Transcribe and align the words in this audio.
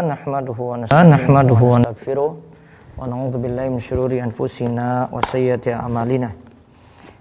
نحمده 0.00 0.58
ونستعينه 0.58 1.60
ونستغفره 1.72 2.30
ونعوذ 2.98 3.34
بالله 3.42 3.64
من 3.68 3.80
شرور 3.80 4.10
أنفسنا 4.12 5.08
وسيئات 5.12 5.68
أعمالنا 5.68 6.30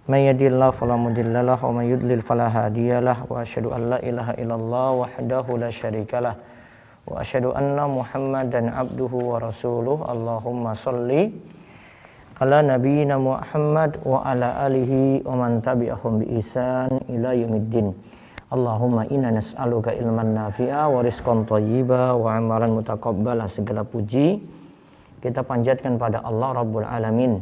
من 0.09 0.17
يهد 0.17 0.41
الله 0.41 0.69
فلا 0.71 0.95
مضل 0.95 1.33
له 1.45 1.59
ومن 1.65 1.85
يضلل 1.93 2.21
فلا 2.21 2.47
هادي 2.47 2.99
له 2.99 3.17
وأشهد 3.29 3.65
أن 3.65 3.81
لا 3.89 3.99
إله 4.09 4.27
إلا 4.41 4.55
الله 4.55 4.87
وحده 4.91 5.45
لا 5.57 5.69
شريك 5.69 6.11
له 6.13 6.35
وأشهد 7.07 7.45
أن 7.45 7.77
محمدا 7.97 8.61
عبده 8.77 9.13
ورسوله 9.31 9.97
اللهم 10.13 10.63
صل 10.73 11.11
على 12.41 12.57
نبينا 12.73 13.15
محمد 13.17 13.91
وعلى 14.05 14.47
آله 14.67 14.91
ومن 15.29 15.51
تبعهم 15.61 16.11
بإحسان 16.19 16.91
إلى 17.09 17.29
يوم 17.41 17.53
الدين 17.53 17.87
Allahumma 18.51 19.07
inna 19.07 19.31
nas'aluka 19.31 19.95
ilman 19.95 20.35
nafi'a 20.35 20.91
wa 20.91 20.99
rizqan 20.99 21.47
thayyiba 21.47 22.19
wa 22.19 22.35
amalan 22.35 22.83
mutaqabbala. 22.83 23.47
Segala 23.47 23.87
puji 23.87 24.43
kita 25.23 25.39
panjatkan 25.39 25.95
pada 25.95 26.19
Allah 26.19 26.59
Rabbul 26.59 26.83
Alamin. 26.83 27.39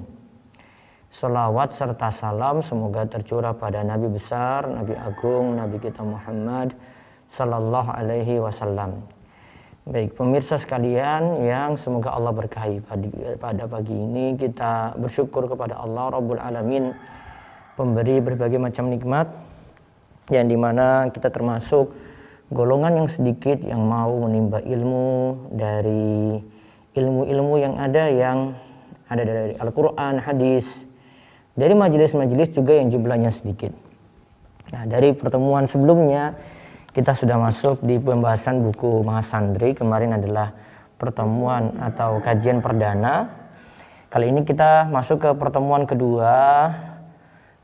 Salawat 1.09 1.73
serta 1.73 2.13
salam 2.13 2.61
semoga 2.61 3.09
tercurah 3.09 3.57
pada 3.57 3.81
Nabi 3.81 4.05
besar, 4.13 4.69
Nabi 4.69 4.93
agung, 4.93 5.57
Nabi 5.57 5.81
kita 5.81 6.05
Muhammad 6.05 6.77
Sallallahu 7.33 7.89
alaihi 7.89 8.37
wasallam. 8.37 9.01
Baik 9.89 10.13
pemirsa 10.13 10.61
sekalian 10.61 11.41
yang 11.41 11.73
semoga 11.73 12.13
Allah 12.13 12.29
berkahi 12.29 12.85
pada 13.41 13.65
pagi 13.65 13.97
ini 13.97 14.37
kita 14.37 14.93
bersyukur 15.01 15.49
kepada 15.49 15.81
Allah 15.81 16.13
Rabbul 16.13 16.37
Alamin 16.37 16.93
Pemberi 17.73 18.21
berbagai 18.21 18.61
macam 18.61 18.93
nikmat 18.93 19.48
yang 20.29 20.45
di 20.49 20.57
mana 20.57 21.09
kita 21.09 21.33
termasuk 21.33 21.93
golongan 22.49 23.05
yang 23.05 23.09
sedikit 23.09 23.61
yang 23.61 23.81
mau 23.85 24.09
menimba 24.25 24.61
ilmu 24.61 25.49
dari 25.53 26.41
ilmu-ilmu 26.97 27.53
yang 27.61 27.73
ada 27.77 28.09
yang 28.09 28.37
ada 29.09 29.25
dari 29.25 29.53
Al-Quran, 29.57 30.21
hadis, 30.21 30.85
dari 31.57 31.73
majelis-majelis 31.73 32.53
juga 32.53 32.77
yang 32.77 32.93
jumlahnya 32.93 33.33
sedikit. 33.33 33.73
Nah, 34.69 34.85
dari 34.85 35.17
pertemuan 35.17 35.65
sebelumnya 35.65 36.37
kita 36.93 37.17
sudah 37.17 37.41
masuk 37.41 37.81
di 37.81 37.97
pembahasan 37.97 38.61
buku 38.61 39.01
Mahasandri. 39.01 39.73
Kemarin 39.73 40.17
adalah 40.17 40.53
pertemuan 41.01 41.73
atau 41.81 42.21
kajian 42.21 42.61
perdana. 42.61 43.33
Kali 44.09 44.29
ini 44.29 44.41
kita 44.45 44.89
masuk 44.89 45.21
ke 45.21 45.29
pertemuan 45.37 45.85
kedua 45.85 46.33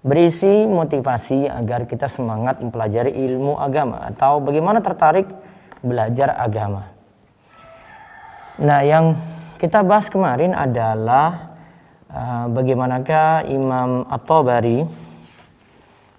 berisi 0.05 0.69
motivasi 0.69 1.49
agar 1.49 1.89
kita 1.89 2.05
semangat 2.05 2.61
mempelajari 2.61 3.09
ilmu 3.09 3.57
agama 3.57 4.05
atau 4.05 4.37
bagaimana 4.37 4.77
tertarik 4.85 5.25
belajar 5.81 6.37
agama. 6.37 6.93
Nah, 8.61 8.85
yang 8.85 9.17
kita 9.57 9.81
bahas 9.81 10.05
kemarin 10.05 10.53
adalah 10.53 11.57
uh, 12.13 12.45
bagaimanakah 12.53 13.49
Imam 13.49 14.05
At-Tabari 14.05 14.85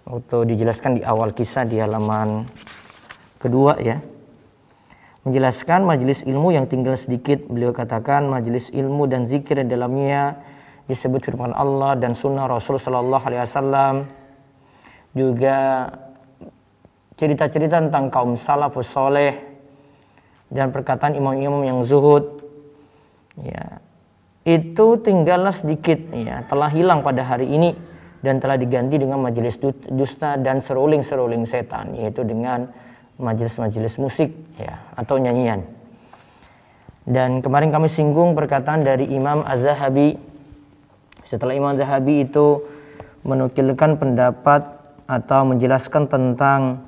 waktu 0.06 0.36
dijelaskan 0.54 0.98
di 0.98 1.02
awal 1.06 1.30
kisah 1.30 1.66
di 1.66 1.78
halaman 1.82 2.46
kedua 3.42 3.74
ya 3.82 3.98
menjelaskan 5.26 5.82
majelis 5.82 6.22
ilmu 6.22 6.54
yang 6.54 6.70
tinggal 6.70 6.94
sedikit 6.94 7.42
beliau 7.50 7.74
katakan 7.74 8.30
majelis 8.30 8.70
ilmu 8.70 9.10
dan 9.10 9.26
zikir 9.26 9.66
dalamnya 9.66 10.38
disebut 10.86 11.22
firman 11.22 11.50
Allah 11.54 11.98
dan 11.98 12.14
sunnah 12.14 12.46
Rasul 12.46 12.78
Shallallahu 12.78 13.24
Alaihi 13.26 13.42
Wasallam. 13.42 13.94
Juga 15.16 15.88
cerita-cerita 17.16 17.80
tentang 17.80 18.12
kaum 18.12 18.36
salafus 18.36 18.90
soleh 18.90 19.34
dan 20.52 20.70
perkataan 20.70 21.16
imam-imam 21.16 21.62
yang 21.66 21.80
zuhud. 21.82 22.42
Ya 23.40 23.82
itu 24.46 24.86
tinggallah 25.02 25.50
sedikit 25.50 25.98
ya 26.14 26.46
telah 26.46 26.70
hilang 26.70 27.02
pada 27.02 27.26
hari 27.26 27.50
ini 27.50 27.74
dan 28.22 28.38
telah 28.38 28.54
diganti 28.54 28.94
dengan 28.94 29.18
majelis 29.18 29.58
dusta 29.90 30.38
dan 30.38 30.62
seruling-seruling 30.62 31.42
setan 31.42 31.98
yaitu 31.98 32.22
dengan 32.22 32.70
majelis-majelis 33.18 33.98
musik 33.98 34.30
ya 34.54 34.78
atau 34.94 35.18
nyanyian. 35.18 35.66
Dan 37.06 37.42
kemarin 37.42 37.70
kami 37.74 37.90
singgung 37.90 38.34
perkataan 38.34 38.82
dari 38.86 39.10
Imam 39.10 39.42
Az-Zahabi 39.42 40.18
setelah 41.26 41.58
Imam 41.58 41.74
Zahabi 41.74 42.22
itu 42.22 42.62
menukilkan 43.26 43.98
pendapat 43.98 44.62
atau 45.10 45.42
menjelaskan 45.42 46.06
tentang 46.06 46.86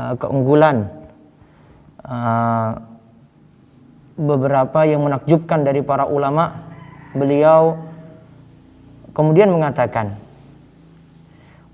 uh, 0.00 0.16
keunggulan 0.16 0.88
uh, 2.04 2.80
beberapa 4.16 4.84
yang 4.88 5.04
menakjubkan 5.04 5.64
dari 5.64 5.84
para 5.84 6.08
ulama, 6.08 6.56
beliau 7.12 7.76
kemudian 9.12 9.52
mengatakan, 9.52 10.16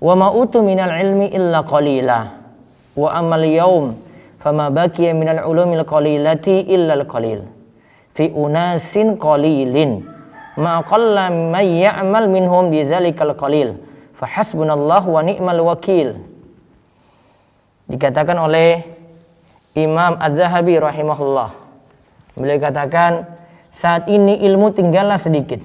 "Wa 0.03 0.15
ma 0.15 0.31
utu 0.35 0.59
minal 0.59 0.91
ilmi 0.91 1.31
illa 1.31 1.63
qalila 1.63 2.19
wa 2.99 3.09
amal 3.15 3.43
yaum 3.47 3.95
fama 4.43 4.67
baqiya 4.71 5.15
minal 5.15 5.47
ulumil 5.47 5.87
qalilati 5.87 6.67
illa 6.67 6.99
al 6.99 7.07
qalil 7.07 7.47
fi 8.11 8.27
unasin 8.35 9.15
qalilin." 9.15 10.16
Ma 10.57 10.81
qalla 10.81 11.29
may 11.29 11.85
ya'mal 11.85 12.25
minhum 12.27 12.73
qalil. 13.37 13.77
Fa 14.17 14.25
hasbunallahu 14.25 15.13
wa 15.13 15.21
ni'mal 15.21 15.61
wakil. 15.61 16.17
Dikatakan 17.87 18.35
oleh 18.41 18.81
Imam 19.77 20.17
Az-Zahabi 20.17 20.81
rahimahullah. 20.81 21.53
Beliau 22.33 22.57
katakan 22.57 23.29
saat 23.69 24.09
ini 24.09 24.41
ilmu 24.41 24.73
tinggallah 24.73 25.21
sedikit. 25.21 25.61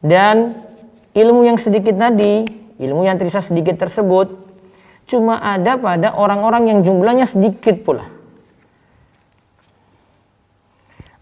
Dan 0.00 0.52
ilmu 1.16 1.48
yang 1.48 1.56
sedikit 1.56 1.96
tadi 1.96 2.44
ilmu 2.76 3.06
yang 3.06 3.16
tersisa 3.16 3.40
sedikit 3.40 3.80
tersebut 3.80 4.36
cuma 5.08 5.40
ada 5.40 5.80
pada 5.80 6.12
orang-orang 6.12 6.68
yang 6.68 6.78
jumlahnya 6.84 7.24
sedikit 7.24 7.80
pula 7.80 8.04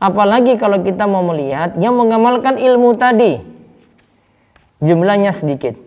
Apalagi 0.02 0.58
kalau 0.58 0.82
kita 0.82 1.06
mau 1.06 1.22
melihat 1.22 1.78
yang 1.78 1.94
mengamalkan 1.94 2.58
ilmu 2.58 2.98
tadi 2.98 3.38
jumlahnya 4.82 5.30
sedikit. 5.30 5.78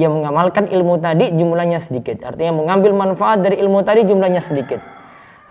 Yang 0.00 0.16
mengamalkan 0.16 0.72
ilmu 0.72 0.96
tadi 0.96 1.28
jumlahnya 1.36 1.84
sedikit. 1.84 2.24
Artinya 2.24 2.64
mengambil 2.64 2.96
manfaat 2.96 3.44
dari 3.44 3.60
ilmu 3.60 3.84
tadi 3.84 4.08
jumlahnya 4.08 4.40
sedikit. 4.40 4.80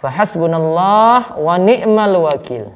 Fahasbunallah 0.02 1.38
wa 1.38 1.56
ni'mal 1.62 2.18
wakil. 2.26 2.74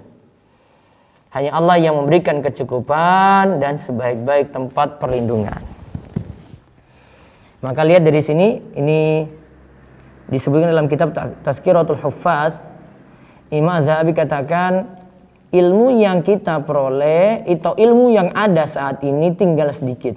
Hanya 1.33 1.57
Allah 1.57 1.81
yang 1.81 1.97
memberikan 1.97 2.45
kecukupan 2.45 3.57
dan 3.57 3.81
sebaik-baik 3.81 4.53
tempat 4.53 5.01
perlindungan. 5.01 5.57
Maka 7.66 7.81
lihat 7.81 8.05
dari 8.05 8.22
sini 8.22 8.61
ini 8.78 9.25
disebutkan 10.29 10.69
dalam 10.69 10.85
kitab 10.85 11.17
Tazkiratul 11.41 11.97
Huffaz 11.97 12.71
Imam 13.51 13.84
Zahabi 13.84 14.16
katakan 14.16 14.95
ilmu 15.51 16.00
yang 16.00 16.23
kita 16.23 16.63
peroleh 16.63 17.44
itu 17.51 17.67
ilmu 17.67 18.16
yang 18.16 18.31
ada 18.31 18.63
saat 18.63 19.03
ini 19.03 19.35
tinggal 19.35 19.75
sedikit. 19.75 20.16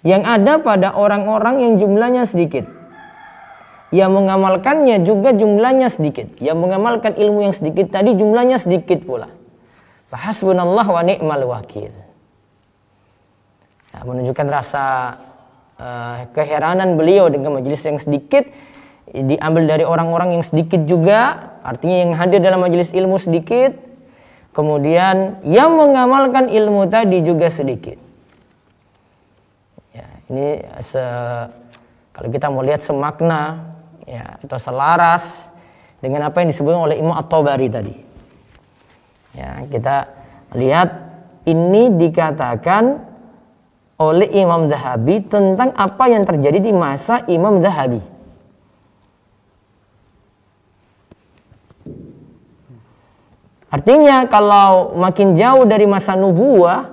Yang 0.00 0.22
ada 0.24 0.52
pada 0.64 0.96
orang-orang 0.96 1.60
yang 1.60 1.72
jumlahnya 1.76 2.24
sedikit. 2.24 2.64
Yang 3.92 4.10
mengamalkannya 4.16 5.04
juga 5.04 5.36
jumlahnya 5.36 5.92
sedikit. 5.92 6.40
Yang 6.40 6.56
mengamalkan 6.56 7.12
ilmu 7.20 7.44
yang 7.44 7.52
sedikit 7.52 7.92
tadi 7.92 8.16
jumlahnya 8.16 8.56
sedikit 8.56 9.04
pula. 9.04 9.28
Fahasbunallah 10.08 10.86
wa 10.88 11.02
ni'mal 11.04 11.44
wakil. 11.44 11.92
Nah, 13.92 14.02
menunjukkan 14.08 14.46
rasa 14.48 14.84
uh, 15.76 16.16
keheranan 16.32 16.96
beliau 16.96 17.28
dengan 17.28 17.60
majelis 17.60 17.84
yang 17.84 18.00
sedikit 18.00 18.48
diambil 19.10 19.66
dari 19.66 19.82
orang-orang 19.82 20.38
yang 20.38 20.44
sedikit 20.46 20.86
juga, 20.86 21.49
artinya 21.62 21.96
yang 22.06 22.12
hadir 22.16 22.40
dalam 22.42 22.60
majelis 22.62 22.92
ilmu 22.92 23.16
sedikit, 23.16 23.76
kemudian 24.52 25.40
yang 25.46 25.74
mengamalkan 25.74 26.50
ilmu 26.50 26.88
tadi 26.90 27.22
juga 27.22 27.48
sedikit. 27.48 27.96
Ya, 29.94 30.08
ini 30.30 30.64
se, 30.82 31.02
kalau 32.12 32.28
kita 32.28 32.46
mau 32.50 32.62
lihat 32.62 32.82
semakna 32.82 33.72
ya 34.06 34.38
atau 34.42 34.58
selaras 34.58 35.50
dengan 36.00 36.26
apa 36.26 36.42
yang 36.42 36.48
disebutkan 36.50 36.80
oleh 36.80 36.96
Imam 36.98 37.14
At-Tabari 37.14 37.68
tadi. 37.68 37.94
Ya, 39.36 39.62
kita 39.70 40.10
lihat 40.58 40.90
ini 41.46 41.94
dikatakan 41.94 43.06
oleh 44.00 44.32
Imam 44.32 44.66
Zahabi 44.72 45.20
tentang 45.28 45.76
apa 45.76 46.08
yang 46.08 46.24
terjadi 46.24 46.56
di 46.56 46.72
masa 46.72 47.20
Imam 47.28 47.60
Zahabi. 47.60 48.00
Artinya 53.70 54.26
kalau 54.26 54.98
makin 54.98 55.38
jauh 55.38 55.62
dari 55.62 55.86
masa 55.86 56.18
nubuah, 56.18 56.90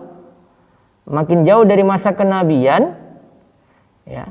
makin 1.09 1.41
jauh 1.41 1.65
dari 1.65 1.81
masa 1.81 2.13
kenabian, 2.13 2.94
ya, 4.06 4.29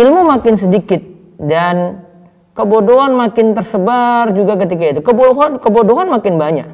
ilmu 0.00 0.24
makin 0.24 0.56
sedikit 0.56 1.04
dan 1.36 2.00
kebodohan 2.56 3.12
makin 3.12 3.52
tersebar 3.52 4.32
juga 4.32 4.56
ketika 4.64 4.96
itu. 4.96 5.00
Kebodohan 5.04 5.60
kebodohan 5.60 6.08
makin 6.08 6.40
banyak. 6.40 6.70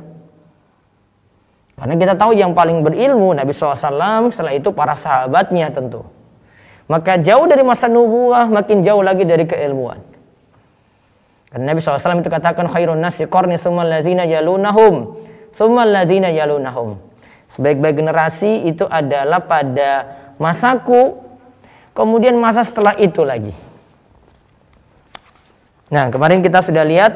Karena 1.74 1.94
kita 1.98 2.14
tahu 2.14 2.38
yang 2.38 2.54
paling 2.54 2.86
berilmu 2.86 3.34
Nabi 3.34 3.50
SAW 3.50 4.30
setelah 4.30 4.54
itu 4.54 4.70
para 4.70 4.94
sahabatnya 4.94 5.74
tentu. 5.74 6.06
Maka 6.86 7.18
jauh 7.18 7.50
dari 7.50 7.66
masa 7.66 7.90
nubuah 7.90 8.46
makin 8.46 8.86
jauh 8.86 9.02
lagi 9.02 9.26
dari 9.26 9.42
keilmuan. 9.42 10.11
Karena 11.52 11.76
Nabi 11.76 11.84
SAW 11.84 12.24
itu 12.24 12.32
katakan 12.32 12.64
khairun 12.64 12.96
nasi 12.96 13.28
qarni 13.28 13.60
summa 13.60 13.84
alladzina 13.84 14.24
yalunahum 14.24 15.20
summa 15.52 15.84
alladzina 15.84 16.32
yalunahum. 16.32 16.96
Sebaik-baik 17.52 18.00
generasi 18.00 18.64
itu 18.64 18.88
adalah 18.88 19.44
pada 19.44 20.08
masaku 20.40 21.20
kemudian 21.92 22.40
masa 22.40 22.64
setelah 22.64 22.96
itu 22.96 23.20
lagi. 23.20 23.52
Nah, 25.92 26.08
kemarin 26.08 26.40
kita 26.40 26.64
sudah 26.64 26.88
lihat 26.88 27.12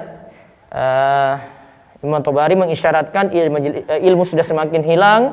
uh, 0.69 1.41
Imam 2.05 2.21
Tobari 2.21 2.53
mengisyaratkan 2.61 3.33
ilmu, 3.33 3.57
eh, 3.65 4.05
ilmu 4.05 4.29
sudah 4.29 4.45
semakin 4.45 4.85
hilang, 4.85 5.33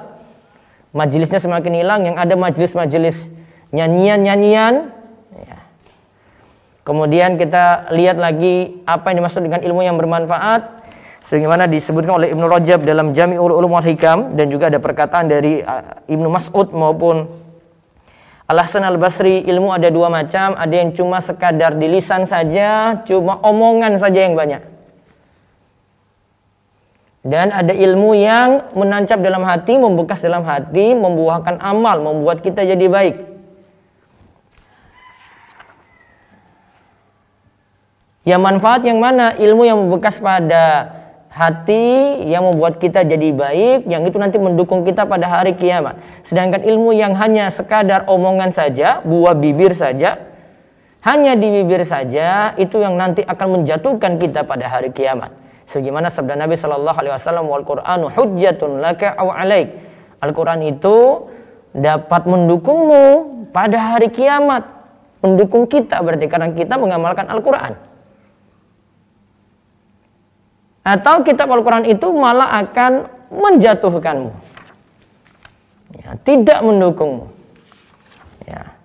majelisnya 0.96 1.44
semakin 1.44 1.74
hilang, 1.76 2.08
yang 2.08 2.16
ada 2.16 2.40
majelis-majelis 2.40 3.28
nyanyian-nyanyian. 3.76 5.03
Kemudian 6.84 7.40
kita 7.40 7.88
lihat 7.96 8.20
lagi 8.20 8.84
apa 8.84 9.12
yang 9.12 9.24
dimaksud 9.24 9.40
dengan 9.40 9.64
ilmu 9.64 9.82
yang 9.88 9.96
bermanfaat. 9.96 10.84
Sebagaimana 11.24 11.72
disebutkan 11.72 12.20
oleh 12.20 12.36
Ibnu 12.36 12.44
Rajab 12.52 12.84
dalam 12.84 13.16
Jami'ul 13.16 13.56
Ulum 13.56 13.80
wal 13.80 13.88
Hikam 13.88 14.36
dan 14.36 14.52
juga 14.52 14.68
ada 14.68 14.84
perkataan 14.84 15.32
dari 15.32 15.64
uh, 15.64 16.04
Ibnu 16.12 16.28
Mas'ud 16.28 16.76
maupun 16.76 17.32
Al-Hasan 18.44 18.84
Al-Basri 18.84 19.48
ilmu 19.48 19.72
ada 19.72 19.88
dua 19.88 20.12
macam, 20.12 20.52
ada 20.60 20.76
yang 20.76 20.92
cuma 20.92 21.24
sekadar 21.24 21.80
di 21.80 21.88
lisan 21.88 22.28
saja, 22.28 23.00
cuma 23.08 23.40
omongan 23.40 23.96
saja 23.96 24.20
yang 24.20 24.36
banyak. 24.36 24.60
Dan 27.24 27.56
ada 27.56 27.72
ilmu 27.72 28.12
yang 28.20 28.76
menancap 28.76 29.24
dalam 29.24 29.48
hati, 29.48 29.80
membekas 29.80 30.20
dalam 30.20 30.44
hati, 30.44 30.92
membuahkan 30.92 31.56
amal, 31.64 32.04
membuat 32.04 32.44
kita 32.44 32.68
jadi 32.68 32.84
baik. 32.92 33.33
Yang 38.24 38.42
manfaat 38.42 38.82
yang 38.88 39.04
mana? 39.04 39.36
Ilmu 39.36 39.64
yang 39.68 39.78
membekas 39.84 40.20
pada 40.24 40.96
hati 41.34 42.22
yang 42.30 42.46
membuat 42.46 42.78
kita 42.78 43.02
jadi 43.04 43.34
baik, 43.34 43.90
yang 43.90 44.06
itu 44.06 44.16
nanti 44.22 44.38
mendukung 44.38 44.86
kita 44.86 45.04
pada 45.10 45.26
hari 45.26 45.58
kiamat. 45.58 45.98
Sedangkan 46.22 46.62
ilmu 46.62 46.94
yang 46.94 47.18
hanya 47.18 47.50
sekadar 47.50 48.06
omongan 48.06 48.54
saja, 48.54 49.02
buah 49.02 49.34
bibir 49.34 49.74
saja, 49.74 50.22
hanya 51.04 51.36
di 51.36 51.52
bibir 51.52 51.84
saja, 51.84 52.54
itu 52.56 52.80
yang 52.80 52.96
nanti 52.96 53.26
akan 53.26 53.60
menjatuhkan 53.60 54.22
kita 54.22 54.46
pada 54.46 54.72
hari 54.72 54.94
kiamat. 54.94 55.34
Sebagaimana 55.68 56.08
sabda 56.14 56.38
Nabi 56.38 56.56
Shallallahu 56.56 56.96
Alaihi 56.96 57.14
Wasallam, 57.18 57.46
"Wal 57.50 57.66
Quranu 57.66 58.08
hujjatun 58.14 58.80
laka 58.80 59.18
aw 59.18 59.34
alaik." 59.34 59.74
Al-Quran 60.24 60.64
itu 60.64 61.28
dapat 61.76 62.24
mendukungmu 62.24 63.04
pada 63.52 63.98
hari 63.98 64.08
kiamat, 64.14 64.64
mendukung 65.20 65.68
kita 65.68 66.00
berarti 66.00 66.30
karena 66.32 66.54
kita 66.56 66.80
mengamalkan 66.80 67.28
Al-Quran. 67.28 67.93
Atau 70.84 71.24
kitab 71.24 71.48
Al-Quran 71.48 71.88
itu 71.88 72.12
malah 72.12 72.60
akan 72.60 73.08
menjatuhkanmu. 73.32 74.32
Ya, 76.04 76.10
tidak 76.28 76.60
mendukungmu. 76.60 77.32
Ya. 78.44 78.76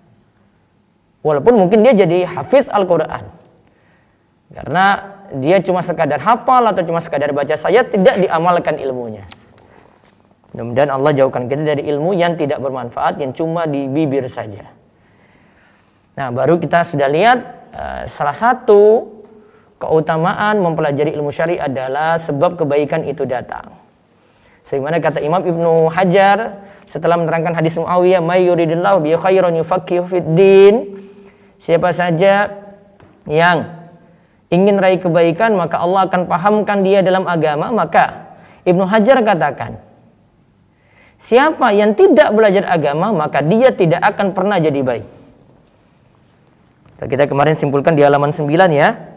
Walaupun 1.19 1.59
mungkin 1.59 1.83
dia 1.83 1.91
jadi 1.91 2.23
hafiz 2.23 2.71
Al-Quran. 2.71 3.27
Karena 4.49 4.85
dia 5.35 5.61
cuma 5.61 5.83
sekadar 5.85 6.17
hafal 6.23 6.71
atau 6.71 6.81
cuma 6.81 7.03
sekadar 7.03 7.29
baca 7.35 7.53
saya 7.53 7.85
tidak 7.85 8.17
diamalkan 8.17 8.79
ilmunya. 8.81 9.27
Mudah-mudahan 10.55 10.89
Allah 10.89 11.11
jauhkan 11.13 11.45
kita 11.45 11.61
dari 11.61 11.85
ilmu 11.85 12.17
yang 12.17 12.33
tidak 12.33 12.57
bermanfaat, 12.57 13.21
yang 13.21 13.37
cuma 13.37 13.69
di 13.69 13.85
bibir 13.85 14.25
saja. 14.25 14.65
Nah, 16.17 16.33
baru 16.33 16.57
kita 16.57 16.81
sudah 16.81 17.05
lihat 17.05 17.37
uh, 17.69 18.03
salah 18.09 18.33
satu 18.33 19.05
keutamaan 19.79 20.59
mempelajari 20.59 21.15
ilmu 21.15 21.31
syari 21.31 21.55
adalah 21.55 22.19
sebab 22.19 22.59
kebaikan 22.59 23.07
itu 23.07 23.23
datang. 23.23 23.71
Sebagaimana 24.67 25.01
kata 25.01 25.23
Imam 25.23 25.41
Ibnu 25.41 25.89
Hajar 25.89 26.61
setelah 26.85 27.17
menerangkan 27.17 27.55
hadis 27.57 27.79
Muawiyah, 27.79 28.21
"May 28.21 28.45
yuridillahu 28.45 29.01
bi 29.01 29.15
khairan 29.15 29.55
yufaqihu 29.57 30.35
din." 30.35 30.99
Siapa 31.57 31.89
saja 31.95 32.53
yang 33.25 33.89
ingin 34.51 34.77
raih 34.77 34.99
kebaikan, 35.01 35.55
maka 35.57 35.81
Allah 35.81 36.05
akan 36.05 36.29
pahamkan 36.29 36.85
dia 36.85 37.01
dalam 37.01 37.25
agama, 37.25 37.73
maka 37.73 38.35
Ibnu 38.63 38.85
Hajar 38.85 39.23
katakan, 39.25 39.81
Siapa 41.19 41.75
yang 41.75 41.99
tidak 41.99 42.31
belajar 42.31 42.63
agama, 42.63 43.11
maka 43.11 43.43
dia 43.43 43.75
tidak 43.75 43.99
akan 43.99 44.31
pernah 44.31 44.55
jadi 44.55 44.79
baik. 44.79 45.07
Kita 46.99 47.27
kemarin 47.27 47.59
simpulkan 47.59 47.95
di 47.95 48.07
halaman 48.07 48.31
9 48.31 48.47
ya. 48.71 49.08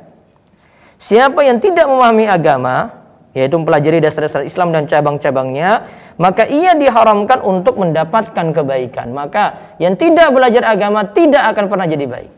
Siapa 1.02 1.42
yang 1.42 1.58
tidak 1.58 1.90
memahami 1.90 2.30
agama, 2.30 2.94
yaitu 3.34 3.58
mempelajari 3.58 3.98
dasar-dasar 3.98 4.46
Islam 4.46 4.70
dan 4.70 4.86
cabang-cabangnya, 4.86 5.90
maka 6.14 6.46
ia 6.46 6.78
diharamkan 6.78 7.42
untuk 7.42 7.74
mendapatkan 7.74 8.54
kebaikan. 8.54 9.10
Maka 9.10 9.74
yang 9.82 9.98
tidak 9.98 10.30
belajar 10.30 10.62
agama 10.62 11.02
tidak 11.10 11.42
akan 11.50 11.64
pernah 11.66 11.90
jadi 11.90 12.06
baik. 12.06 12.32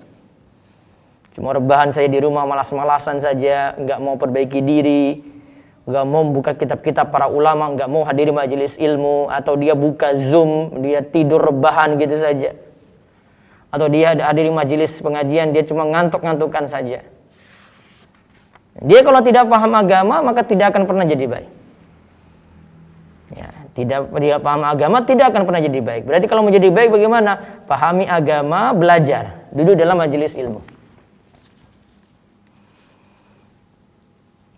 Cuma 1.37 1.53
rebahan 1.53 1.93
saya 1.93 2.09
di 2.09 2.17
rumah 2.17 2.49
malas-malasan 2.49 3.21
saja, 3.21 3.77
nggak 3.77 4.01
mau 4.01 4.17
perbaiki 4.17 4.65
diri, 4.65 5.21
nggak 5.85 6.05
mau 6.09 6.25
buka 6.33 6.57
kitab-kitab 6.57 7.13
para 7.13 7.29
ulama, 7.29 7.69
nggak 7.69 7.89
mau 7.93 8.01
hadiri 8.01 8.33
majelis 8.33 8.81
ilmu, 8.81 9.29
atau 9.29 9.61
dia 9.61 9.77
buka 9.77 10.17
zoom, 10.17 10.81
dia 10.81 11.05
tidur 11.05 11.53
rebahan 11.53 12.01
gitu 12.01 12.17
saja. 12.17 12.57
Atau 13.69 13.93
dia 13.93 14.17
hadiri 14.17 14.49
majelis 14.49 14.97
pengajian, 15.05 15.53
dia 15.53 15.69
cuma 15.69 15.85
ngantuk-ngantukan 15.85 16.65
saja 16.65 17.13
dia 18.83 19.07
kalau 19.07 19.23
tidak 19.23 19.47
paham 19.47 19.73
agama 19.79 20.19
maka 20.19 20.43
tidak 20.43 20.75
akan 20.75 20.83
pernah 20.91 21.07
jadi 21.07 21.27
baik. 21.31 21.51
Ya, 23.35 23.49
tidak 23.79 24.11
dia 24.19 24.37
paham 24.43 24.67
agama 24.67 25.07
tidak 25.07 25.31
akan 25.31 25.43
pernah 25.47 25.63
jadi 25.63 25.79
baik. 25.79 26.03
Berarti 26.11 26.27
kalau 26.27 26.43
mau 26.43 26.51
jadi 26.51 26.71
baik 26.75 26.91
bagaimana? 26.91 27.63
Pahami 27.71 28.11
agama, 28.11 28.75
belajar, 28.75 29.47
duduk 29.55 29.79
dalam 29.79 29.95
majelis 29.95 30.35
ilmu. 30.35 30.59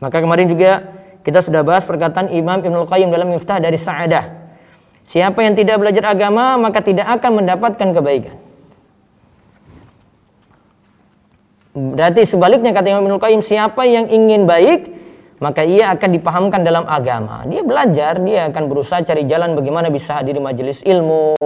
Maka 0.00 0.20
kemarin 0.20 0.48
juga 0.48 0.96
kita 1.24 1.42
sudah 1.44 1.64
bahas 1.66 1.82
perkataan 1.84 2.30
Imam 2.32 2.60
Ibnul 2.60 2.88
Qayyim 2.88 3.10
dalam 3.10 3.32
Miftah 3.32 3.58
dari 3.58 3.80
Sa'adah. 3.80 4.48
Siapa 5.06 5.38
yang 5.44 5.58
tidak 5.58 5.80
belajar 5.82 6.14
agama 6.14 6.56
maka 6.60 6.80
tidak 6.80 7.06
akan 7.20 7.42
mendapatkan 7.44 7.88
kebaikan. 7.92 8.45
Berarti 11.76 12.24
sebaliknya 12.24 12.72
kata 12.72 12.88
Imam 12.88 13.04
Ibnu 13.04 13.20
Qayyim, 13.20 13.44
siapa 13.44 13.84
yang 13.84 14.08
ingin 14.08 14.48
baik, 14.48 14.96
maka 15.44 15.60
ia 15.60 15.92
akan 15.92 16.08
dipahamkan 16.16 16.64
dalam 16.64 16.88
agama. 16.88 17.44
Dia 17.44 17.60
belajar, 17.60 18.16
dia 18.24 18.48
akan 18.48 18.72
berusaha 18.72 19.04
cari 19.04 19.28
jalan 19.28 19.52
bagaimana 19.52 19.92
bisa 19.92 20.16
hadir 20.16 20.40
majelis 20.40 20.80
ilmu. 20.80 21.36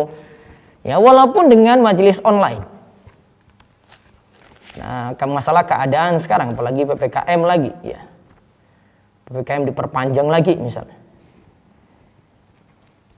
Ya, 0.87 1.03
walaupun 1.03 1.51
dengan 1.51 1.83
majelis 1.83 2.23
online. 2.23 2.63
Nah, 4.79 5.19
masalah 5.27 5.67
keadaan 5.67 6.23
sekarang 6.23 6.55
apalagi 6.55 6.87
PPKM 6.87 7.41
lagi, 7.43 7.75
ya. 7.83 7.99
PPKM 9.27 9.67
diperpanjang 9.67 10.31
lagi 10.31 10.55
misalnya. 10.55 10.95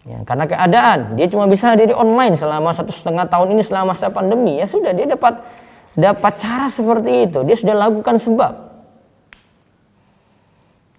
Ya, 0.08 0.18
karena 0.24 0.48
keadaan, 0.48 1.14
dia 1.14 1.28
cuma 1.28 1.44
bisa 1.44 1.76
hadir 1.76 1.92
online 1.92 2.34
selama 2.40 2.72
satu 2.72 2.90
setengah 2.90 3.28
tahun 3.28 3.52
ini 3.52 3.62
selama 3.62 3.92
masa 3.92 4.08
pandemi. 4.08 4.58
Ya 4.58 4.66
sudah, 4.66 4.96
dia 4.96 5.06
dapat 5.06 5.38
dapat 5.92 6.40
cara 6.40 6.66
seperti 6.72 7.28
itu, 7.28 7.40
dia 7.44 7.56
sudah 7.56 7.76
lakukan 7.76 8.16
sebab. 8.16 8.52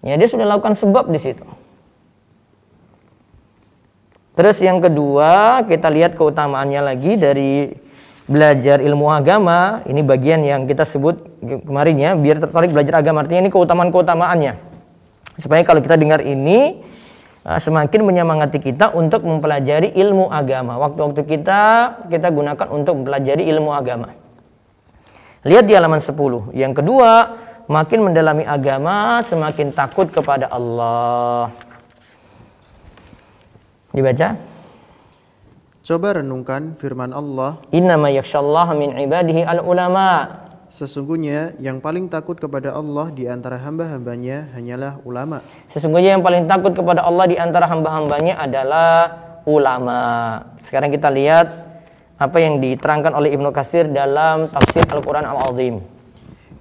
Ya, 0.04 0.14
dia 0.20 0.28
sudah 0.28 0.44
lakukan 0.44 0.76
sebab 0.76 1.08
di 1.08 1.16
situ. 1.16 1.46
Terus 4.34 4.58
yang 4.60 4.82
kedua, 4.82 5.62
kita 5.64 5.88
lihat 5.88 6.18
keutamaannya 6.18 6.80
lagi 6.82 7.14
dari 7.14 7.70
belajar 8.26 8.82
ilmu 8.82 9.06
agama. 9.08 9.80
Ini 9.86 10.02
bagian 10.02 10.42
yang 10.42 10.66
kita 10.66 10.82
sebut 10.82 11.22
kemarin 11.40 11.96
ya, 11.96 12.10
biar 12.18 12.42
tertarik 12.42 12.74
belajar 12.74 13.00
agama. 13.00 13.22
Artinya 13.22 13.46
ini 13.46 13.52
keutamaan-keutamaannya. 13.54 14.52
Supaya 15.38 15.62
kalau 15.62 15.80
kita 15.80 15.94
dengar 15.94 16.20
ini, 16.20 16.82
eh, 17.46 17.58
semakin 17.62 18.00
menyemangati 18.02 18.58
kita 18.58 18.90
untuk 18.92 19.22
mempelajari 19.22 19.94
ilmu 19.94 20.28
agama. 20.28 20.82
Waktu-waktu 20.82 21.22
kita, 21.24 21.62
kita 22.10 22.28
gunakan 22.34 22.66
untuk 22.74 23.00
mempelajari 23.00 23.46
ilmu 23.48 23.70
agama. 23.70 24.23
Lihat 25.44 25.68
di 25.68 25.76
halaman 25.76 26.00
10. 26.00 26.56
Yang 26.56 26.72
kedua, 26.80 27.36
makin 27.68 28.00
mendalami 28.08 28.48
agama, 28.48 29.20
semakin 29.20 29.76
takut 29.76 30.08
kepada 30.08 30.48
Allah. 30.48 31.52
Dibaca. 33.92 34.40
Coba 35.84 36.16
renungkan 36.16 36.80
firman 36.80 37.12
Allah, 37.12 37.60
Innama 37.68 38.08
yakhsyallaha 38.08 38.72
min 38.72 38.96
ibadihi 39.04 39.44
al-ulama. 39.44 40.40
sesungguhnya 40.72 41.54
yang 41.60 41.78
paling 41.78 42.08
takut 42.08 42.40
kepada 42.40 42.72
Allah 42.72 43.12
di 43.12 43.28
antara 43.28 43.60
hamba-hambanya 43.60 44.48
hanyalah 44.56 44.98
ulama. 45.04 45.44
Sesungguhnya 45.70 46.16
yang 46.16 46.24
paling 46.24 46.48
takut 46.48 46.72
kepada 46.72 47.04
Allah 47.04 47.28
di 47.28 47.36
antara 47.36 47.68
hamba-hambanya 47.68 48.40
adalah 48.40 48.90
ulama. 49.44 50.00
Sekarang 50.64 50.88
kita 50.88 51.12
lihat 51.12 51.46
apa 52.14 52.38
yang 52.38 52.62
diterangkan 52.62 53.10
oleh 53.10 53.34
Ibnu 53.34 53.50
Katsir 53.50 53.90
dalam 53.90 54.46
tafsir 54.46 54.86
Al-Quran 54.86 55.26
Al-Azim. 55.26 55.82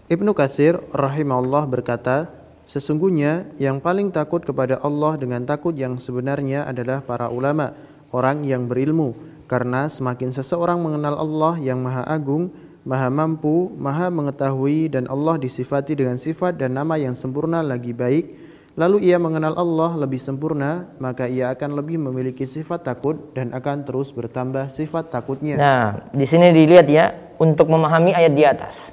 Ibnu 0.09 0.33
Katsir 0.33 0.81
rahimahullah 0.91 1.69
berkata, 1.69 2.29
sesungguhnya 2.65 3.47
yang 3.61 3.77
paling 3.77 4.09
takut 4.09 4.41
kepada 4.41 4.81
Allah 4.81 5.13
dengan 5.15 5.45
takut 5.45 5.77
yang 5.77 6.01
sebenarnya 6.01 6.65
adalah 6.65 7.05
para 7.05 7.29
ulama, 7.29 7.77
orang 8.09 8.41
yang 8.45 8.65
berilmu, 8.65 9.13
karena 9.45 9.85
semakin 9.85 10.33
seseorang 10.33 10.81
mengenal 10.81 11.21
Allah 11.21 11.61
yang 11.61 11.85
Maha 11.85 12.01
Agung, 12.09 12.49
Maha 12.83 13.07
Mampu, 13.13 13.71
Maha 13.77 14.11
Mengetahui 14.11 14.91
dan 14.91 15.07
Allah 15.07 15.39
disifati 15.39 15.95
dengan 15.95 16.19
sifat 16.19 16.59
dan 16.59 16.75
nama 16.75 16.99
yang 16.99 17.15
sempurna 17.15 17.63
lagi 17.63 17.95
baik, 17.95 18.42
lalu 18.73 19.05
ia 19.05 19.21
mengenal 19.21 19.53
Allah 19.53 19.93
lebih 20.01 20.17
sempurna, 20.17 20.89
maka 20.97 21.29
ia 21.29 21.53
akan 21.53 21.77
lebih 21.77 22.01
memiliki 22.01 22.45
sifat 22.49 22.81
takut 22.81 23.33
dan 23.37 23.53
akan 23.53 23.85
terus 23.85 24.09
bertambah 24.09 24.73
sifat 24.73 25.13
takutnya. 25.13 25.55
Nah, 25.57 25.85
di 26.09 26.25
sini 26.25 26.49
dilihat 26.49 26.87
ya 26.89 27.13
untuk 27.37 27.69
memahami 27.69 28.17
ayat 28.17 28.33
di 28.33 28.43
atas. 28.43 28.89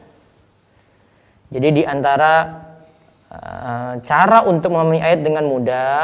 Jadi 1.50 1.80
di 1.80 1.82
antara 1.82 2.62
uh, 3.32 3.92
cara 4.04 4.44
untuk 4.46 4.70
memahami 4.76 5.00
ayat 5.00 5.20
dengan 5.24 5.48
mudah 5.48 5.98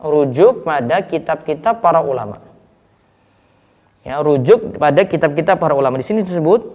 rujuk 0.00 0.64
pada 0.64 1.04
kitab-kitab 1.04 1.84
para 1.84 2.00
ulama. 2.00 2.40
Ya, 4.00 4.16
rujuk 4.24 4.80
pada 4.80 5.04
kitab-kitab 5.04 5.60
para 5.60 5.76
ulama. 5.76 6.00
Di 6.00 6.08
sini 6.08 6.24
disebut 6.24 6.72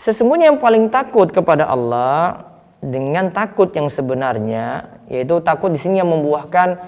sesungguhnya 0.00 0.48
yang 0.48 0.58
paling 0.58 0.88
takut 0.88 1.28
kepada 1.28 1.68
Allah 1.68 2.48
dengan 2.80 3.28
takut 3.28 3.68
yang 3.76 3.92
sebenarnya 3.92 4.95
yaitu 5.06 5.38
takut 5.42 5.70
di 5.70 5.78
sini 5.78 6.02
yang 6.02 6.10
membuahkan 6.10 6.82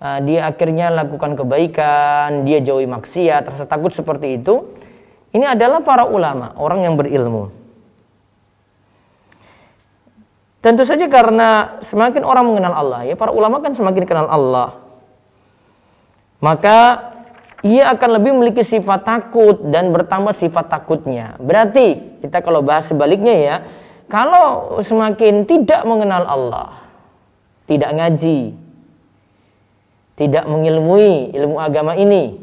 uh, 0.00 0.18
dia 0.24 0.48
akhirnya 0.50 0.90
lakukan 0.90 1.38
kebaikan, 1.38 2.42
dia 2.48 2.58
jauhi 2.64 2.88
maksiat, 2.88 3.46
rasa 3.46 3.64
takut 3.68 3.94
seperti 3.94 4.40
itu. 4.40 4.74
Ini 5.30 5.54
adalah 5.54 5.86
para 5.86 6.08
ulama, 6.10 6.58
orang 6.58 6.82
yang 6.82 6.98
berilmu. 6.98 7.54
Tentu 10.60 10.84
saja 10.84 11.08
karena 11.08 11.80
semakin 11.80 12.20
orang 12.20 12.44
mengenal 12.52 12.74
Allah, 12.76 13.00
ya 13.08 13.14
para 13.16 13.32
ulama 13.32 13.64
kan 13.64 13.72
semakin 13.72 14.04
kenal 14.04 14.28
Allah. 14.28 14.76
Maka 16.42 17.08
ia 17.64 17.88
akan 17.92 18.20
lebih 18.20 18.32
memiliki 18.36 18.64
sifat 18.64 19.04
takut 19.04 19.56
dan 19.68 19.92
bertambah 19.92 20.32
sifat 20.32 20.68
takutnya. 20.68 21.36
Berarti 21.40 22.20
kita 22.24 22.44
kalau 22.44 22.60
bahas 22.60 22.88
sebaliknya 22.88 23.34
ya, 23.36 23.56
kalau 24.10 24.80
semakin 24.84 25.48
tidak 25.48 25.80
mengenal 25.88 26.28
Allah, 26.28 26.68
tidak 27.70 27.90
ngaji, 27.94 28.58
tidak 30.18 30.44
mengilmui 30.50 31.30
ilmu 31.30 31.62
agama 31.62 31.94
ini, 31.94 32.42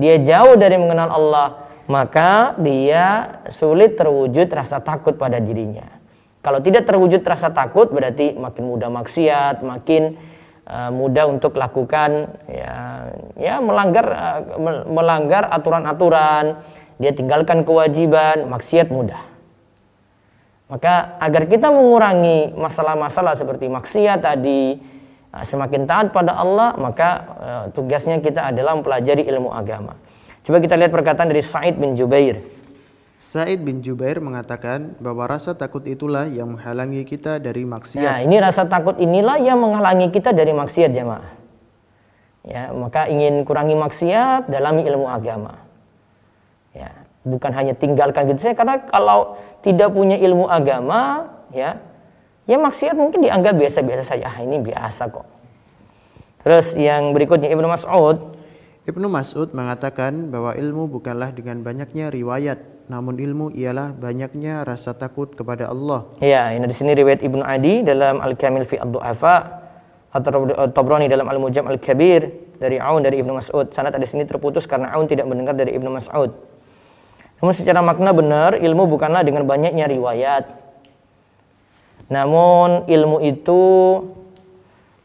dia 0.00 0.16
jauh 0.16 0.56
dari 0.56 0.80
mengenal 0.80 1.12
Allah, 1.12 1.48
maka 1.92 2.56
dia 2.56 3.36
sulit 3.52 4.00
terwujud 4.00 4.48
rasa 4.48 4.80
takut 4.80 5.20
pada 5.20 5.36
dirinya. 5.36 5.84
Kalau 6.40 6.64
tidak 6.64 6.88
terwujud 6.88 7.20
rasa 7.20 7.52
takut 7.52 7.92
berarti 7.92 8.32
makin 8.32 8.64
mudah 8.64 8.88
maksiat, 8.88 9.60
makin 9.60 10.16
uh, 10.64 10.88
mudah 10.88 11.28
untuk 11.28 11.60
lakukan 11.60 12.32
ya 12.48 12.74
ya 13.36 13.60
melanggar 13.60 14.06
uh, 14.08 14.40
melanggar 14.88 15.52
aturan-aturan, 15.52 16.64
dia 16.96 17.12
tinggalkan 17.12 17.66
kewajiban, 17.66 18.48
maksiat 18.48 18.88
mudah. 18.88 19.37
Maka 20.68 21.16
agar 21.16 21.48
kita 21.48 21.72
mengurangi 21.72 22.52
masalah-masalah 22.52 23.32
seperti 23.32 23.72
maksiat 23.72 24.20
tadi, 24.20 24.76
uh, 25.32 25.40
semakin 25.40 25.88
taat 25.88 26.12
pada 26.12 26.36
Allah, 26.36 26.76
maka 26.76 27.08
uh, 27.40 27.64
tugasnya 27.72 28.20
kita 28.20 28.52
adalah 28.52 28.76
mempelajari 28.76 29.24
ilmu 29.24 29.48
agama. 29.48 29.96
Coba 30.44 30.60
kita 30.60 30.76
lihat 30.76 30.92
perkataan 30.92 31.32
dari 31.32 31.40
Said 31.40 31.80
bin 31.80 31.96
Jubair. 31.96 32.44
Said 33.16 33.64
bin 33.64 33.80
Jubair 33.80 34.20
mengatakan 34.20 34.94
bahwa 35.00 35.24
rasa 35.26 35.56
takut 35.56 35.82
itulah 35.88 36.28
yang 36.28 36.54
menghalangi 36.54 37.02
kita 37.08 37.40
dari 37.40 37.64
maksiat. 37.64 38.04
Nah, 38.04 38.18
ini 38.20 38.36
rasa 38.38 38.68
takut 38.68 39.00
inilah 39.00 39.40
yang 39.40 39.58
menghalangi 39.58 40.12
kita 40.12 40.36
dari 40.36 40.52
maksiat 40.52 40.92
jemaah. 40.92 41.32
Ya, 42.46 42.70
maka 42.72 43.08
ingin 43.10 43.42
kurangi 43.42 43.74
maksiat 43.74 44.52
dalam 44.52 44.80
ilmu 44.80 45.10
agama. 45.10 45.58
Ya, 46.72 46.92
bukan 47.28 47.52
hanya 47.52 47.76
tinggalkan 47.76 48.32
gitu 48.32 48.48
saja 48.48 48.56
karena 48.56 48.80
kalau 48.88 49.36
tidak 49.60 49.92
punya 49.92 50.16
ilmu 50.16 50.48
agama, 50.48 51.28
ya, 51.52 51.76
ya 52.48 52.56
maksiat 52.56 52.96
mungkin 52.96 53.20
dianggap 53.22 53.54
biasa-biasa 53.54 54.04
saja. 54.16 54.32
Ah, 54.32 54.40
ini 54.40 54.56
biasa 54.58 55.12
kok. 55.12 55.26
Terus 56.42 56.72
yang 56.74 57.12
berikutnya 57.12 57.52
Ibnu 57.52 57.68
Mas'ud 57.68 58.38
Ibnu 58.88 59.04
Mas'ud 59.04 59.52
mengatakan 59.52 60.32
bahwa 60.32 60.56
ilmu 60.56 60.88
bukanlah 60.88 61.28
dengan 61.36 61.60
banyaknya 61.60 62.08
riwayat, 62.08 62.88
namun 62.88 63.20
ilmu 63.20 63.52
ialah 63.52 63.92
banyaknya 63.92 64.64
rasa 64.64 64.96
takut 64.96 65.28
kepada 65.36 65.68
Allah. 65.68 66.08
Ya, 66.24 66.56
ini 66.56 66.64
di 66.64 66.72
sini 66.72 66.96
riwayat 66.96 67.20
Ibnu 67.20 67.44
Adi 67.44 67.84
dalam 67.84 68.24
Al-Kamil 68.24 68.64
fi 68.64 68.80
Ad-Du'afa 68.80 69.36
atau 70.08 70.48
Tabrani 70.72 71.04
dalam 71.04 71.28
Al-Mujam 71.28 71.68
Al-Kabir 71.68 72.32
dari 72.56 72.80
Aun 72.80 73.04
dari 73.04 73.20
Ibnu 73.20 73.36
Mas'ud. 73.36 73.68
Sanad 73.76 73.92
di 73.92 74.08
sini 74.08 74.24
terputus 74.24 74.64
karena 74.64 74.88
Aun 74.96 75.04
tidak 75.04 75.28
mendengar 75.28 75.52
dari 75.52 75.76
Ibnu 75.76 75.92
Mas'ud. 75.92 76.32
Namun 77.38 77.54
secara 77.54 77.78
makna 77.78 78.10
benar, 78.10 78.58
ilmu 78.58 78.90
bukanlah 78.90 79.22
dengan 79.22 79.46
banyaknya 79.46 79.86
riwayat. 79.86 80.44
Namun 82.10 82.88
ilmu 82.90 83.22
itu 83.22 83.60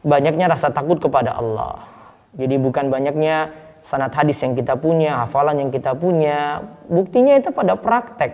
banyaknya 0.02 0.50
rasa 0.50 0.74
takut 0.74 0.98
kepada 0.98 1.38
Allah. 1.38 1.86
Jadi 2.34 2.58
bukan 2.58 2.90
banyaknya 2.90 3.54
sanad 3.86 4.10
hadis 4.10 4.42
yang 4.42 4.58
kita 4.58 4.74
punya, 4.74 5.22
hafalan 5.22 5.62
yang 5.62 5.70
kita 5.70 5.94
punya, 5.94 6.64
buktinya 6.90 7.38
itu 7.38 7.54
pada 7.54 7.78
praktek. 7.78 8.32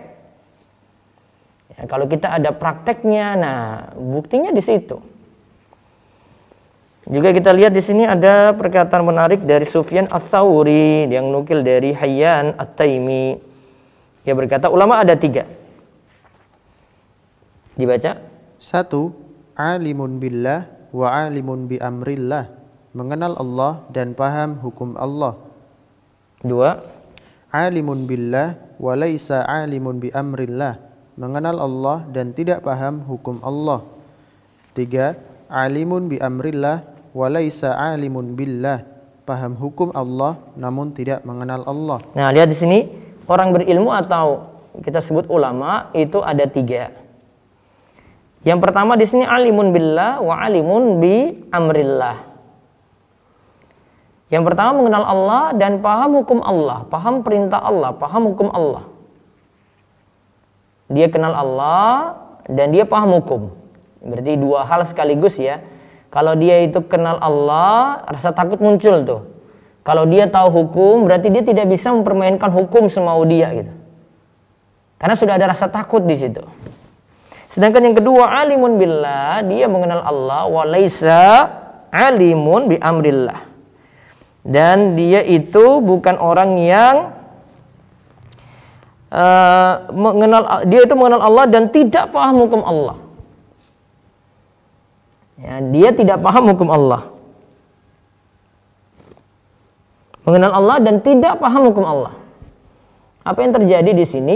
Ya, 1.77 1.85
kalau 1.85 2.09
kita 2.09 2.41
ada 2.41 2.49
prakteknya, 2.55 3.25
nah 3.37 3.59
buktinya 3.93 4.49
di 4.49 4.63
situ. 4.63 4.97
Juga 7.11 7.35
kita 7.35 7.51
lihat 7.51 7.75
di 7.75 7.83
sini 7.83 8.07
ada 8.07 8.55
perkataan 8.55 9.03
menarik 9.03 9.43
dari 9.43 9.67
Sufyan 9.67 10.07
Ats-Tsauri 10.07 11.11
yang 11.11 11.27
nukil 11.27 11.59
dari 11.59 11.91
Hayyan 11.91 12.55
At-Taimi. 12.55 13.50
Dia 14.21 14.37
berkata 14.37 14.69
ulama 14.69 15.01
ada 15.01 15.17
tiga. 15.17 15.49
Dibaca. 17.73 18.21
Satu, 18.61 19.09
alimun 19.57 20.21
billah 20.21 20.69
wa 20.93 21.07
alimun 21.09 21.65
bi 21.65 21.81
amrillah 21.81 22.61
mengenal 22.91 23.39
Allah 23.39 23.81
dan 23.89 24.13
paham 24.13 24.59
hukum 24.59 24.93
Allah. 24.99 25.39
Dua, 26.43 26.81
alimun 27.53 28.05
billah 28.05 28.59
wa 28.77 28.93
laisa 28.97 29.45
alimun 29.47 30.01
bi 30.01 30.11
amrillah, 30.11 30.77
mengenal 31.15 31.57
Allah 31.61 32.03
dan 32.11 32.35
tidak 32.35 32.65
paham 32.65 33.05
hukum 33.07 33.39
Allah. 33.41 33.85
Tiga, 34.75 35.15
alimun 35.47 36.11
bi 36.11 36.19
amrillah 36.19 36.83
wa 37.15 37.27
laisa 37.31 37.75
alimun 37.75 38.35
billah, 38.35 38.83
paham 39.23 39.55
hukum 39.55 39.95
Allah 39.95 40.39
namun 40.59 40.91
tidak 40.91 41.23
mengenal 41.23 41.63
Allah. 41.63 41.99
Nah, 42.17 42.31
lihat 42.35 42.51
di 42.51 42.57
sini 42.57 42.79
orang 43.27 43.53
berilmu 43.53 43.91
atau 43.91 44.51
kita 44.79 45.03
sebut 45.03 45.27
ulama 45.27 45.91
itu 45.91 46.23
ada 46.23 46.47
tiga. 46.47 46.95
Yang 48.41 48.59
pertama 48.63 48.97
di 48.97 49.05
sini 49.05 49.21
alimun 49.27 49.69
billah 49.69 50.23
wa 50.23 50.39
alimun 50.41 50.97
bi 50.97 51.45
amrillah. 51.53 52.31
Yang 54.31 54.43
pertama 54.47 54.79
mengenal 54.79 55.03
Allah 55.03 55.43
dan 55.59 55.83
paham 55.83 56.23
hukum 56.23 56.39
Allah, 56.39 56.87
paham 56.87 57.19
perintah 57.21 57.59
Allah, 57.59 57.91
paham 57.99 58.31
hukum 58.31 58.47
Allah. 58.49 58.87
Dia 60.87 61.11
kenal 61.11 61.35
Allah 61.35 62.15
dan 62.47 62.71
dia 62.71 62.87
paham 62.87 63.19
hukum. 63.19 63.51
Berarti 64.01 64.39
dua 64.39 64.63
hal 64.63 64.87
sekaligus 64.87 65.35
ya. 65.35 65.59
Kalau 66.11 66.35
dia 66.35 66.63
itu 66.63 66.79
kenal 66.87 67.19
Allah, 67.19 68.03
rasa 68.07 68.31
takut 68.31 68.59
muncul 68.59 69.03
tuh. 69.03 69.21
Kalau 69.81 70.05
dia 70.05 70.29
tahu 70.29 70.47
hukum, 70.49 71.09
berarti 71.09 71.33
dia 71.33 71.41
tidak 71.41 71.65
bisa 71.69 71.89
mempermainkan 71.89 72.53
hukum 72.53 72.85
semau 72.85 73.25
dia 73.25 73.49
gitu. 73.53 73.73
Karena 75.01 75.15
sudah 75.17 75.33
ada 75.37 75.49
rasa 75.49 75.65
takut 75.65 76.05
di 76.05 76.13
situ. 76.13 76.45
Sedangkan 77.49 77.89
yang 77.89 77.97
kedua, 77.97 78.29
alimun 78.45 78.77
billah, 78.77 79.41
dia 79.43 79.65
mengenal 79.65 80.05
Allah 80.05 80.45
wa 80.45 80.63
laisa 80.63 81.49
alimun 81.91 82.71
bi 82.71 82.77
amrillah 82.79 83.51
dan 84.41 84.97
dia 84.97 85.21
itu 85.21 85.81
bukan 85.81 86.17
orang 86.17 86.57
yang 86.57 86.95
uh, 89.13 89.85
mengenal 89.93 90.65
dia 90.65 90.81
itu 90.81 90.95
mengenal 90.97 91.21
Allah 91.21 91.45
dan 91.45 91.69
tidak 91.69 92.09
paham 92.09 92.41
hukum 92.41 92.61
Allah. 92.65 92.97
Ya, 95.41 95.57
dia 95.61 95.89
tidak 95.93 96.21
paham 96.21 96.53
hukum 96.53 96.69
Allah. 96.69 97.10
Mengenal 100.25 100.51
Allah 100.57 100.77
dan 100.83 101.01
tidak 101.01 101.41
paham 101.41 101.71
hukum 101.71 101.85
Allah. 101.85 102.13
Apa 103.21 103.45
yang 103.45 103.53
terjadi 103.53 103.91
di 103.93 104.05
sini? 104.05 104.35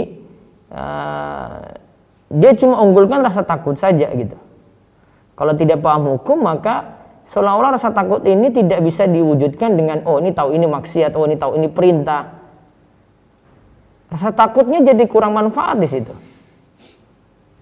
Uh, 0.66 1.78
dia 2.26 2.58
cuma 2.58 2.82
unggulkan 2.82 3.22
rasa 3.22 3.46
takut 3.46 3.78
saja 3.78 4.10
gitu. 4.10 4.34
Kalau 5.38 5.54
tidak 5.54 5.78
paham 5.78 6.16
hukum 6.18 6.42
maka 6.42 6.98
seolah-olah 7.30 7.78
rasa 7.78 7.94
takut 7.94 8.22
ini 8.26 8.50
tidak 8.50 8.82
bisa 8.82 9.06
diwujudkan 9.06 9.78
dengan 9.78 10.02
oh 10.06 10.18
ini 10.18 10.34
tahu 10.34 10.54
ini 10.54 10.66
maksiat, 10.66 11.14
oh 11.14 11.26
ini 11.26 11.36
tahu 11.38 11.54
ini 11.58 11.68
perintah. 11.70 12.34
Rasa 14.10 14.30
takutnya 14.34 14.82
jadi 14.82 15.02
kurang 15.06 15.34
manfaat 15.34 15.78
di 15.78 15.88
situ. 15.90 16.14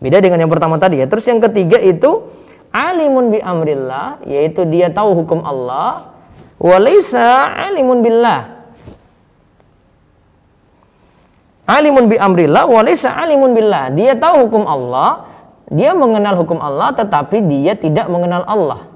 Beda 0.00 0.20
dengan 0.20 0.44
yang 0.44 0.52
pertama 0.52 0.76
tadi 0.76 1.00
ya. 1.00 1.08
Terus 1.08 1.24
yang 1.24 1.40
ketiga 1.40 1.80
itu 1.80 2.28
alimun 2.72 3.32
bi 3.32 3.40
amrillah, 3.40 4.20
yaitu 4.28 4.68
dia 4.68 4.92
tahu 4.92 5.24
hukum 5.24 5.40
Allah, 5.40 6.13
walaysa 6.64 7.52
alimun 7.68 8.00
billah. 8.00 8.40
Alimun 11.68 12.08
bi 12.08 12.16
amrillah 12.16 12.64
walaysa 12.64 13.12
alimun 13.12 13.52
billah. 13.52 13.92
Dia 13.92 14.16
tahu 14.16 14.48
hukum 14.48 14.64
Allah, 14.64 15.28
dia 15.68 15.92
mengenal 15.92 16.40
hukum 16.40 16.56
Allah 16.56 16.96
tetapi 16.96 17.44
dia 17.44 17.76
tidak 17.76 18.08
mengenal 18.08 18.48
Allah. 18.48 18.88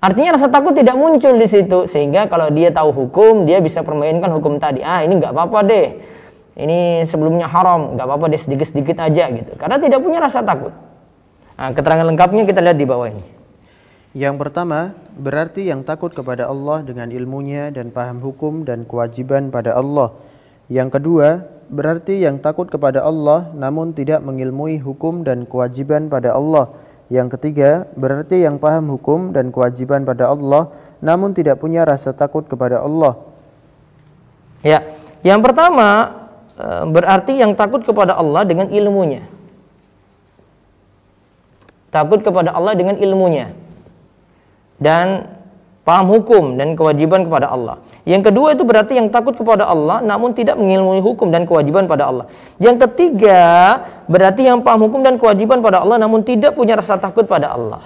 Artinya 0.00 0.36
rasa 0.36 0.48
takut 0.48 0.72
tidak 0.72 0.96
muncul 0.96 1.36
di 1.36 1.44
situ 1.44 1.84
sehingga 1.84 2.24
kalau 2.28 2.48
dia 2.48 2.72
tahu 2.72 2.88
hukum 2.92 3.44
dia 3.44 3.60
bisa 3.60 3.84
permainkan 3.84 4.32
hukum 4.32 4.56
tadi. 4.56 4.80
Ah 4.80 5.04
ini 5.04 5.16
nggak 5.16 5.32
apa-apa 5.32 5.58
deh. 5.64 5.88
Ini 6.60 7.08
sebelumnya 7.08 7.48
haram, 7.48 7.96
nggak 7.96 8.04
apa-apa 8.04 8.32
deh 8.32 8.40
sedikit-sedikit 8.40 9.00
aja 9.00 9.32
gitu. 9.32 9.56
Karena 9.56 9.80
tidak 9.80 10.00
punya 10.04 10.20
rasa 10.20 10.44
takut. 10.44 10.72
Nah, 11.56 11.72
keterangan 11.76 12.04
lengkapnya 12.08 12.48
kita 12.48 12.60
lihat 12.64 12.76
di 12.80 12.88
bawah 12.88 13.12
ini. 13.12 13.39
Yang 14.10 14.42
pertama, 14.42 14.90
berarti 15.14 15.70
yang 15.70 15.86
takut 15.86 16.10
kepada 16.10 16.50
Allah 16.50 16.82
dengan 16.82 17.14
ilmunya 17.14 17.70
dan 17.70 17.94
paham 17.94 18.18
hukum 18.18 18.66
dan 18.66 18.82
kewajiban 18.82 19.54
pada 19.54 19.78
Allah. 19.78 20.18
Yang 20.66 20.98
kedua, 20.98 21.46
berarti 21.70 22.18
yang 22.18 22.42
takut 22.42 22.66
kepada 22.66 23.06
Allah 23.06 23.54
namun 23.54 23.94
tidak 23.94 24.18
mengilmui 24.26 24.82
hukum 24.82 25.22
dan 25.22 25.46
kewajiban 25.46 26.10
pada 26.10 26.34
Allah. 26.34 26.74
Yang 27.06 27.38
ketiga, 27.38 27.86
berarti 27.94 28.42
yang 28.42 28.58
paham 28.58 28.90
hukum 28.90 29.30
dan 29.30 29.54
kewajiban 29.54 30.02
pada 30.02 30.26
Allah 30.26 30.74
namun 30.98 31.30
tidak 31.30 31.62
punya 31.62 31.86
rasa 31.86 32.10
takut 32.10 32.50
kepada 32.50 32.82
Allah. 32.82 33.14
Ya, 34.66 34.82
yang 35.22 35.38
pertama 35.38 36.18
eh, 36.58 36.84
berarti 36.90 37.38
yang 37.38 37.54
takut 37.54 37.86
kepada 37.86 38.18
Allah 38.18 38.42
dengan 38.42 38.74
ilmunya 38.74 39.22
takut 41.90 42.22
kepada 42.22 42.54
Allah 42.54 42.72
dengan 42.78 42.96
ilmunya 42.96 43.52
dan 44.80 45.28
paham 45.84 46.10
hukum 46.10 46.56
dan 46.56 46.74
kewajiban 46.74 47.28
kepada 47.28 47.52
Allah. 47.52 47.78
Yang 48.08 48.32
kedua 48.32 48.56
itu 48.56 48.64
berarti 48.64 48.96
yang 48.96 49.12
takut 49.12 49.36
kepada 49.36 49.68
Allah 49.68 50.00
namun 50.00 50.32
tidak 50.32 50.56
mengilmui 50.56 51.04
hukum 51.04 51.28
dan 51.28 51.44
kewajiban 51.44 51.84
pada 51.84 52.08
Allah. 52.08 52.26
Yang 52.56 52.88
ketiga 52.88 53.40
berarti 54.08 54.48
yang 54.48 54.64
paham 54.64 54.88
hukum 54.88 55.04
dan 55.04 55.20
kewajiban 55.20 55.60
pada 55.60 55.84
Allah 55.84 56.00
namun 56.00 56.24
tidak 56.24 56.56
punya 56.56 56.80
rasa 56.80 56.96
takut 56.96 57.28
pada 57.28 57.52
Allah. 57.52 57.84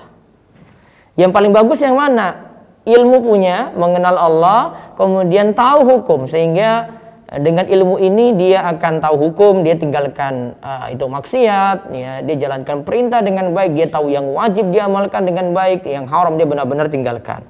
Yang 1.19 1.31
paling 1.35 1.53
bagus 1.55 1.79
yang 1.83 1.99
mana? 1.99 2.55
Ilmu 2.85 3.25
punya, 3.25 3.73
mengenal 3.73 4.17
Allah, 4.19 4.61
kemudian 5.01 5.57
tahu 5.57 5.89
hukum 5.89 6.29
sehingga 6.29 7.01
dengan 7.41 7.67
ilmu 7.67 7.99
ini 7.99 8.37
dia 8.39 8.63
akan 8.75 9.03
tahu 9.03 9.17
hukum, 9.31 9.67
dia 9.67 9.75
tinggalkan 9.75 10.55
uh, 10.61 10.87
itu 10.93 11.03
maksiat, 11.07 11.79
ya, 11.91 12.13
dia 12.23 12.37
jalankan 12.37 12.87
perintah 12.87 13.25
dengan 13.25 13.51
baik, 13.51 13.75
dia 13.75 13.87
tahu 13.91 14.13
yang 14.13 14.29
wajib 14.31 14.71
dia 14.71 14.87
amalkan 14.87 15.27
dengan 15.27 15.51
baik, 15.51 15.89
yang 15.89 16.07
haram 16.07 16.39
dia 16.39 16.47
benar-benar 16.47 16.87
tinggalkan. 16.93 17.43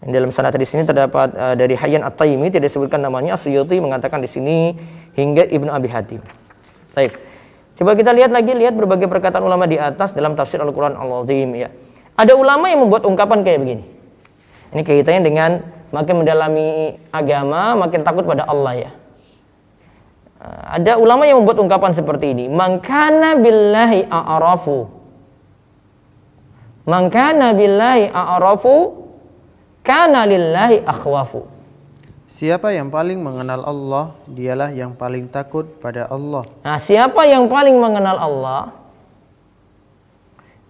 Dan 0.00 0.16
dalam 0.16 0.32
sanad 0.32 0.56
di 0.56 0.64
sini 0.64 0.88
terdapat 0.88 1.32
uh, 1.36 1.54
dari 1.56 1.76
Hayyan 1.76 2.04
At-Taimi 2.04 2.48
tidak 2.48 2.72
disebutkan 2.72 3.04
namanya 3.04 3.36
Asyuti 3.36 3.76
mengatakan 3.78 4.24
di 4.24 4.28
sini 4.28 4.72
hingga 5.12 5.44
Ibnu 5.44 5.68
Abi 5.68 5.88
Hatim. 5.92 6.20
Baik. 6.96 7.14
Coba 7.76 7.96
kita 7.96 8.12
lihat 8.12 8.28
lagi 8.28 8.52
lihat 8.52 8.76
berbagai 8.76 9.08
perkataan 9.08 9.40
ulama 9.40 9.64
di 9.64 9.80
atas 9.80 10.12
dalam 10.12 10.36
tafsir 10.36 10.60
Al-Qur'an 10.60 10.96
Al-Azim 10.96 11.48
ya. 11.56 11.72
Ada 12.16 12.36
ulama 12.36 12.68
yang 12.68 12.84
membuat 12.84 13.08
ungkapan 13.08 13.40
kayak 13.40 13.60
begini. 13.64 13.84
Ini 14.76 14.82
kaitannya 14.84 15.22
dengan 15.24 15.50
makin 15.90 16.24
mendalami 16.24 16.98
agama, 17.10 17.74
makin 17.78 18.00
takut 18.02 18.26
pada 18.26 18.46
Allah 18.46 18.88
ya. 18.88 18.90
Eh, 20.40 20.62
ada 20.80 20.96
ulama 20.96 21.28
yang 21.28 21.42
membuat 21.44 21.60
ungkapan 21.60 21.92
seperti 21.92 22.32
ini, 22.32 22.48
"Mangkana 22.48 23.36
billahi 23.36 24.08
a'rafu." 24.08 24.88
Mangkana 26.88 27.52
billahi 27.52 28.08
a'rafu 28.08 29.04
kana 29.84 30.24
lillahi 30.24 30.80
akhwafu. 30.82 31.44
Siapa 32.30 32.70
yang 32.70 32.94
paling 32.94 33.18
mengenal 33.18 33.66
Allah, 33.66 34.14
dialah 34.30 34.70
yang 34.70 34.94
paling 34.94 35.26
takut 35.28 35.66
pada 35.82 36.06
Allah. 36.06 36.46
Nah, 36.62 36.78
siapa 36.78 37.26
yang 37.26 37.50
paling 37.50 37.74
mengenal 37.74 38.16
Allah? 38.16 38.62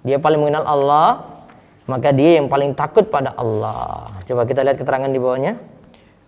Dia 0.01 0.17
paling 0.17 0.41
mengenal 0.41 0.65
Allah, 0.65 1.21
maka 1.91 2.15
dia 2.15 2.39
yang 2.39 2.47
paling 2.47 2.71
takut 2.79 3.11
pada 3.11 3.35
Allah. 3.35 4.15
Coba 4.23 4.47
kita 4.47 4.63
lihat 4.63 4.79
keterangan 4.79 5.11
di 5.11 5.19
bawahnya. 5.19 5.59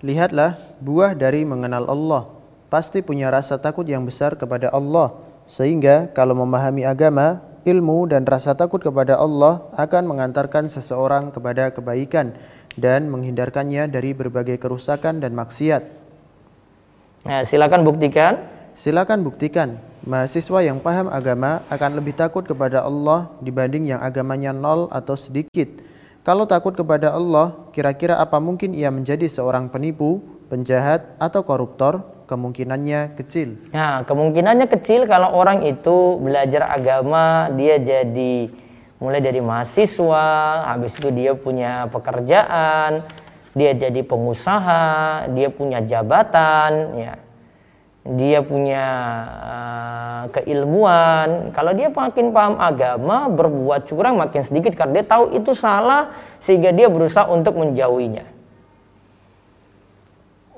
Lihatlah 0.03 0.59
buah 0.83 1.15
dari 1.15 1.47
mengenal 1.47 1.87
Allah. 1.87 2.27
Pasti 2.67 2.99
punya 3.07 3.31
rasa 3.31 3.63
takut 3.63 3.87
yang 3.87 4.03
besar 4.03 4.35
kepada 4.35 4.75
Allah. 4.75 5.15
Sehingga 5.47 6.11
kalau 6.11 6.35
memahami 6.35 6.83
agama, 6.83 7.39
ilmu 7.63 8.11
dan 8.11 8.27
rasa 8.27 8.59
takut 8.59 8.83
kepada 8.83 9.15
Allah 9.15 9.71
akan 9.79 10.03
mengantarkan 10.11 10.67
seseorang 10.67 11.31
kepada 11.31 11.71
kebaikan 11.71 12.35
dan 12.75 13.07
menghindarkannya 13.07 13.87
dari 13.87 14.11
berbagai 14.19 14.59
kerusakan 14.59 15.23
dan 15.23 15.39
maksiat. 15.39 15.83
Nah, 17.23 17.47
silakan 17.47 17.87
buktikan. 17.87 18.51
Silakan 18.75 19.23
buktikan 19.23 19.92
mahasiswa 20.03 20.59
yang 20.67 20.83
paham 20.83 21.07
agama 21.07 21.63
akan 21.71 22.03
lebih 22.03 22.15
takut 22.19 22.43
kepada 22.43 22.83
Allah 22.83 23.31
dibanding 23.39 23.95
yang 23.95 24.01
agamanya 24.03 24.51
nol 24.51 24.91
atau 24.91 25.15
sedikit. 25.15 25.71
Kalau 26.23 26.47
takut 26.47 26.75
kepada 26.75 27.11
Allah, 27.11 27.71
kira-kira 27.75 28.19
apa 28.19 28.39
mungkin 28.39 28.79
ia 28.79 28.95
menjadi 28.95 29.27
seorang 29.27 29.67
penipu, 29.71 30.23
penjahat, 30.47 31.19
atau 31.19 31.43
koruptor? 31.43 32.23
Kemungkinannya 32.31 33.19
kecil. 33.19 33.59
Nah, 33.75 34.07
kemungkinannya 34.07 34.71
kecil 34.71 35.05
kalau 35.11 35.35
orang 35.35 35.67
itu 35.67 36.17
belajar 36.23 36.71
agama, 36.71 37.51
dia 37.59 37.77
jadi 37.83 38.49
mulai 39.03 39.19
dari 39.19 39.43
mahasiswa, 39.43 40.63
habis 40.71 40.95
itu 40.95 41.11
dia 41.11 41.35
punya 41.35 41.91
pekerjaan, 41.91 43.03
dia 43.53 43.75
jadi 43.75 44.01
pengusaha, 44.07 45.27
dia 45.35 45.51
punya 45.51 45.83
jabatan, 45.83 46.95
ya 46.97 47.13
dia 48.03 48.43
punya 48.43 48.85
uh, 49.31 50.25
keilmuan, 50.35 51.55
kalau 51.55 51.71
dia 51.71 51.87
makin 51.87 52.35
paham 52.35 52.59
agama, 52.59 53.31
berbuat 53.31 53.87
curang 53.87 54.19
makin 54.19 54.43
sedikit 54.43 54.75
karena 54.75 55.03
dia 55.03 55.07
tahu 55.07 55.39
itu 55.39 55.55
salah 55.55 56.11
sehingga 56.43 56.75
dia 56.75 56.91
berusaha 56.91 57.31
untuk 57.31 57.55
menjauhinya. 57.55 58.27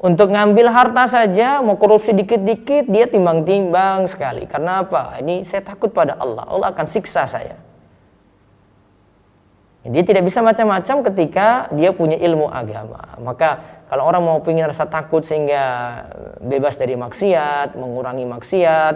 Untuk 0.05 0.33
ngambil 0.33 0.69
harta 0.69 1.05
saja, 1.09 1.65
mau 1.65 1.81
korupsi 1.81 2.13
dikit-dikit, 2.13 2.89
dia 2.89 3.09
timbang-timbang 3.09 4.05
sekali. 4.05 4.45
Karena 4.45 4.85
apa? 4.85 5.17
Ini 5.21 5.45
saya 5.49 5.65
takut 5.65 5.97
pada 5.97 6.17
Allah. 6.21 6.45
Allah 6.45 6.69
akan 6.77 6.85
siksa 6.85 7.25
saya. 7.25 7.57
Dia 9.85 10.01
tidak 10.01 10.29
bisa 10.29 10.41
macam-macam 10.41 11.09
ketika 11.13 11.69
dia 11.77 11.93
punya 11.93 12.17
ilmu 12.17 12.49
agama. 12.49 13.17
Maka 13.21 13.61
kalau 13.95 14.11
orang 14.11 14.27
mau 14.27 14.43
ingin 14.43 14.67
rasa 14.67 14.91
takut 14.91 15.23
sehingga 15.23 15.63
bebas 16.43 16.75
dari 16.75 16.99
maksiat, 16.99 17.79
mengurangi 17.79 18.27
maksiat, 18.27 18.95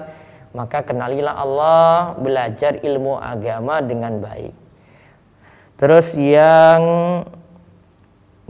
maka 0.58 0.82
kenalilah 0.82 1.38
Allah, 1.38 2.18
belajar 2.18 2.82
ilmu 2.82 3.14
agama 3.14 3.78
dengan 3.78 4.18
baik. 4.18 4.50
Terus 5.78 6.18
yang 6.18 6.82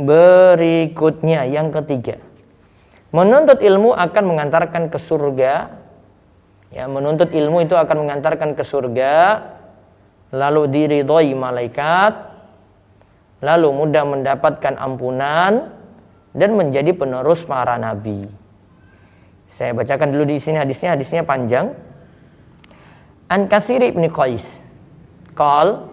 berikutnya, 0.00 1.44
yang 1.52 1.68
ketiga. 1.68 2.16
Menuntut 3.12 3.60
ilmu 3.60 3.92
akan 3.92 4.24
mengantarkan 4.24 4.88
ke 4.88 4.96
surga. 4.96 5.68
Ya, 6.72 6.88
menuntut 6.88 7.28
ilmu 7.28 7.60
itu 7.60 7.76
akan 7.76 8.08
mengantarkan 8.08 8.56
ke 8.56 8.64
surga, 8.64 9.44
lalu 10.32 10.64
diridhoi 10.64 11.36
malaikat, 11.36 12.16
lalu 13.44 13.68
mudah 13.68 14.04
mendapatkan 14.08 14.80
ampunan 14.80 15.76
dan 16.36 16.56
menjadi 16.56 16.92
penerus 16.92 17.44
para 17.44 17.76
nabi. 17.80 18.28
Saya 19.48 19.72
bacakan 19.72 20.12
dulu 20.12 20.36
di 20.36 20.42
sini 20.42 20.60
hadisnya, 20.60 20.94
hadisnya 20.94 21.24
panjang. 21.24 21.72
An 23.28 23.48
Katsir 23.48 23.80
bin 23.80 24.08
Qais. 24.12 24.60
Qal 25.36 25.88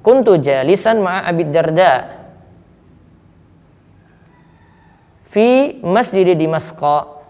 Kuntu 0.00 0.40
jalisan 0.40 1.04
ma'a 1.04 1.28
Abi 1.28 1.44
Darda 1.52 2.24
fi 5.28 5.76
masjid 5.84 6.24
Dimasqa 6.32 7.20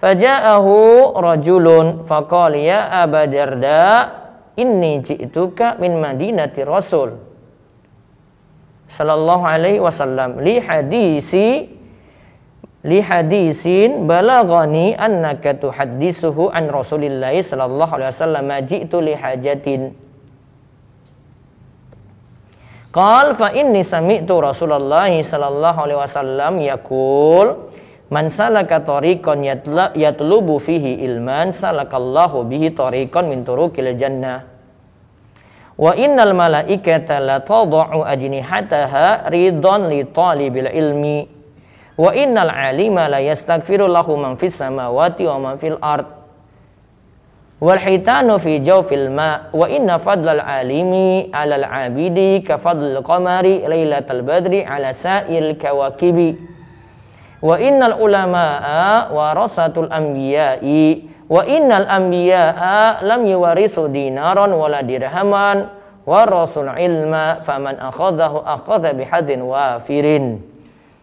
Faja'ahu 0.00 1.12
rajulun 1.20 2.08
faqala 2.08 2.56
ya 2.56 3.04
Aba 3.04 3.28
Darda 3.28 3.84
inni 4.56 5.04
ji'tuka 5.04 5.76
min 5.78 6.00
madinati 6.00 6.64
rasul 6.64 7.31
sallallahu 8.92 9.44
alaihi 9.48 9.80
wasallam 9.80 10.44
li 10.44 10.60
hadisi 10.60 11.72
li 12.84 12.98
hadisin 13.00 14.04
balagani 14.04 14.92
annaka 14.92 15.56
tuhaddisuhu 15.56 16.52
an 16.52 16.68
Rasulillah 16.68 17.32
sallallahu 17.32 17.92
alaihi 17.96 18.10
wasallam 18.12 18.48
ji'tu 18.68 18.96
li 19.00 19.14
hajatin 19.16 19.82
Qal 22.92 23.32
fa 23.40 23.56
inni 23.56 23.80
sami'tu 23.80 24.36
Rasulullah 24.36 25.08
sallallahu 25.08 25.78
alaihi 25.80 26.00
wasallam 26.04 26.60
yaqul 26.60 27.72
Man 28.12 28.28
salaka 28.28 28.84
tariqan 28.84 29.40
yatlubu 29.96 30.60
fihi 30.60 31.00
ilman 31.00 31.48
salakallahu 31.48 32.44
bihi 32.44 32.76
tariqan 32.76 33.24
min 33.24 33.40
turuqil 33.40 33.88
jannah. 33.96 34.51
Wa 35.82 35.98
innal 35.98 36.30
malaikata 36.30 37.18
la 37.18 37.42
tad'u 37.42 38.06
ajnihataha 38.06 39.26
ridon 39.34 39.90
li 39.90 40.06
talibil 40.14 40.70
ilmi. 40.70 41.26
Wa 41.98 42.14
innal 42.14 42.54
alima 42.54 43.10
la 43.10 43.18
yastaghfiru 43.18 43.90
lahu 43.90 44.14
man 44.14 44.38
fis 44.38 44.54
samawati 44.54 45.26
wa 45.26 45.42
man 45.42 45.54
fil 45.58 45.82
ard. 45.82 46.06
Wal 47.58 47.82
hitanu 47.82 48.38
fi 48.38 48.62
jawfil 48.62 49.10
ma 49.10 49.50
wa 49.50 49.66
inna 49.66 49.98
fadlal 49.98 50.38
alimi 50.38 51.30
'alal 51.34 51.66
'abidi 51.66 52.46
ka 52.46 52.62
fadlil 52.62 53.02
qamari 53.02 53.66
lailatal 53.66 54.22
badri 54.22 54.62
'ala 54.62 54.94
sa'il 54.94 55.58
kawakibi. 55.58 56.38
Wa 57.42 57.58
innal 57.58 57.98
ulama'a 57.98 59.10
warasatul 59.10 59.90
anbiya'i 59.90 61.10
wa 61.32 61.48
innal 61.48 61.88
anbiya'a 61.88 63.00
lam 63.00 63.24
yuwarithu 63.24 63.88
dinaran 63.88 64.52
wala 64.52 64.84
dirhaman 64.84 65.72
warasul 66.04 66.68
ilma 66.76 67.40
faman 67.48 67.80
akhadahu 67.80 68.44
akhadha 68.44 68.92
bihadin 68.92 69.40
wafirin. 69.40 70.44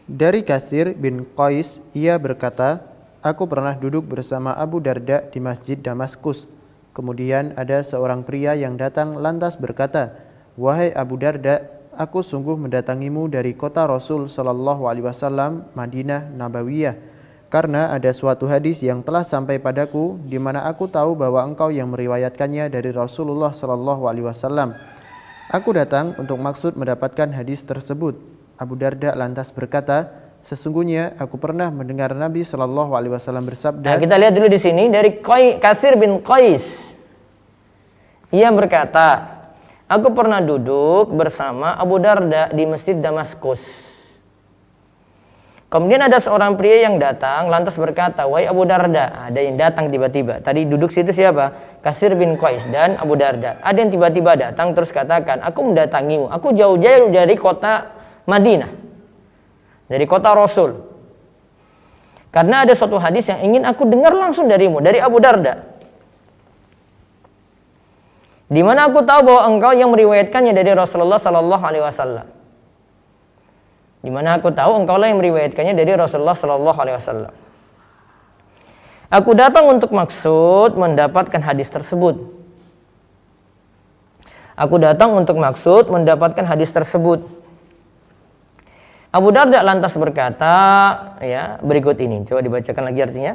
Dari 0.05 0.45
Kathir 0.45 0.93
bin 0.93 1.25
Qais, 1.33 1.81
ia 1.97 2.17
berkata, 2.21 2.85
Aku 3.19 3.45
pernah 3.51 3.75
duduk 3.75 4.07
bersama 4.07 4.55
Abu 4.55 4.79
Darda 4.79 5.27
di 5.27 5.43
masjid 5.43 5.75
Damaskus. 5.75 6.47
Kemudian 6.95 7.51
ada 7.59 7.83
seorang 7.83 8.23
pria 8.23 8.55
yang 8.55 8.79
datang 8.79 9.19
lantas 9.19 9.59
berkata, 9.59 10.17
Wahai 10.57 10.89
Abu 10.95 11.19
Darda, 11.19 11.67
aku 11.93 12.25
sungguh 12.25 12.57
mendatangimu 12.57 13.29
dari 13.29 13.53
kota 13.53 13.85
Rasul 13.85 14.31
Shallallahu 14.31 14.87
Alaihi 14.87 15.05
Wasallam 15.05 15.67
Madinah 15.75 16.31
Nabawiyah 16.31 16.95
karena 17.49 17.89
ada 17.89 18.13
suatu 18.13 18.45
hadis 18.45 18.85
yang 18.85 19.01
telah 19.01 19.25
sampai 19.25 19.57
padaku 19.57 20.21
di 20.21 20.37
mana 20.37 20.69
aku 20.69 20.85
tahu 20.85 21.17
bahwa 21.17 21.41
engkau 21.41 21.73
yang 21.73 21.89
meriwayatkannya 21.89 22.69
dari 22.69 22.93
Rasulullah 22.93 23.49
Shallallahu 23.49 24.05
Alaihi 24.05 24.25
Wasallam. 24.29 24.77
Aku 25.49 25.73
datang 25.73 26.13
untuk 26.21 26.37
maksud 26.37 26.77
mendapatkan 26.77 27.33
hadis 27.33 27.65
tersebut. 27.65 28.21
Abu 28.53 28.77
Darda 28.77 29.17
lantas 29.17 29.49
berkata, 29.49 30.13
sesungguhnya 30.45 31.17
aku 31.17 31.41
pernah 31.41 31.73
mendengar 31.73 32.13
Nabi 32.13 32.45
Shallallahu 32.45 32.93
Alaihi 32.93 33.17
Wasallam 33.17 33.49
bersabda. 33.49 33.97
Nah, 33.97 33.97
kita 33.97 34.15
lihat 34.21 34.37
dulu 34.37 34.45
di 34.45 34.61
sini 34.61 34.85
dari 34.93 35.17
Kasir 35.57 35.97
bin 35.97 36.21
Qais. 36.21 36.93
Ia 38.29 38.53
berkata, 38.53 39.39
Aku 39.89 40.13
pernah 40.13 40.37
duduk 40.37 41.09
bersama 41.17 41.73
Abu 41.73 41.97
Darda 41.97 42.53
di 42.53 42.61
Masjid 42.69 42.93
Damaskus. 42.93 43.88
Kemudian 45.69 46.01
ada 46.01 46.17
seorang 46.17 46.57
pria 46.57 46.89
yang 46.89 46.97
datang 46.97 47.45
lantas 47.45 47.77
berkata, 47.77 48.25
"Wahai 48.25 48.49
Abu 48.49 48.65
Darda." 48.65 49.29
Ada 49.29 49.37
yang 49.37 49.53
datang 49.53 49.93
tiba-tiba. 49.93 50.41
Tadi 50.41 50.65
duduk 50.65 50.89
situ 50.89 51.13
siapa? 51.13 51.53
Kasir 51.85 52.17
bin 52.17 52.41
Qais 52.41 52.65
dan 52.73 52.97
Abu 52.97 53.13
Darda. 53.13 53.61
Ada 53.61 53.77
yang 53.85 53.93
tiba-tiba 53.93 54.33
datang 54.33 54.73
terus 54.73 54.89
katakan, 54.89 55.45
"Aku 55.45 55.69
mendatangimu. 55.69 56.33
Aku 56.33 56.57
jauh-jauh 56.57 57.13
dari 57.13 57.37
kota 57.37 57.85
Madinah. 58.25 58.73
Dari 59.85 60.09
kota 60.09 60.33
Rasul." 60.33 60.73
Karena 62.33 62.65
ada 62.65 62.73
suatu 62.73 62.97
hadis 62.97 63.29
yang 63.29 63.41
ingin 63.45 63.61
aku 63.69 63.85
dengar 63.85 64.13
langsung 64.17 64.49
darimu, 64.49 64.81
dari 64.81 64.97
Abu 64.97 65.21
Darda. 65.21 65.69
Di 68.49 68.61
mana 68.65 68.89
aku 68.89 69.05
tahu 69.05 69.21
bahwa 69.21 69.41
engkau 69.53 69.73
yang 69.77 69.93
meriwayatkannya 69.93 70.57
dari 70.57 70.73
Rasulullah 70.73 71.21
Sallallahu 71.21 71.61
Alaihi 71.61 71.85
Wasallam. 71.85 72.38
Di 73.99 74.07
mana 74.07 74.39
aku 74.39 74.51
tahu 74.55 74.79
engkau 74.79 74.95
lah 74.95 75.11
yang 75.11 75.19
meriwayatkannya 75.19 75.75
dari 75.75 75.91
Rasulullah 75.95 76.35
Sallallahu 76.35 76.79
Alaihi 76.79 76.97
Wasallam. 76.99 77.33
Aku 79.09 79.33
datang 79.33 79.65
untuk 79.67 79.91
maksud 79.91 80.77
mendapatkan 80.77 81.41
hadis 81.41 81.67
tersebut. 81.67 82.15
Aku 84.59 84.75
datang 84.77 85.15
untuk 85.15 85.39
maksud 85.39 85.89
mendapatkan 85.89 86.45
hadis 86.45 86.69
tersebut. 86.69 87.25
Abu 89.09 89.33
Darda 89.33 89.65
lantas 89.65 89.97
berkata, 89.97 90.55
ya 91.23 91.57
berikut 91.65 91.97
ini. 91.97 92.21
Coba 92.29 92.45
dibacakan 92.45 92.93
lagi 92.93 92.99
artinya. 93.01 93.33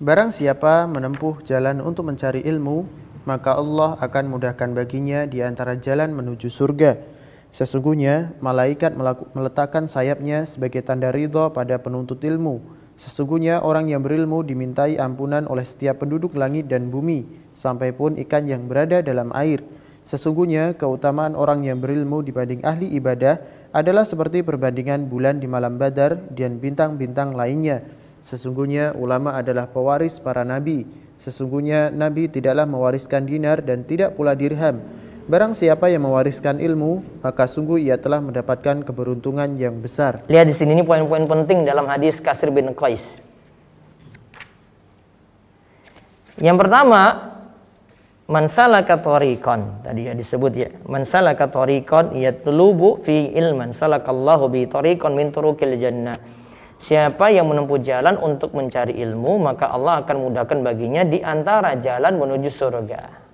Barang 0.00 0.32
siapa 0.32 0.88
menempuh 0.88 1.44
jalan 1.44 1.84
untuk 1.84 2.08
mencari 2.08 2.40
ilmu, 2.46 2.88
maka 3.28 3.60
Allah 3.60 4.00
akan 4.00 4.24
mudahkan 4.32 4.72
baginya 4.72 5.28
di 5.28 5.44
antara 5.44 5.76
jalan 5.76 6.16
menuju 6.16 6.48
surga. 6.48 7.17
Sesungguhnya 7.58 8.38
malaikat 8.38 8.94
meletakkan 9.34 9.90
sayapnya 9.90 10.46
sebagai 10.46 10.78
tanda 10.78 11.10
ridho 11.10 11.50
pada 11.50 11.74
penuntut 11.82 12.22
ilmu. 12.22 12.62
Sesungguhnya 12.94 13.66
orang 13.66 13.90
yang 13.90 13.98
berilmu 13.98 14.46
dimintai 14.46 14.94
ampunan 14.94 15.42
oleh 15.50 15.66
setiap 15.66 16.06
penduduk 16.06 16.38
langit 16.38 16.70
dan 16.70 16.86
bumi, 16.86 17.26
sampai 17.50 17.90
pun 17.90 18.14
ikan 18.14 18.46
yang 18.46 18.70
berada 18.70 19.02
dalam 19.02 19.34
air. 19.34 19.66
Sesungguhnya 20.06 20.78
keutamaan 20.78 21.34
orang 21.34 21.66
yang 21.66 21.82
berilmu 21.82 22.22
dibanding 22.22 22.62
ahli 22.62 22.94
ibadah 22.94 23.42
adalah 23.74 24.06
seperti 24.06 24.46
perbandingan 24.46 25.10
bulan 25.10 25.42
di 25.42 25.50
malam 25.50 25.82
badar 25.82 26.14
dan 26.30 26.62
bintang-bintang 26.62 27.34
lainnya. 27.34 27.82
Sesungguhnya 28.22 28.94
ulama 28.94 29.34
adalah 29.34 29.66
pewaris 29.66 30.22
para 30.22 30.46
nabi. 30.46 30.86
Sesungguhnya 31.18 31.90
Nabi 31.90 32.30
tidaklah 32.30 32.70
mewariskan 32.70 33.26
dinar 33.26 33.58
dan 33.66 33.82
tidak 33.82 34.14
pula 34.14 34.38
dirham. 34.38 34.78
Barang 35.28 35.52
siapa 35.52 35.92
yang 35.92 36.08
mewariskan 36.08 36.56
ilmu, 36.56 37.20
maka 37.20 37.44
sungguh 37.44 37.84
ia 37.84 38.00
telah 38.00 38.24
mendapatkan 38.24 38.80
keberuntungan 38.80 39.60
yang 39.60 39.76
besar. 39.76 40.24
Lihat 40.24 40.48
di 40.48 40.56
sini 40.56 40.72
ini 40.72 40.80
poin-poin 40.80 41.28
penting 41.28 41.68
dalam 41.68 41.84
hadis 41.84 42.16
Kasir 42.16 42.48
bin 42.48 42.72
Qais. 42.72 43.20
Yang 46.40 46.56
pertama, 46.64 47.28
mansalaka 48.24 48.96
tariqan. 48.96 49.84
Tadi 49.84 50.08
ya 50.08 50.16
disebut 50.16 50.52
ya. 50.56 50.72
Mansalaka 50.88 51.52
tariqan 51.52 52.16
yatlubu 52.16 53.04
fi 53.04 53.28
ilman 53.36 53.76
salakallahu 53.76 54.48
bi 54.48 54.64
tariqan 54.64 55.12
min 55.12 55.28
turuqil 55.28 55.76
jannah 55.76 56.16
Siapa 56.78 57.28
yang 57.34 57.50
menempuh 57.50 57.82
jalan 57.82 58.16
untuk 58.22 58.54
mencari 58.54 58.96
ilmu, 59.02 59.42
maka 59.42 59.66
Allah 59.66 60.00
akan 60.06 60.30
mudahkan 60.30 60.62
baginya 60.62 61.02
di 61.02 61.18
antara 61.18 61.74
jalan 61.74 62.16
menuju 62.16 62.48
surga. 62.48 63.27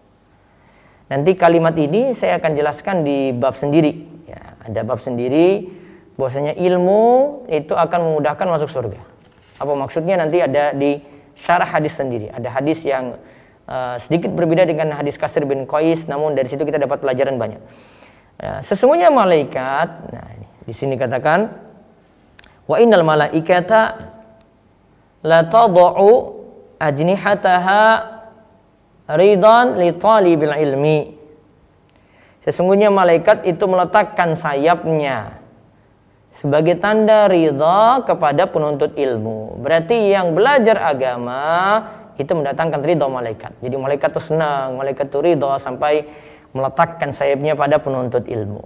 Nanti 1.08 1.36
kalimat 1.36 1.76
ini 1.76 2.16
saya 2.16 2.40
akan 2.40 2.52
jelaskan 2.56 3.04
di 3.04 3.32
bab 3.36 3.56
sendiri. 3.60 3.92
Ya, 4.24 4.56
ada 4.64 4.80
bab 4.82 5.04
sendiri, 5.04 5.68
bahwasanya 6.16 6.56
ilmu 6.56 7.44
itu 7.50 7.76
akan 7.76 8.00
memudahkan 8.12 8.46
masuk 8.48 8.70
surga. 8.72 9.00
Apa 9.60 9.72
maksudnya 9.76 10.16
nanti 10.18 10.40
ada 10.40 10.72
di 10.72 10.98
syarah 11.36 11.68
hadis 11.68 11.98
sendiri. 11.98 12.32
Ada 12.32 12.48
hadis 12.48 12.82
yang 12.82 13.20
uh, 13.68 13.96
sedikit 14.00 14.32
berbeda 14.32 14.64
dengan 14.64 14.94
hadis 14.96 15.20
Kasir 15.20 15.44
bin 15.44 15.68
Qais, 15.68 16.08
namun 16.08 16.32
dari 16.32 16.48
situ 16.48 16.64
kita 16.64 16.80
dapat 16.80 17.04
pelajaran 17.04 17.36
banyak. 17.36 17.60
Uh, 18.40 18.60
sesungguhnya 18.64 19.12
malaikat, 19.12 19.88
nah 20.10 20.26
ini, 20.34 20.48
di 20.66 20.74
sini 20.74 20.98
katakan 20.98 21.64
Wa 22.64 22.80
innal 22.80 23.04
malaikata 23.04 23.80
la 25.20 25.44
tad'u 25.44 26.10
ajnihataha 26.80 27.82
ridan 29.08 29.76
li 29.80 29.92
talibil 29.96 30.54
ilmi. 30.54 31.00
Sesungguhnya 32.44 32.92
malaikat 32.92 33.48
itu 33.48 33.64
meletakkan 33.64 34.36
sayapnya 34.36 35.40
sebagai 36.34 36.76
tanda 36.76 37.30
ridha 37.30 38.04
kepada 38.04 38.44
penuntut 38.50 38.92
ilmu. 38.98 39.62
Berarti 39.64 40.12
yang 40.12 40.36
belajar 40.36 40.76
agama 40.82 41.40
itu 42.20 42.30
mendatangkan 42.34 42.80
ridha 42.84 43.06
malaikat. 43.08 43.52
Jadi 43.64 43.74
malaikat 43.80 44.08
itu 44.12 44.22
senang, 44.34 44.76
malaikat 44.76 45.08
itu 45.08 45.18
ridha 45.24 45.56
sampai 45.56 46.04
meletakkan 46.52 47.10
sayapnya 47.10 47.56
pada 47.56 47.80
penuntut 47.80 48.28
ilmu. 48.28 48.62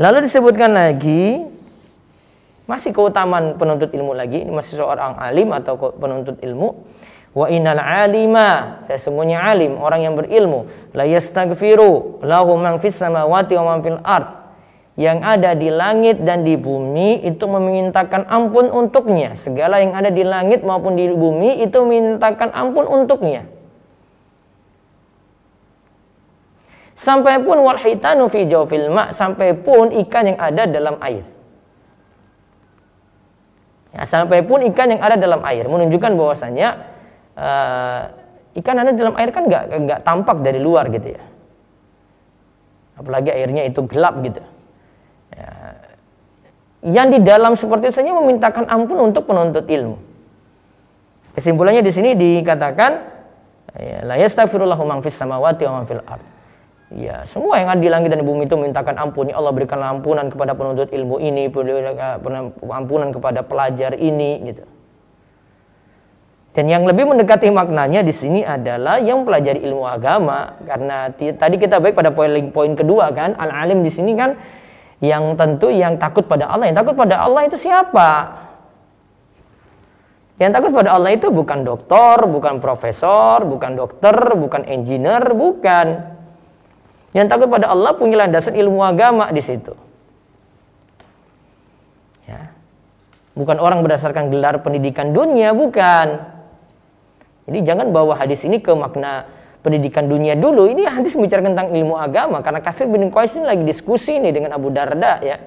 Lalu 0.00 0.24
disebutkan 0.24 0.72
lagi 0.72 1.44
masih 2.64 2.94
keutamaan 2.94 3.58
penuntut 3.58 3.90
ilmu 3.90 4.14
lagi, 4.14 4.46
ini 4.46 4.52
masih 4.54 4.78
seorang 4.78 5.18
alim 5.18 5.50
atau 5.50 5.74
penuntut 5.76 6.38
ilmu. 6.40 6.72
Wa 7.30 7.46
innal 7.46 7.78
alima, 7.78 8.82
sesungguhnya 8.90 9.38
alim, 9.38 9.78
orang 9.78 10.02
yang 10.02 10.14
berilmu, 10.18 10.66
la 10.90 11.06
yastaghfiru 11.06 12.18
lahu 12.26 12.58
man 12.58 12.82
fis 12.82 12.98
samawati 12.98 13.54
wa 13.54 13.64
man 13.74 13.78
fil 13.86 14.00
ard. 14.02 14.26
Yang 14.98 15.18
ada 15.22 15.50
di 15.54 15.70
langit 15.70 16.20
dan 16.26 16.42
di 16.42 16.58
bumi 16.58 17.22
itu 17.22 17.46
memintakan 17.46 18.26
ampun 18.26 18.68
untuknya. 18.68 19.38
Segala 19.38 19.78
yang 19.78 19.94
ada 19.94 20.10
di 20.10 20.26
langit 20.26 20.66
maupun 20.66 20.98
di 20.98 21.06
bumi 21.06 21.62
itu 21.62 21.78
memintakan 21.80 22.50
ampun 22.50 22.84
untuknya. 22.84 23.46
Sampai 26.98 27.40
pun 27.40 27.62
wal 27.64 27.80
hitanu 27.80 28.28
fi 28.28 28.44
jawfil 28.44 28.92
ma, 28.92 29.08
sampai 29.14 29.56
pun 29.56 29.88
ikan 30.04 30.34
yang 30.34 30.38
ada 30.42 30.68
dalam 30.68 31.00
air. 31.00 31.24
Ya, 33.96 34.04
sampai 34.04 34.44
pun 34.44 34.60
ikan 34.68 34.92
yang 34.92 35.00
ada 35.00 35.16
dalam 35.16 35.40
air 35.46 35.64
menunjukkan 35.64 36.12
bahwasanya 36.18 36.89
uh, 37.40 38.00
ikan 38.60 38.76
ada 38.76 38.92
dalam 38.92 39.16
air 39.16 39.32
kan 39.32 39.48
nggak 39.48 39.64
nggak 39.72 40.00
tampak 40.04 40.44
dari 40.44 40.60
luar 40.60 40.92
gitu 40.92 41.16
ya. 41.16 41.22
Apalagi 43.00 43.32
airnya 43.32 43.64
itu 43.64 43.80
gelap 43.88 44.20
gitu. 44.20 44.44
Ya. 45.32 45.50
Yang 46.84 47.08
di 47.16 47.18
dalam 47.24 47.52
seperti 47.56 47.88
itu 47.88 47.96
saja 47.96 48.12
memintakan 48.12 48.68
ampun 48.68 49.12
untuk 49.12 49.24
penuntut 49.24 49.64
ilmu. 49.64 49.96
Kesimpulannya 51.32 51.80
di 51.80 51.92
sini 51.94 52.12
dikatakan 52.12 52.92
ya, 53.76 54.04
la 54.04 54.20
yastaghfirullahu 54.20 54.84
man 54.84 55.00
fis 55.00 55.16
samawati 55.16 55.64
wa 55.64 55.80
man 55.80 55.84
fil 55.88 56.04
ard. 56.04 56.24
Ya, 56.90 57.22
semua 57.22 57.54
yang 57.62 57.70
ada 57.70 57.78
di 57.78 57.86
langit 57.86 58.10
dan 58.10 58.18
di 58.18 58.26
bumi 58.26 58.50
itu 58.50 58.58
mintakan 58.58 58.98
ampun. 58.98 59.30
Ya 59.30 59.38
Allah 59.38 59.54
berikanlah 59.54 59.94
ampunan 59.94 60.26
kepada 60.26 60.58
penuntut 60.58 60.90
ilmu 60.90 61.22
ini, 61.22 61.46
ampunan 62.66 63.08
kepada 63.14 63.46
pelajar 63.46 63.94
ini 63.94 64.42
gitu. 64.50 64.66
Dan 66.50 66.66
yang 66.66 66.82
lebih 66.82 67.06
mendekati 67.06 67.46
maknanya 67.46 68.02
di 68.02 68.10
sini 68.10 68.42
adalah 68.42 68.98
yang 68.98 69.22
pelajari 69.22 69.62
ilmu 69.62 69.86
agama 69.86 70.58
karena 70.66 71.06
tadi 71.14 71.56
kita 71.62 71.78
baik 71.78 71.94
pada 71.94 72.10
poin 72.10 72.50
poin 72.50 72.74
kedua 72.74 73.14
kan 73.14 73.38
al-alim 73.38 73.86
di 73.86 73.92
sini 73.94 74.18
kan 74.18 74.34
yang 74.98 75.38
tentu 75.38 75.70
yang 75.70 75.94
takut 75.94 76.26
pada 76.26 76.50
Allah. 76.50 76.66
Yang 76.68 76.78
takut 76.82 76.94
pada 76.98 77.16
Allah 77.22 77.42
itu 77.46 77.56
siapa? 77.56 78.08
Yang 80.40 80.50
takut 80.56 80.70
pada 80.72 80.90
Allah 80.96 81.12
itu 81.14 81.28
bukan 81.28 81.62
dokter, 81.62 82.16
bukan 82.24 82.64
profesor, 82.64 83.44
bukan 83.44 83.76
dokter, 83.76 84.16
bukan 84.34 84.64
engineer, 84.66 85.22
bukan. 85.36 86.16
Yang 87.14 87.26
takut 87.30 87.48
pada 87.52 87.70
Allah 87.70 87.92
punya 87.94 88.24
landasan 88.24 88.58
ilmu 88.58 88.80
agama 88.82 89.28
di 89.30 89.42
situ. 89.44 89.76
Ya. 92.26 92.50
Bukan 93.36 93.60
orang 93.62 93.84
berdasarkan 93.86 94.34
gelar 94.34 94.58
pendidikan 94.64 95.14
dunia, 95.14 95.54
bukan. 95.54 96.39
Jadi 97.50 97.66
jangan 97.66 97.90
bawa 97.90 98.14
hadis 98.14 98.46
ini 98.46 98.62
ke 98.62 98.70
makna 98.78 99.26
pendidikan 99.66 100.06
dunia 100.06 100.38
dulu. 100.38 100.70
Ini 100.70 100.86
hadis 100.86 101.18
bicara 101.18 101.42
tentang 101.42 101.74
ilmu 101.74 101.98
agama 101.98 102.38
karena 102.46 102.62
Kasir 102.62 102.86
bin 102.86 103.10
Qais 103.10 103.34
ini 103.34 103.42
lagi 103.42 103.66
diskusi 103.66 104.22
nih 104.22 104.30
dengan 104.30 104.54
Abu 104.54 104.70
Darda 104.70 105.18
ya. 105.18 105.42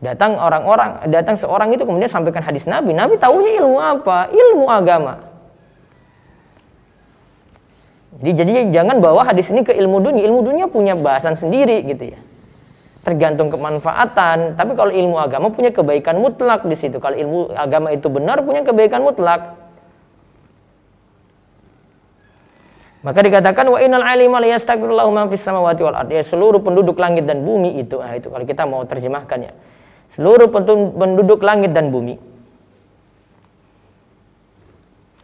Datang 0.00 0.40
orang-orang, 0.40 1.06
datang 1.12 1.36
seorang 1.38 1.70
itu 1.70 1.84
kemudian 1.86 2.08
sampaikan 2.08 2.40
hadis 2.42 2.64
Nabi. 2.64 2.90
Nabi 2.90 3.20
tahunya 3.20 3.60
ilmu 3.60 3.78
apa? 3.78 4.32
Ilmu 4.32 4.66
agama. 4.66 5.30
Jadi 8.18 8.32
jadi 8.34 8.52
jangan 8.72 8.98
bawa 8.98 9.28
hadis 9.28 9.52
ini 9.54 9.62
ke 9.62 9.76
ilmu 9.76 10.02
dunia. 10.02 10.26
Ilmu 10.26 10.40
dunia 10.42 10.66
punya 10.66 10.98
bahasan 10.98 11.38
sendiri 11.38 11.86
gitu 11.86 12.16
ya. 12.16 12.18
Tergantung 13.06 13.54
kemanfaatan. 13.54 14.58
Tapi 14.58 14.72
kalau 14.74 14.90
ilmu 14.90 15.22
agama 15.22 15.54
punya 15.54 15.70
kebaikan 15.70 16.18
mutlak 16.18 16.66
di 16.66 16.74
situ. 16.74 16.98
Kalau 16.98 17.14
ilmu 17.14 17.54
agama 17.54 17.94
itu 17.94 18.10
benar 18.10 18.42
punya 18.42 18.66
kebaikan 18.66 19.06
mutlak. 19.06 19.61
Maka 23.02 23.18
dikatakan 23.18 23.66
wa 23.66 23.78
innal 23.82 24.06
alima 24.06 24.38
la 24.38 24.54
yastaghfirullahu 24.54 25.10
man 25.10 25.26
fis 25.26 25.42
samawati 25.42 25.82
wal 25.82 25.98
ardi. 25.98 26.18
Ya, 26.18 26.24
seluruh 26.26 26.62
penduduk 26.62 26.98
langit 27.02 27.26
dan 27.26 27.42
bumi 27.42 27.82
itu. 27.82 27.98
Nah, 27.98 28.14
itu 28.14 28.30
kalau 28.30 28.46
kita 28.46 28.62
mau 28.62 28.86
terjemahkannya. 28.86 29.50
Seluruh 30.14 30.46
penduduk 30.50 31.42
langit 31.42 31.74
dan 31.74 31.90
bumi 31.90 32.32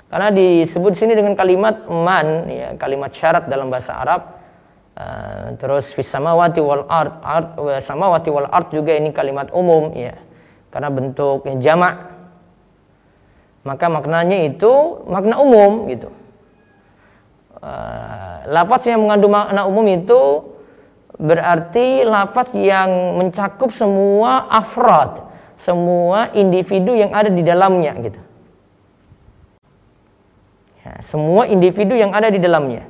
karena 0.09 0.33
disebut 0.33 0.97
sini 0.97 1.13
dengan 1.13 1.37
kalimat 1.37 1.85
man, 1.85 2.49
ya, 2.49 2.73
kalimat 2.81 3.13
syarat 3.13 3.45
dalam 3.47 3.69
bahasa 3.69 3.93
Arab. 3.93 4.41
Uh, 4.99 5.55
terus 5.63 5.95
fis 5.95 6.11
samawati 6.11 6.59
wal 6.59 6.83
art, 6.91 7.23
art 7.23 7.55
samawati 7.87 8.35
wal 8.35 8.51
art 8.51 8.75
juga 8.75 8.97
ini 8.97 9.13
kalimat 9.15 9.53
umum 9.53 9.93
ya. 9.95 10.17
Karena 10.73 10.89
bentuknya 10.89 11.55
jamak. 11.61 11.95
Maka 13.69 13.87
maknanya 13.93 14.49
itu 14.49 15.05
makna 15.07 15.39
umum 15.39 15.87
gitu. 15.93 16.09
Uh, 17.59 18.47
lafaz 18.55 18.87
yang 18.87 19.03
mengandung 19.03 19.35
makna 19.35 19.67
umum 19.67 19.83
itu 19.91 20.47
berarti 21.19 22.07
lafaz 22.07 22.55
yang 22.55 23.19
mencakup 23.19 23.75
semua 23.75 24.47
afrod, 24.47 25.27
semua 25.59 26.31
individu 26.39 26.95
yang 26.95 27.11
ada 27.11 27.27
di 27.27 27.43
dalamnya 27.43 27.99
gitu. 27.99 28.21
Ya, 30.87 31.03
semua 31.03 31.51
individu 31.51 31.99
yang 31.99 32.15
ada 32.15 32.31
di 32.31 32.39
dalamnya. 32.39 32.87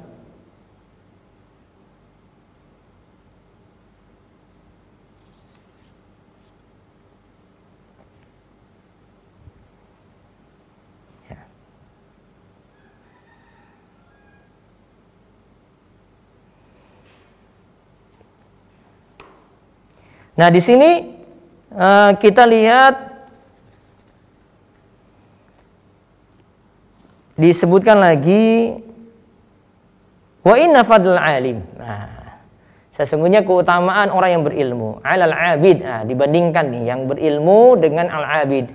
Nah, 20.39 20.49
di 20.55 20.63
sini 20.63 21.03
uh, 21.75 22.15
kita 22.15 22.47
lihat 22.47 22.95
disebutkan 27.35 27.99
lagi 27.99 28.79
wa 30.47 30.55
inna 30.55 30.87
fadl 30.87 31.19
alim. 31.19 31.59
Nah, 31.75 32.39
sesungguhnya 32.95 33.43
keutamaan 33.43 34.15
orang 34.15 34.31
yang 34.39 34.45
berilmu 34.47 35.03
alal 35.03 35.35
abid. 35.35 35.83
Nah, 35.83 36.07
dibandingkan 36.07 36.71
nih 36.71 36.83
yang 36.87 37.11
berilmu 37.11 37.75
dengan 37.83 38.07
al 38.07 38.47
abid 38.47 38.71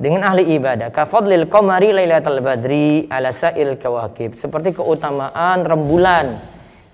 dengan 0.00 0.32
ahli 0.32 0.48
ibadah. 0.56 0.88
Kafadlil 0.96 1.44
qamari 1.52 1.92
lailatul 1.92 2.40
badri 2.40 3.04
ala 3.12 3.36
sa'il 3.36 3.76
kawakib. 3.76 4.32
Seperti 4.32 4.80
keutamaan 4.80 5.60
rembulan 5.60 6.40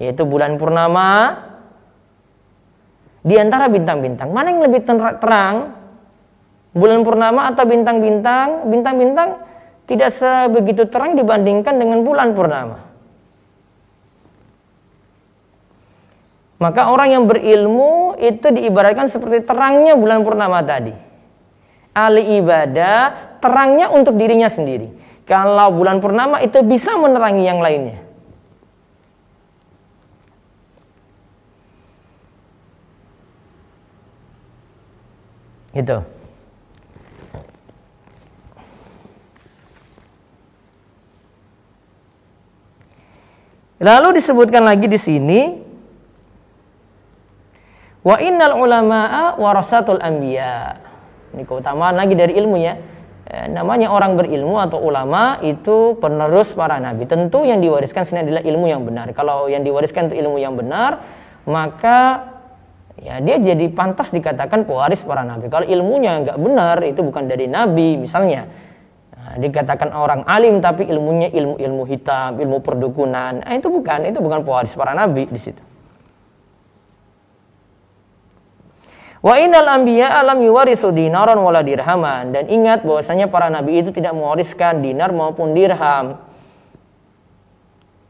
yaitu 0.02 0.26
bulan 0.26 0.58
purnama 0.58 1.38
di 3.26 3.34
antara 3.34 3.66
bintang-bintang 3.66 4.30
mana 4.30 4.54
yang 4.54 4.62
lebih 4.70 4.86
terang 4.86 5.74
bulan 6.70 7.02
purnama 7.02 7.50
atau 7.50 7.66
bintang-bintang 7.66 8.70
bintang-bintang 8.70 9.42
tidak 9.90 10.14
sebegitu 10.14 10.86
terang 10.86 11.18
dibandingkan 11.18 11.74
dengan 11.74 12.06
bulan 12.06 12.34
purnama. 12.38 12.86
Maka 16.56 16.88
orang 16.88 17.08
yang 17.12 17.24
berilmu 17.28 18.16
itu 18.16 18.48
diibaratkan 18.48 19.10
seperti 19.12 19.44
terangnya 19.44 19.92
bulan 19.92 20.24
purnama 20.24 20.64
tadi. 20.64 20.94
Ahli 21.92 22.40
ibadah 22.40 23.38
terangnya 23.44 23.92
untuk 23.92 24.16
dirinya 24.16 24.48
sendiri. 24.48 24.88
Kalau 25.28 25.74
bulan 25.74 26.00
purnama 26.00 26.40
itu 26.40 26.62
bisa 26.64 26.96
menerangi 26.96 27.44
yang 27.44 27.60
lainnya. 27.60 28.05
Gitu. 35.76 35.98
Lalu 43.76 44.16
disebutkan 44.16 44.64
lagi 44.64 44.88
di 44.88 44.96
sini 44.96 45.40
wa 48.00 48.16
innal 48.16 48.56
ulama'a 48.56 49.36
warasatul 49.36 50.00
anbiya. 50.00 50.80
Ini 51.36 51.44
keutamaan 51.44 52.00
lagi 52.00 52.16
dari 52.16 52.40
ilmunya. 52.40 52.96
Eh, 53.26 53.50
namanya 53.52 53.92
orang 53.92 54.16
berilmu 54.16 54.56
atau 54.56 54.80
ulama 54.80 55.36
itu 55.44 55.98
penerus 56.00 56.56
para 56.56 56.80
nabi. 56.80 57.04
Tentu 57.04 57.44
yang 57.44 57.60
diwariskan 57.60 58.08
sini 58.08 58.24
adalah 58.24 58.40
ilmu 58.40 58.64
yang 58.64 58.80
benar. 58.86 59.12
Kalau 59.12 59.50
yang 59.50 59.60
diwariskan 59.60 60.08
itu 60.08 60.24
ilmu 60.24 60.40
yang 60.40 60.56
benar, 60.56 61.04
maka 61.44 62.32
ya 63.00 63.20
dia 63.20 63.36
jadi 63.40 63.66
pantas 63.72 64.12
dikatakan 64.12 64.64
pewaris 64.64 65.04
para 65.04 65.24
nabi. 65.24 65.48
Kalau 65.52 65.68
ilmunya 65.68 66.22
nggak 66.22 66.38
benar, 66.40 66.80
itu 66.84 67.00
bukan 67.04 67.28
dari 67.28 67.48
nabi 67.48 68.00
misalnya 68.00 68.66
Nah, 69.26 69.42
dikatakan 69.42 69.90
orang 69.90 70.22
alim 70.22 70.62
tapi 70.62 70.86
ilmunya 70.86 71.26
ilmu-ilmu 71.34 71.82
hitam, 71.90 72.38
ilmu 72.38 72.62
perdukunan. 72.62 73.42
Nah, 73.42 73.52
itu 73.58 73.66
bukan, 73.66 74.06
itu 74.06 74.22
bukan 74.22 74.46
pewaris 74.46 74.70
para 74.78 74.94
nabi 74.94 75.26
di 75.26 75.40
situ. 75.42 75.58
Wa 79.18 79.34
innal 79.42 79.66
anbiya 79.66 80.14
alam 80.14 80.38
yuwarisu 80.38 80.94
dinaran 80.94 81.42
wala 81.42 81.66
dirhaman 81.66 82.30
dan 82.30 82.46
ingat 82.46 82.86
bahwasanya 82.86 83.26
para 83.26 83.50
nabi 83.50 83.82
itu 83.82 83.90
tidak 83.90 84.14
mewariskan 84.14 84.78
dinar 84.78 85.10
maupun 85.10 85.50
dirham. 85.58 86.22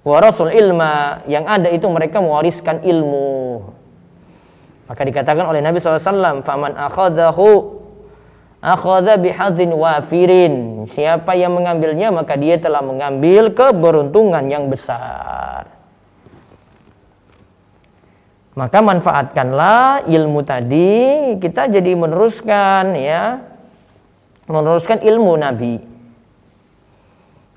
Wa 0.05 0.21
rasul 0.21 0.53
ilma 0.53 1.25
yang 1.25 1.49
ada 1.49 1.73
itu 1.73 1.89
mereka 1.89 2.21
mewariskan 2.21 2.85
ilmu. 2.85 3.65
Maka 4.87 5.03
dikatakan 5.03 5.47
oleh 5.51 5.59
Nabi 5.63 5.83
SAW, 5.83 6.47
"Faman 6.47 6.79
akhadahu 6.79 7.77
akhadha 8.67 9.15
bihadzin 9.21 9.71
wafirin. 9.71 10.85
Siapa 10.91 11.39
yang 11.39 11.55
mengambilnya 11.55 12.11
maka 12.11 12.35
dia 12.35 12.59
telah 12.59 12.83
mengambil 12.83 13.55
keberuntungan 13.55 14.43
yang 14.51 14.67
besar. 14.67 15.71
Maka 18.57 18.81
manfaatkanlah 18.81 20.09
ilmu 20.09 20.41
tadi 20.41 21.37
kita 21.39 21.69
jadi 21.69 21.93
meneruskan 21.93 22.97
ya 22.97 23.45
meneruskan 24.49 25.05
ilmu 25.05 25.37
Nabi. 25.37 25.77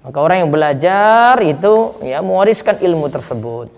Maka 0.04 0.18
orang 0.20 0.38
yang 0.44 0.52
belajar 0.52 1.40
itu 1.40 2.04
ya 2.04 2.20
mewariskan 2.20 2.84
ilmu 2.84 3.08
tersebut. 3.08 3.72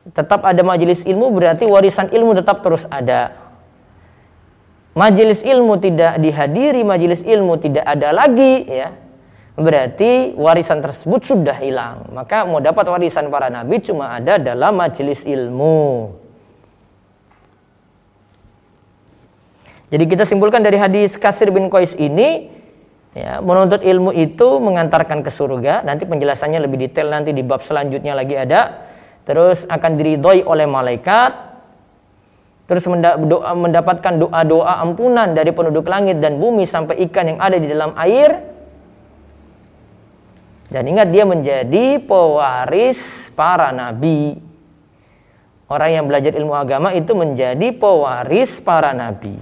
Tetap 0.00 0.40
ada 0.48 0.64
majelis 0.64 1.04
ilmu 1.04 1.28
berarti 1.28 1.68
warisan 1.68 2.08
ilmu 2.08 2.32
tetap 2.32 2.64
terus 2.64 2.88
ada. 2.88 3.36
Majelis 4.96 5.44
ilmu 5.44 5.76
tidak 5.76 6.18
dihadiri, 6.18 6.82
majelis 6.82 7.20
ilmu 7.22 7.60
tidak 7.60 7.84
ada 7.84 8.10
lagi 8.10 8.64
ya. 8.64 8.96
Berarti 9.60 10.32
warisan 10.40 10.80
tersebut 10.80 11.20
sudah 11.20 11.60
hilang. 11.60 12.08
Maka 12.16 12.48
mau 12.48 12.64
dapat 12.64 12.88
warisan 12.88 13.28
para 13.28 13.52
nabi 13.52 13.84
cuma 13.84 14.16
ada 14.16 14.40
dalam 14.40 14.72
majelis 14.80 15.20
ilmu. 15.28 16.16
Jadi 19.90 20.04
kita 20.06 20.24
simpulkan 20.24 20.62
dari 20.62 20.78
hadis 20.78 21.18
Kasir 21.18 21.50
bin 21.50 21.66
Qais 21.66 21.98
ini 21.98 22.46
ya, 23.12 23.42
menuntut 23.42 23.82
ilmu 23.82 24.14
itu 24.14 24.58
mengantarkan 24.62 25.20
ke 25.20 25.28
surga. 25.28 25.82
Nanti 25.82 26.06
penjelasannya 26.06 26.62
lebih 26.62 26.88
detail 26.88 27.10
nanti 27.10 27.34
di 27.34 27.42
bab 27.42 27.60
selanjutnya 27.60 28.14
lagi 28.16 28.38
ada. 28.38 28.89
Terus 29.28 29.68
akan 29.68 29.92
diridhoi 30.00 30.42
oleh 30.42 30.66
malaikat. 30.66 31.32
Terus 32.70 32.86
mendapatkan 32.86 34.14
doa-doa 34.14 34.78
ampunan 34.78 35.34
dari 35.34 35.50
penduduk 35.50 35.90
langit 35.90 36.22
dan 36.22 36.38
bumi 36.38 36.62
sampai 36.70 37.02
ikan 37.10 37.34
yang 37.34 37.38
ada 37.42 37.58
di 37.58 37.66
dalam 37.66 37.92
air. 37.98 38.46
Dan 40.70 40.86
ingat 40.86 41.10
dia 41.10 41.26
menjadi 41.26 41.98
pewaris 41.98 43.26
para 43.34 43.74
nabi. 43.74 44.38
Orang 45.66 45.90
yang 45.90 46.06
belajar 46.06 46.30
ilmu 46.34 46.54
agama 46.54 46.94
itu 46.94 47.10
menjadi 47.10 47.74
pewaris 47.74 48.62
para 48.62 48.94
nabi. 48.94 49.34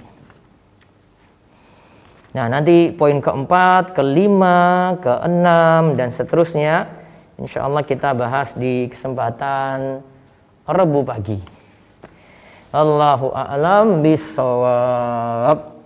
Nah, 2.32 2.48
nanti 2.48 2.92
poin 2.92 3.20
keempat, 3.20 3.96
kelima, 3.96 4.96
keenam, 5.00 5.96
dan 5.96 6.12
seterusnya. 6.12 6.97
Insya 7.38 7.70
Allah 7.70 7.87
kita 7.87 8.18
bahas 8.18 8.51
di 8.59 8.90
kesempatan 8.90 10.03
Rebu 10.66 11.07
pagi. 11.07 11.38
Allahu 12.74 13.31
a'lam 13.31 14.03
bisawab. 14.03 15.79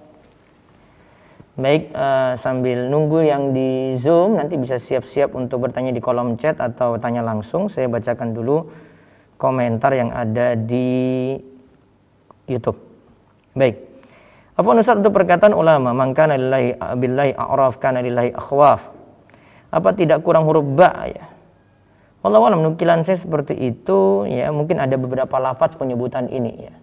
Baik, 1.53 1.93
uh, 1.93 2.33
sambil 2.41 2.88
nunggu 2.88 3.29
yang 3.29 3.53
di 3.53 4.01
Zoom, 4.01 4.41
nanti 4.41 4.57
bisa 4.57 4.81
siap-siap 4.81 5.37
untuk 5.37 5.69
bertanya 5.69 5.93
di 5.93 6.01
kolom 6.01 6.41
chat 6.41 6.57
atau 6.57 6.97
tanya 6.97 7.21
langsung. 7.21 7.69
Saya 7.69 7.87
bacakan 7.93 8.33
dulu 8.33 8.73
komentar 9.37 9.93
yang 9.93 10.09
ada 10.09 10.57
di 10.57 11.37
YouTube. 12.49 12.81
Baik. 13.53 13.77
Apa 14.57 14.69
Ustaz 14.73 14.97
untuk 14.97 15.12
perkataan 15.12 15.53
ulama, 15.53 15.93
mangkana 15.93 16.41
lillahi 16.41 17.37
a'raf 17.37 17.77
kana 17.77 18.01
lillahi 18.01 18.33
akhwaf. 18.33 18.88
Apa 19.69 19.93
tidak 19.93 20.25
kurang 20.25 20.49
huruf 20.49 20.65
ba 20.65 21.05
ya? 21.05 21.32
Allah 22.22 22.38
alam 22.38 22.62
nukilan 22.62 23.02
saya 23.02 23.18
seperti 23.18 23.58
itu 23.58 24.30
ya 24.30 24.54
mungkin 24.54 24.78
ada 24.78 24.94
beberapa 24.94 25.42
lafaz 25.42 25.74
penyebutan 25.74 26.30
ini 26.30 26.70
ya. 26.70 26.74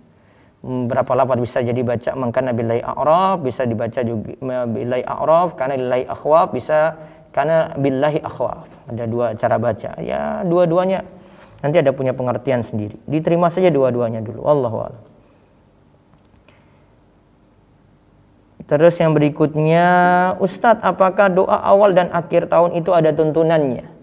Beberapa 0.60 1.16
lafaz 1.16 1.40
bisa 1.40 1.58
jadi 1.64 1.80
baca 1.80 2.12
mangkana 2.20 2.52
billahi 2.52 2.84
a'raf, 2.84 3.40
bisa 3.40 3.64
dibaca 3.64 4.04
juga 4.04 4.36
billahi 4.68 5.08
a'raf, 5.08 5.56
kana 5.56 5.80
lillahi 5.80 6.04
akhwaf, 6.12 6.52
bisa 6.52 7.00
karena 7.32 7.72
billahi 7.80 8.20
akhwaf. 8.20 8.68
Ada 8.92 9.08
dua 9.08 9.32
cara 9.40 9.56
baca. 9.56 9.96
Ya, 10.04 10.44
dua-duanya 10.44 11.08
nanti 11.64 11.80
ada 11.80 11.96
punya 11.96 12.12
pengertian 12.12 12.60
sendiri. 12.60 13.00
Diterima 13.08 13.48
saja 13.48 13.72
dua-duanya 13.72 14.20
dulu. 14.20 14.44
Allahu 14.44 14.78
a'lam. 14.84 15.04
Terus 18.68 19.00
yang 19.00 19.16
berikutnya, 19.16 19.88
Ustadz, 20.44 20.84
apakah 20.84 21.32
doa 21.32 21.58
awal 21.58 21.96
dan 21.96 22.12
akhir 22.14 22.52
tahun 22.52 22.78
itu 22.78 22.94
ada 22.94 23.10
tuntunannya? 23.16 23.99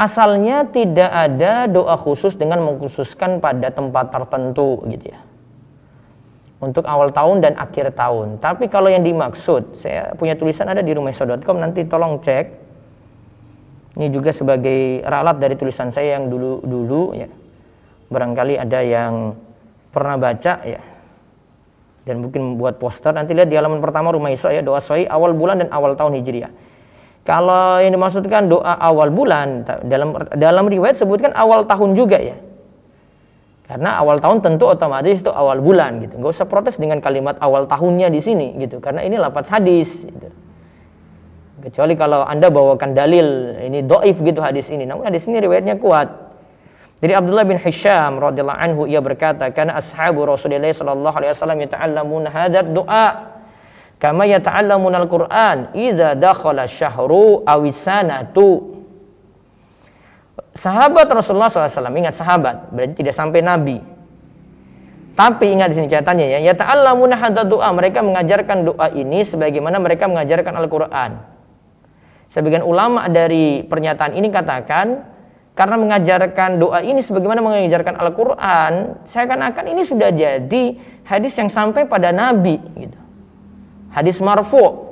Asalnya 0.00 0.64
tidak 0.64 1.12
ada 1.12 1.68
doa 1.68 1.92
khusus 2.00 2.32
dengan 2.32 2.64
mengkhususkan 2.64 3.36
pada 3.36 3.68
tempat 3.68 4.08
tertentu 4.08 4.80
gitu 4.88 5.12
ya. 5.12 5.20
Untuk 6.60 6.88
awal 6.88 7.12
tahun 7.12 7.44
dan 7.44 7.52
akhir 7.60 7.92
tahun. 7.92 8.40
Tapi 8.40 8.68
kalau 8.72 8.88
yang 8.88 9.04
dimaksud, 9.04 9.76
saya 9.76 10.16
punya 10.16 10.36
tulisan 10.40 10.72
ada 10.72 10.80
di 10.80 10.92
rumahso.com, 10.96 11.56
nanti 11.60 11.84
tolong 11.84 12.16
cek. 12.24 12.46
Ini 14.00 14.08
juga 14.08 14.32
sebagai 14.32 15.04
ralat 15.04 15.36
dari 15.36 15.56
tulisan 15.60 15.92
saya 15.92 16.16
yang 16.16 16.32
dulu-dulu 16.32 17.12
ya. 17.16 17.28
Barangkali 18.08 18.56
ada 18.56 18.80
yang 18.80 19.36
pernah 19.92 20.16
baca 20.16 20.64
ya 20.64 20.80
dan 22.08 22.16
mungkin 22.24 22.54
membuat 22.54 22.80
poster 22.80 23.12
nanti 23.12 23.36
lihat 23.36 23.52
di 23.52 23.56
halaman 23.58 23.78
pertama 23.78 24.10
rumah 24.14 24.32
Isra 24.32 24.56
ya 24.56 24.64
doa 24.64 24.80
soi 24.80 25.04
awal 25.04 25.36
bulan 25.36 25.60
dan 25.60 25.68
awal 25.70 25.94
tahun 25.94 26.18
Hijriah. 26.22 26.50
Kalau 27.30 27.78
yang 27.78 27.94
dimaksudkan 27.94 28.50
doa 28.50 28.74
awal 28.74 29.14
bulan 29.14 29.62
dalam 29.86 30.18
dalam 30.34 30.66
riwayat 30.66 30.98
sebutkan 30.98 31.30
awal 31.38 31.62
tahun 31.62 31.94
juga 31.94 32.18
ya. 32.18 32.34
Karena 33.70 34.02
awal 34.02 34.18
tahun 34.18 34.42
tentu 34.42 34.66
otomatis 34.66 35.22
itu 35.22 35.30
awal 35.30 35.62
bulan 35.62 36.02
gitu. 36.02 36.18
Gak 36.18 36.26
usah 36.34 36.46
protes 36.50 36.74
dengan 36.74 36.98
kalimat 36.98 37.38
awal 37.38 37.70
tahunnya 37.70 38.10
di 38.10 38.18
sini 38.18 38.58
gitu. 38.58 38.82
Karena 38.82 39.06
ini 39.06 39.14
lapat 39.14 39.46
hadis 39.46 40.02
gitu. 40.02 40.26
Kecuali 41.70 41.94
kalau 41.94 42.26
Anda 42.26 42.50
bawakan 42.50 42.98
dalil 42.98 43.54
ini 43.62 43.86
doif 43.86 44.18
gitu 44.18 44.42
hadis 44.42 44.66
ini. 44.74 44.82
Namun 44.82 45.06
hadis 45.06 45.30
ini 45.30 45.38
riwayatnya 45.38 45.78
kuat. 45.78 46.10
Dari 46.98 47.14
Abdullah 47.14 47.46
bin 47.46 47.62
Hisham 47.62 48.18
radhiyallahu 48.18 48.58
anhu 48.58 48.82
ia 48.90 48.98
berkata, 48.98 49.54
"Kana 49.54 49.78
ashabu 49.78 50.26
Rasulillah 50.26 50.74
sallallahu 50.74 51.14
alaihi 51.14 51.30
wasallam 51.30 51.62
yata'allamuna 51.62 52.26
hadzal 52.26 52.74
du'a 52.74 53.06
kama 54.00 54.24
yata'allamuna 54.24 54.96
al-Qur'an 55.04 55.76
idza 55.76 56.16
dakhala 56.16 56.64
syahru 56.64 57.44
aw 57.44 57.60
sanatu." 57.70 58.80
Sahabat 60.56 61.06
Rasulullah 61.12 61.52
SAW, 61.52 61.94
ingat 61.94 62.18
sahabat, 62.18 62.74
berarti 62.74 63.04
tidak 63.04 63.14
sampai 63.14 63.38
Nabi. 63.44 63.78
Tapi 65.14 65.46
ingat 65.52 65.70
di 65.70 65.74
sini 65.78 65.86
catatannya 65.86 66.26
ya, 66.26 66.38
ya 66.40 66.54
ta'allamuna 66.56 67.14
hadzal 67.14 67.46
du'a, 67.46 67.68
mereka 67.76 68.00
mengajarkan 68.00 68.64
doa 68.64 68.88
ini 68.90 69.20
sebagaimana 69.20 69.76
mereka 69.76 70.08
mengajarkan 70.08 70.56
Al-Qur'an. 70.58 71.12
Sebagian 72.30 72.62
ulama 72.62 73.10
dari 73.10 73.66
pernyataan 73.66 74.14
ini 74.14 74.30
katakan 74.30 75.02
karena 75.58 75.76
mengajarkan 75.82 76.62
doa 76.62 76.78
ini 76.78 77.02
sebagaimana 77.02 77.42
mengajarkan 77.42 77.98
Al-Quran, 77.98 79.02
saya 79.02 79.26
akan 79.26 79.66
ini 79.66 79.82
sudah 79.82 80.14
jadi 80.14 80.78
hadis 81.02 81.34
yang 81.34 81.50
sampai 81.50 81.90
pada 81.90 82.14
Nabi. 82.14 82.54
Gitu. 82.78 82.99
Hadis 83.90 84.22
marfu. 84.22 84.90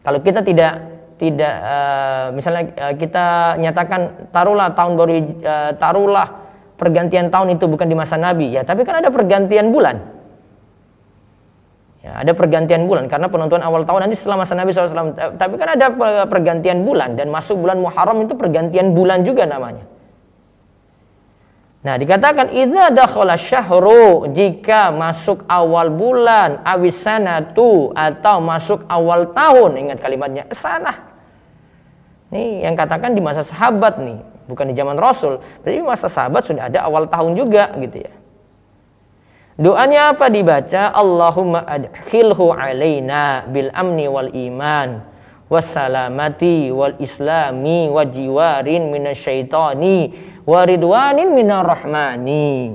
Kalau 0.00 0.18
kita 0.22 0.40
tidak 0.40 0.72
tidak 1.20 1.54
uh, 1.60 2.26
misalnya 2.32 2.72
uh, 2.80 2.94
kita 2.96 3.58
nyatakan 3.60 4.32
taruhlah 4.32 4.72
tahun 4.72 4.92
baru 4.96 5.12
uh, 5.44 5.70
taruhlah 5.76 6.28
pergantian 6.80 7.28
tahun 7.28 7.60
itu 7.60 7.68
bukan 7.68 7.84
di 7.84 7.92
masa 7.92 8.16
Nabi 8.16 8.56
ya, 8.56 8.64
tapi 8.64 8.88
kan 8.88 9.04
ada 9.04 9.12
pergantian 9.12 9.68
bulan. 9.68 10.00
Ya, 12.00 12.16
ada 12.24 12.32
pergantian 12.32 12.88
bulan 12.88 13.12
karena 13.12 13.28
penentuan 13.28 13.60
awal 13.60 13.84
tahun 13.84 14.08
nanti 14.08 14.16
setelah 14.16 14.40
masa 14.40 14.56
Nabi 14.56 14.72
SAW. 14.72 15.36
Tapi 15.36 15.54
kan 15.60 15.76
ada 15.76 15.92
pergantian 16.24 16.80
bulan 16.80 17.12
dan 17.12 17.28
masuk 17.28 17.60
bulan 17.60 17.76
Muharram 17.76 18.24
itu 18.24 18.32
pergantian 18.32 18.96
bulan 18.96 19.20
juga 19.20 19.44
namanya. 19.44 19.84
Nah, 21.80 21.96
dikatakan 21.96 22.52
idza 22.52 22.92
dakhala 22.92 23.40
syahru 23.40 24.28
jika 24.36 24.92
masuk 24.92 25.48
awal 25.48 25.88
bulan 25.88 26.60
awisanatu 26.60 27.96
atau 27.96 28.36
masuk 28.44 28.84
awal 28.84 29.32
tahun 29.32 29.80
ingat 29.88 29.98
kalimatnya 30.04 30.44
sana. 30.52 31.08
Nih 32.28 32.68
yang 32.68 32.76
katakan 32.76 33.16
di 33.16 33.24
masa 33.24 33.40
sahabat 33.40 33.96
nih, 33.96 34.20
bukan 34.44 34.68
di 34.68 34.74
zaman 34.76 35.00
Rasul. 35.00 35.40
Berarti 35.64 35.80
masa 35.80 36.12
sahabat 36.12 36.52
sudah 36.52 36.68
ada 36.68 36.84
awal 36.84 37.08
tahun 37.08 37.32
juga 37.32 37.72
gitu 37.80 38.04
ya. 38.04 38.12
Doanya 39.60 40.16
apa 40.16 40.28
dibaca? 40.28 40.92
Allahumma 40.92 41.64
adkhilhu 41.64 42.52
alaina 42.52 43.48
bil 43.48 43.72
amni 43.72 44.04
wal 44.08 44.32
iman 44.32 45.04
wassalamati 45.52 46.70
wal 46.72 46.96
islami 47.02 47.90
wa 47.90 48.06
jiwarin 48.06 48.88
minasyaitani 48.88 50.14
wa 50.50 50.66
ridwanin 50.66 51.30
minar 51.30 51.62
rahmani. 51.62 52.74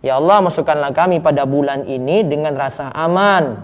Ya 0.00 0.16
Allah 0.16 0.40
masukkanlah 0.40 0.96
kami 0.96 1.20
pada 1.20 1.44
bulan 1.44 1.84
ini 1.84 2.24
dengan 2.24 2.56
rasa 2.56 2.88
aman, 2.92 3.60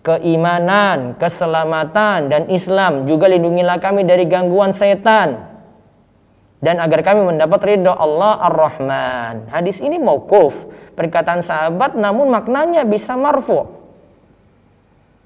keimanan, 0.00 1.16
keselamatan 1.20 2.32
dan 2.32 2.42
Islam. 2.48 3.04
Juga 3.04 3.28
lindungilah 3.28 3.76
kami 3.80 4.08
dari 4.08 4.24
gangguan 4.24 4.72
setan. 4.72 5.52
Dan 6.62 6.78
agar 6.78 7.02
kami 7.02 7.26
mendapat 7.26 7.60
ridho 7.64 7.90
Allah 7.90 8.38
Ar-Rahman. 8.52 9.50
Hadis 9.50 9.82
ini 9.82 9.98
mauquf 9.98 10.54
perkataan 10.94 11.42
sahabat 11.42 11.98
namun 11.98 12.30
maknanya 12.30 12.86
bisa 12.86 13.18
marfu. 13.18 13.66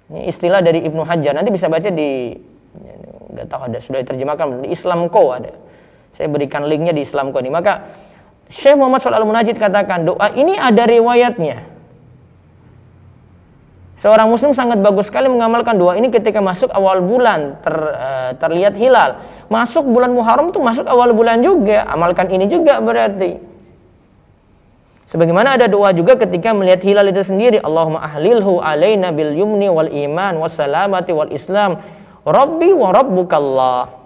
Ini 0.06 0.30
istilah 0.30 0.62
dari 0.62 0.86
Ibnu 0.86 1.02
Hajar. 1.02 1.34
Nanti 1.34 1.50
bisa 1.50 1.66
baca 1.66 1.90
di 1.90 2.32
nggak 3.36 3.46
tahu 3.52 3.62
ada 3.68 3.78
sudah 3.82 4.00
diterjemahkan 4.00 4.64
di 4.64 4.68
Islamco 4.72 5.34
ada. 5.34 5.65
Saya 6.16 6.32
berikan 6.32 6.64
linknya 6.64 6.96
di 6.96 7.04
Islamco 7.04 7.36
ini. 7.44 7.52
Maka 7.52 7.92
Syekh 8.48 8.72
Muhammad 8.80 9.04
Shalal 9.04 9.28
Munajid 9.28 9.60
katakan 9.60 10.08
doa 10.08 10.32
ini 10.32 10.56
ada 10.56 10.88
riwayatnya. 10.88 11.76
Seorang 14.00 14.28
muslim 14.32 14.56
sangat 14.56 14.80
bagus 14.80 15.12
sekali 15.12 15.28
mengamalkan 15.28 15.76
doa 15.76 15.96
ini 15.96 16.08
ketika 16.08 16.40
masuk 16.40 16.72
awal 16.72 17.04
bulan 17.04 17.60
ter, 17.60 17.76
uh, 17.76 18.30
terlihat 18.40 18.76
hilal. 18.80 19.20
Masuk 19.52 19.84
bulan 19.84 20.12
Muharram 20.12 20.52
itu 20.52 20.60
masuk 20.60 20.88
awal 20.88 21.12
bulan 21.12 21.44
juga. 21.44 21.84
Amalkan 21.84 22.32
ini 22.32 22.48
juga 22.48 22.80
berarti. 22.80 23.36
Sebagaimana 25.06 25.54
ada 25.60 25.68
doa 25.68 25.92
juga 25.92 26.16
ketika 26.18 26.50
melihat 26.56 26.80
hilal 26.82 27.08
itu 27.12 27.22
sendiri. 27.24 27.60
Allahumma 27.60 28.04
ahlilhu 28.04 28.58
alaina 28.58 29.12
bil 29.12 29.36
yumni 29.36 29.68
wal 29.68 29.88
iman 29.88 30.40
was 30.40 30.56
salamati 30.56 31.12
wal 31.12 31.30
islam. 31.30 31.78
Rabbi 32.26 32.72
wa 32.74 32.90
rabbukallah. 32.90 34.05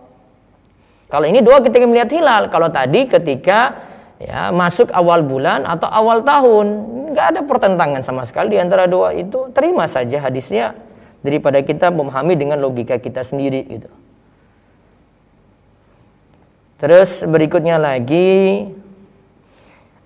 Kalau 1.10 1.26
ini 1.26 1.42
doa 1.42 1.58
ketika 1.58 1.84
melihat 1.90 2.10
hilal. 2.14 2.46
Kalau 2.48 2.70
tadi 2.70 3.10
ketika 3.10 3.82
ya 4.22 4.54
masuk 4.54 4.94
awal 4.94 5.26
bulan 5.26 5.66
atau 5.66 5.90
awal 5.90 6.22
tahun 6.22 6.66
nggak 7.10 7.26
ada 7.34 7.40
pertentangan 7.42 8.02
sama 8.06 8.22
sekali 8.22 8.54
di 8.54 8.58
antara 8.62 8.86
doa 8.86 9.10
itu. 9.10 9.50
Terima 9.50 9.90
saja 9.90 10.22
hadisnya 10.22 10.78
daripada 11.20 11.58
kita 11.60 11.90
memahami 11.90 12.38
dengan 12.38 12.62
logika 12.62 12.96
kita 13.02 13.26
sendiri 13.26 13.66
gitu. 13.66 13.90
Terus 16.80 17.26
berikutnya 17.26 17.76
lagi 17.76 18.70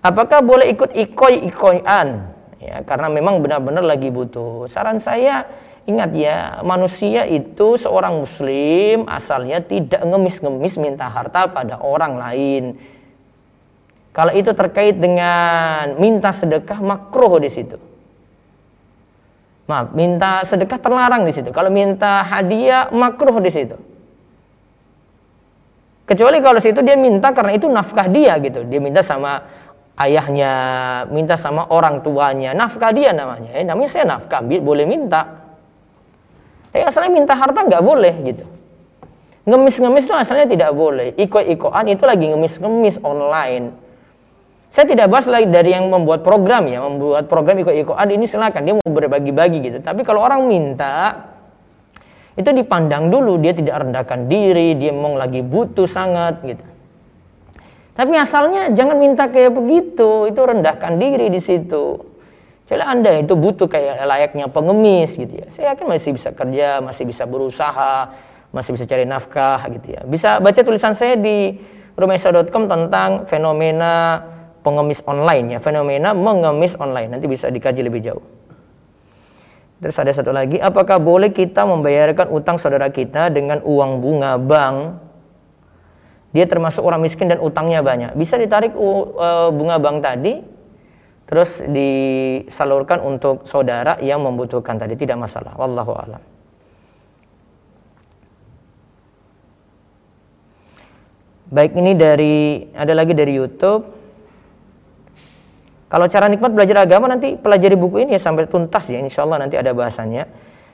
apakah 0.03 0.43
boleh 0.43 0.73
ikut 0.75 0.91
ikoi 0.91 1.47
ikoyan 1.47 2.35
ya 2.59 2.83
karena 2.83 3.07
memang 3.13 3.39
benar-benar 3.45 3.85
lagi 3.85 4.09
butuh. 4.09 4.67
Saran 4.67 4.99
saya 4.99 5.47
ingat 5.85 6.11
ya 6.17 6.65
manusia 6.65 7.29
itu 7.29 7.77
seorang 7.77 8.25
muslim 8.25 9.05
asalnya 9.05 9.61
tidak 9.61 10.01
ngemis-ngemis 10.01 10.81
minta 10.81 11.05
harta 11.05 11.45
pada 11.49 11.77
orang 11.81 12.17
lain 12.17 12.63
kalau 14.15 14.31
itu 14.31 14.55
terkait 14.55 14.95
dengan 14.95 15.99
minta 15.99 16.31
sedekah 16.31 16.79
makruh 16.79 17.35
di 17.35 17.51
situ. 17.51 17.75
Maaf, 19.67 19.91
minta 19.91 20.39
sedekah 20.47 20.79
terlarang 20.79 21.27
di 21.27 21.35
situ. 21.35 21.51
Kalau 21.51 21.67
minta 21.67 22.23
hadiah 22.23 22.87
makruh 22.95 23.43
di 23.43 23.51
situ. 23.51 23.75
Kecuali 26.07 26.39
kalau 26.39 26.63
situ 26.63 26.79
dia 26.79 26.95
minta 26.95 27.35
karena 27.35 27.59
itu 27.59 27.67
nafkah 27.67 28.07
dia 28.07 28.39
gitu. 28.39 28.63
Dia 28.63 28.79
minta 28.79 29.03
sama 29.03 29.43
ayahnya, 29.99 30.53
minta 31.11 31.35
sama 31.35 31.67
orang 31.67 31.99
tuanya, 31.99 32.55
nafkah 32.55 32.95
dia 32.95 33.11
namanya. 33.11 33.51
Eh, 33.51 33.67
namanya 33.67 33.89
saya 33.91 34.07
nafkah, 34.07 34.39
boleh 34.47 34.87
minta. 34.87 35.43
Eh 36.75 36.83
asalnya 36.83 37.15
minta 37.15 37.31
harta 37.31 37.63
nggak 37.63 37.79
boleh 37.79 38.13
gitu. 38.27 38.45
Ngemis-ngemis 39.47 40.03
itu 40.03 40.13
asalnya 40.13 40.45
tidak 40.51 40.75
boleh. 40.75 41.15
Iko-ikoan 41.15 41.87
itu 41.87 42.03
lagi 42.03 42.27
ngemis-ngemis 42.27 42.99
online 42.99 43.85
saya 44.75 44.91
tidak 44.91 45.07
bahas 45.07 45.23
lagi 45.31 45.47
dari 45.47 45.71
yang 45.71 45.87
membuat 45.87 46.19
program 46.19 46.67
ya, 46.67 46.83
membuat 46.83 47.31
program 47.31 47.63
ikut-ikutan 47.63 48.11
ini 48.11 48.27
silakan 48.27 48.67
dia 48.67 48.75
mau 48.75 48.91
berbagi-bagi 48.91 49.63
gitu. 49.63 49.79
Tapi 49.79 50.03
kalau 50.03 50.19
orang 50.19 50.43
minta 50.51 51.15
itu 52.35 52.51
dipandang 52.51 53.07
dulu 53.07 53.39
dia 53.39 53.55
tidak 53.55 53.87
rendahkan 53.87 54.27
diri, 54.27 54.75
dia 54.75 54.91
memang 54.91 55.15
lagi 55.15 55.39
butuh 55.39 55.87
sangat 55.87 56.43
gitu. 56.43 56.65
Tapi 57.95 58.19
asalnya 58.19 58.75
jangan 58.75 58.99
minta 58.99 59.31
kayak 59.31 59.55
begitu, 59.55 60.27
itu 60.27 60.41
rendahkan 60.43 60.99
diri 60.99 61.31
di 61.31 61.39
situ. 61.39 61.95
Jadi 62.65 62.81
Anda 62.81 63.21
itu 63.21 63.37
butuh 63.37 63.69
kayak 63.69 64.01
layaknya 64.01 64.49
pengemis 64.49 65.13
gitu 65.13 65.29
ya. 65.29 65.47
Saya 65.53 65.77
yakin 65.77 65.85
masih 65.85 66.11
bisa 66.17 66.33
kerja, 66.33 66.81
masih 66.81 67.05
bisa 67.05 67.23
berusaha, 67.29 68.09
masih 68.49 68.73
bisa 68.73 68.89
cari 68.89 69.05
nafkah 69.05 69.61
gitu 69.69 69.93
ya. 69.93 70.01
Bisa 70.01 70.41
baca 70.41 70.57
tulisan 70.65 70.97
saya 70.97 71.13
di 71.13 71.61
rumahisa.com 71.93 72.65
tentang 72.65 73.29
fenomena 73.29 74.25
pengemis 74.65 75.05
online 75.05 75.57
ya, 75.57 75.59
fenomena 75.61 76.17
mengemis 76.17 76.73
online. 76.81 77.13
Nanti 77.13 77.29
bisa 77.29 77.53
dikaji 77.53 77.85
lebih 77.85 78.01
jauh. 78.01 78.25
Terus 79.77 80.01
ada 80.01 80.09
satu 80.09 80.33
lagi, 80.33 80.57
apakah 80.57 80.97
boleh 80.97 81.29
kita 81.29 81.67
membayarkan 81.67 82.33
utang 82.33 82.57
saudara 82.57 82.89
kita 82.89 83.29
dengan 83.29 83.61
uang 83.61 84.01
bunga 84.01 84.41
bank? 84.41 84.77
Dia 86.33 86.49
termasuk 86.49 86.81
orang 86.81 87.05
miskin 87.05 87.29
dan 87.29 87.37
utangnya 87.37 87.85
banyak. 87.85 88.17
Bisa 88.17 88.39
ditarik 88.41 88.73
uh, 88.73 89.51
bunga 89.53 89.77
bank 89.77 90.01
tadi, 90.01 90.54
terus 91.25 91.61
disalurkan 91.65 93.01
untuk 93.01 93.49
saudara 93.49 93.97
yang 94.01 94.21
membutuhkan 94.21 94.77
tadi, 94.77 94.93
tidak 94.97 95.25
masalah. 95.25 95.57
Wallahu 95.57 95.93
a'lam. 95.97 96.21
Baik 101.45 101.77
ini 101.77 101.93
dari 101.93 102.67
ada 102.73 102.93
lagi 102.97 103.13
dari 103.13 103.37
YouTube. 103.37 103.85
Kalau 105.85 106.09
cara 106.09 106.25
nikmat 106.25 106.51
belajar 106.51 106.83
agama 106.83 107.05
nanti 107.05 107.37
pelajari 107.37 107.77
buku 107.77 108.01
ini 108.03 108.17
ya 108.17 108.21
sampai 108.21 108.49
tuntas 108.49 108.89
ya 108.89 108.97
insya 108.97 109.21
Allah 109.23 109.45
nanti 109.45 109.53
ada 109.53 109.69
bahasannya. 109.69 110.25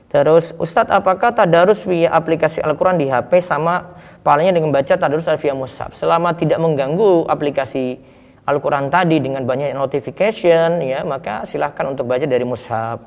Terus 0.07 0.51
Ustadz 0.55 0.91
apakah 0.91 1.35
tadarus 1.35 1.83
via 1.87 2.11
aplikasi 2.11 2.63
Al-Quran 2.63 2.99
di 2.99 3.07
HP 3.11 3.43
sama 3.43 3.99
pahalanya 4.23 4.59
dengan 4.59 4.71
baca 4.71 4.95
tadarus 4.95 5.27
via 5.39 5.55
mushaf 5.55 5.95
selama 5.95 6.35
tidak 6.35 6.59
mengganggu 6.59 7.27
aplikasi 7.27 7.99
Al-Quran 8.45 8.89
tadi 8.89 9.21
dengan 9.21 9.45
banyak 9.45 9.77
notification 9.77 10.81
ya 10.81 11.05
maka 11.05 11.45
silahkan 11.45 11.93
untuk 11.93 12.09
baca 12.09 12.25
dari 12.25 12.41
mushaf 12.41 12.97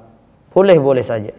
boleh-boleh 0.54 1.02
saja. 1.02 1.34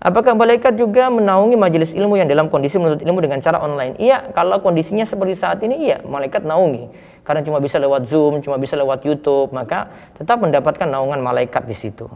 Apakah 0.00 0.32
malaikat 0.32 0.80
juga 0.80 1.12
menaungi 1.12 1.60
majelis 1.60 1.92
ilmu 1.92 2.16
yang 2.16 2.24
dalam 2.24 2.48
kondisi 2.48 2.80
menuntut 2.80 3.04
ilmu 3.04 3.20
dengan 3.20 3.36
cara 3.44 3.60
online? 3.60 4.00
Iya, 4.00 4.32
kalau 4.32 4.56
kondisinya 4.64 5.04
seperti 5.04 5.36
saat 5.36 5.60
ini, 5.60 5.92
iya, 5.92 6.00
malaikat 6.00 6.40
naungi 6.40 6.88
karena 7.20 7.44
cuma 7.44 7.60
bisa 7.60 7.76
lewat 7.76 8.08
Zoom, 8.08 8.40
cuma 8.40 8.56
bisa 8.56 8.80
lewat 8.80 9.04
YouTube, 9.04 9.52
maka 9.52 9.92
tetap 10.16 10.40
mendapatkan 10.40 10.88
naungan 10.88 11.20
malaikat 11.20 11.68
di 11.68 11.76
situ. 11.76 12.08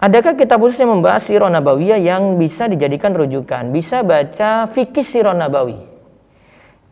Adakah 0.00 0.34
kitab 0.34 0.58
khusus 0.64 0.80
yang 0.80 0.96
membahas 0.96 1.28
sirah 1.28 1.52
nabawiyah 1.52 2.00
yang 2.00 2.40
bisa 2.40 2.66
dijadikan 2.66 3.14
rujukan? 3.14 3.68
Bisa 3.70 4.00
baca 4.00 4.66
fikih 4.66 5.04
sirah 5.04 5.36
nabawi. 5.36 5.89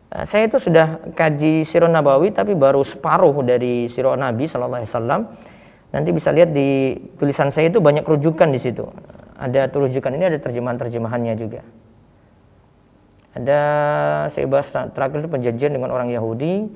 Eh, 0.09 0.25
saya 0.25 0.49
itu 0.49 0.57
sudah 0.57 1.13
kaji 1.13 1.61
sirah 1.69 1.85
nabawi 1.85 2.33
tapi 2.33 2.57
baru 2.57 2.81
separuh 2.81 3.45
dari 3.45 3.85
sirah 3.85 4.17
nabi 4.17 4.49
sallallahu 4.49 4.81
alaihi 4.81 4.89
wasallam. 4.89 5.21
Nanti 5.89 6.09
bisa 6.13 6.29
lihat 6.33 6.53
di 6.53 6.97
tulisan 7.17 7.49
saya 7.49 7.69
itu 7.69 7.81
banyak 7.81 8.05
rujukan 8.05 8.49
di 8.49 8.57
situ. 8.61 8.85
Ada 9.37 9.69
rujukan 9.69 10.11
ini 10.13 10.25
ada 10.33 10.37
terjemahan-terjemahannya 10.41 11.33
juga. 11.37 11.61
Ada 13.37 13.61
saya 14.33 14.45
bahas 14.49 14.69
terakhir 14.69 15.25
itu 15.25 15.29
penjajian 15.29 15.71
dengan 15.77 15.93
orang 15.93 16.09
Yahudi. 16.09 16.69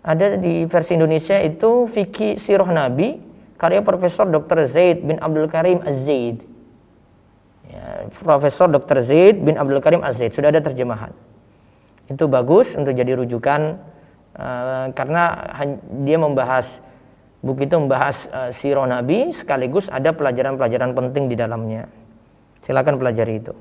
Ada 0.00 0.40
di 0.40 0.64
versi 0.64 0.96
Indonesia 0.96 1.36
itu 1.40 1.84
Fikih 1.92 2.40
Sirah 2.40 2.68
Nabi 2.68 3.20
karya 3.60 3.84
Profesor 3.84 4.24
Dr. 4.24 4.64
Zaid 4.64 5.04
bin 5.04 5.20
Abdul 5.20 5.52
Karim 5.52 5.84
Az-Zaid. 5.84 6.40
Ya, 7.68 8.08
Profesor 8.24 8.72
Dr. 8.72 9.04
Zaid 9.04 9.44
bin 9.44 9.60
Abdul 9.60 9.84
Karim 9.84 10.00
Az-Zaid 10.00 10.32
sudah 10.32 10.48
ada 10.48 10.64
terjemahan. 10.64 11.12
Itu 12.08 12.24
bagus 12.24 12.72
untuk 12.72 12.96
jadi 12.96 13.20
rujukan 13.20 13.76
uh, 14.36 14.86
karena 14.96 15.44
dia 16.02 16.16
membahas 16.16 16.80
buku 17.44 17.68
itu 17.68 17.76
membahas 17.78 18.26
uh, 18.32 18.50
sirah 18.50 18.88
Nabi 18.88 19.30
sekaligus 19.30 19.86
ada 19.92 20.10
pelajaran-pelajaran 20.16 20.96
penting 20.96 21.28
di 21.28 21.36
dalamnya. 21.36 21.86
Silakan 22.64 22.96
pelajari 22.96 23.44
itu. 23.44 23.54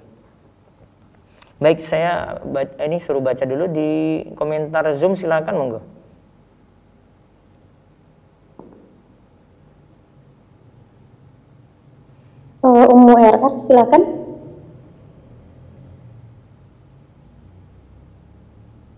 Baik, 1.57 1.81
saya 1.81 2.37
baca, 2.45 2.77
ini 2.85 3.01
suruh 3.01 3.21
baca 3.21 3.41
dulu 3.41 3.65
di 3.65 4.21
komentar 4.37 4.93
Zoom 4.93 5.17
silakan 5.17 5.55
monggo. 5.57 5.81
Uh, 12.61 12.85
Ummu 12.93 13.13
RR 13.17 13.53
silakan. 13.65 14.26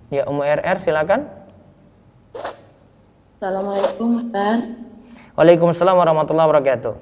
Ya, 0.09 0.25
Ummu 0.25 0.41
RR 0.41 0.77
silakan. 0.81 1.29
Assalamualaikum 3.37 4.25
Ustaz. 4.25 4.65
Waalaikumsalam 5.37 5.93
warahmatullahi 5.93 6.49
wabarakatuh. 6.49 6.93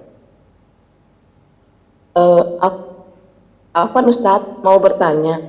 Uh, 2.20 2.44
aku 2.60 2.88
Afwan 3.72 4.12
Ustaz 4.12 4.44
mau 4.60 4.76
bertanya. 4.84 5.40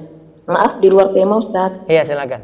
Maaf 0.47 0.79
di 0.79 0.87
luar 0.87 1.11
tema 1.11 1.43
Ustaz. 1.43 1.83
Iya 1.91 2.07
silakan. 2.09 2.41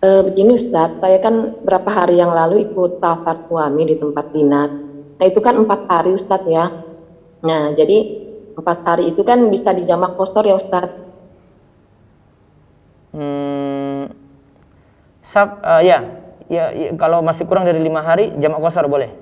E, 0.00 0.08
begini 0.32 0.56
Ustaz, 0.56 0.96
saya 0.96 1.20
kan 1.20 1.60
berapa 1.60 1.88
hari 1.92 2.16
yang 2.20 2.32
lalu 2.32 2.68
ikut 2.68 3.04
tafat 3.04 3.48
suami 3.48 3.84
di 3.84 3.96
tempat 4.00 4.32
dinas. 4.32 4.72
Nah 5.20 5.24
itu 5.28 5.40
kan 5.44 5.60
empat 5.60 5.84
hari 5.88 6.16
Ustaz 6.16 6.40
ya. 6.48 6.72
Nah 7.44 7.76
jadi 7.76 8.22
empat 8.56 8.78
hari 8.84 9.12
itu 9.12 9.20
kan 9.24 9.48
bisa 9.52 9.76
dijamak 9.76 10.16
kosor 10.16 10.44
ya 10.44 10.56
Ustaz. 10.56 10.88
Hmm, 13.14 14.10
sab, 15.22 15.62
uh, 15.62 15.78
ya, 15.78 16.02
ya, 16.50 16.74
ya, 16.74 16.88
kalau 16.98 17.22
masih 17.22 17.46
kurang 17.46 17.62
dari 17.62 17.78
lima 17.78 18.02
hari 18.02 18.34
jamak 18.42 18.58
kosor 18.58 18.90
boleh. 18.90 19.14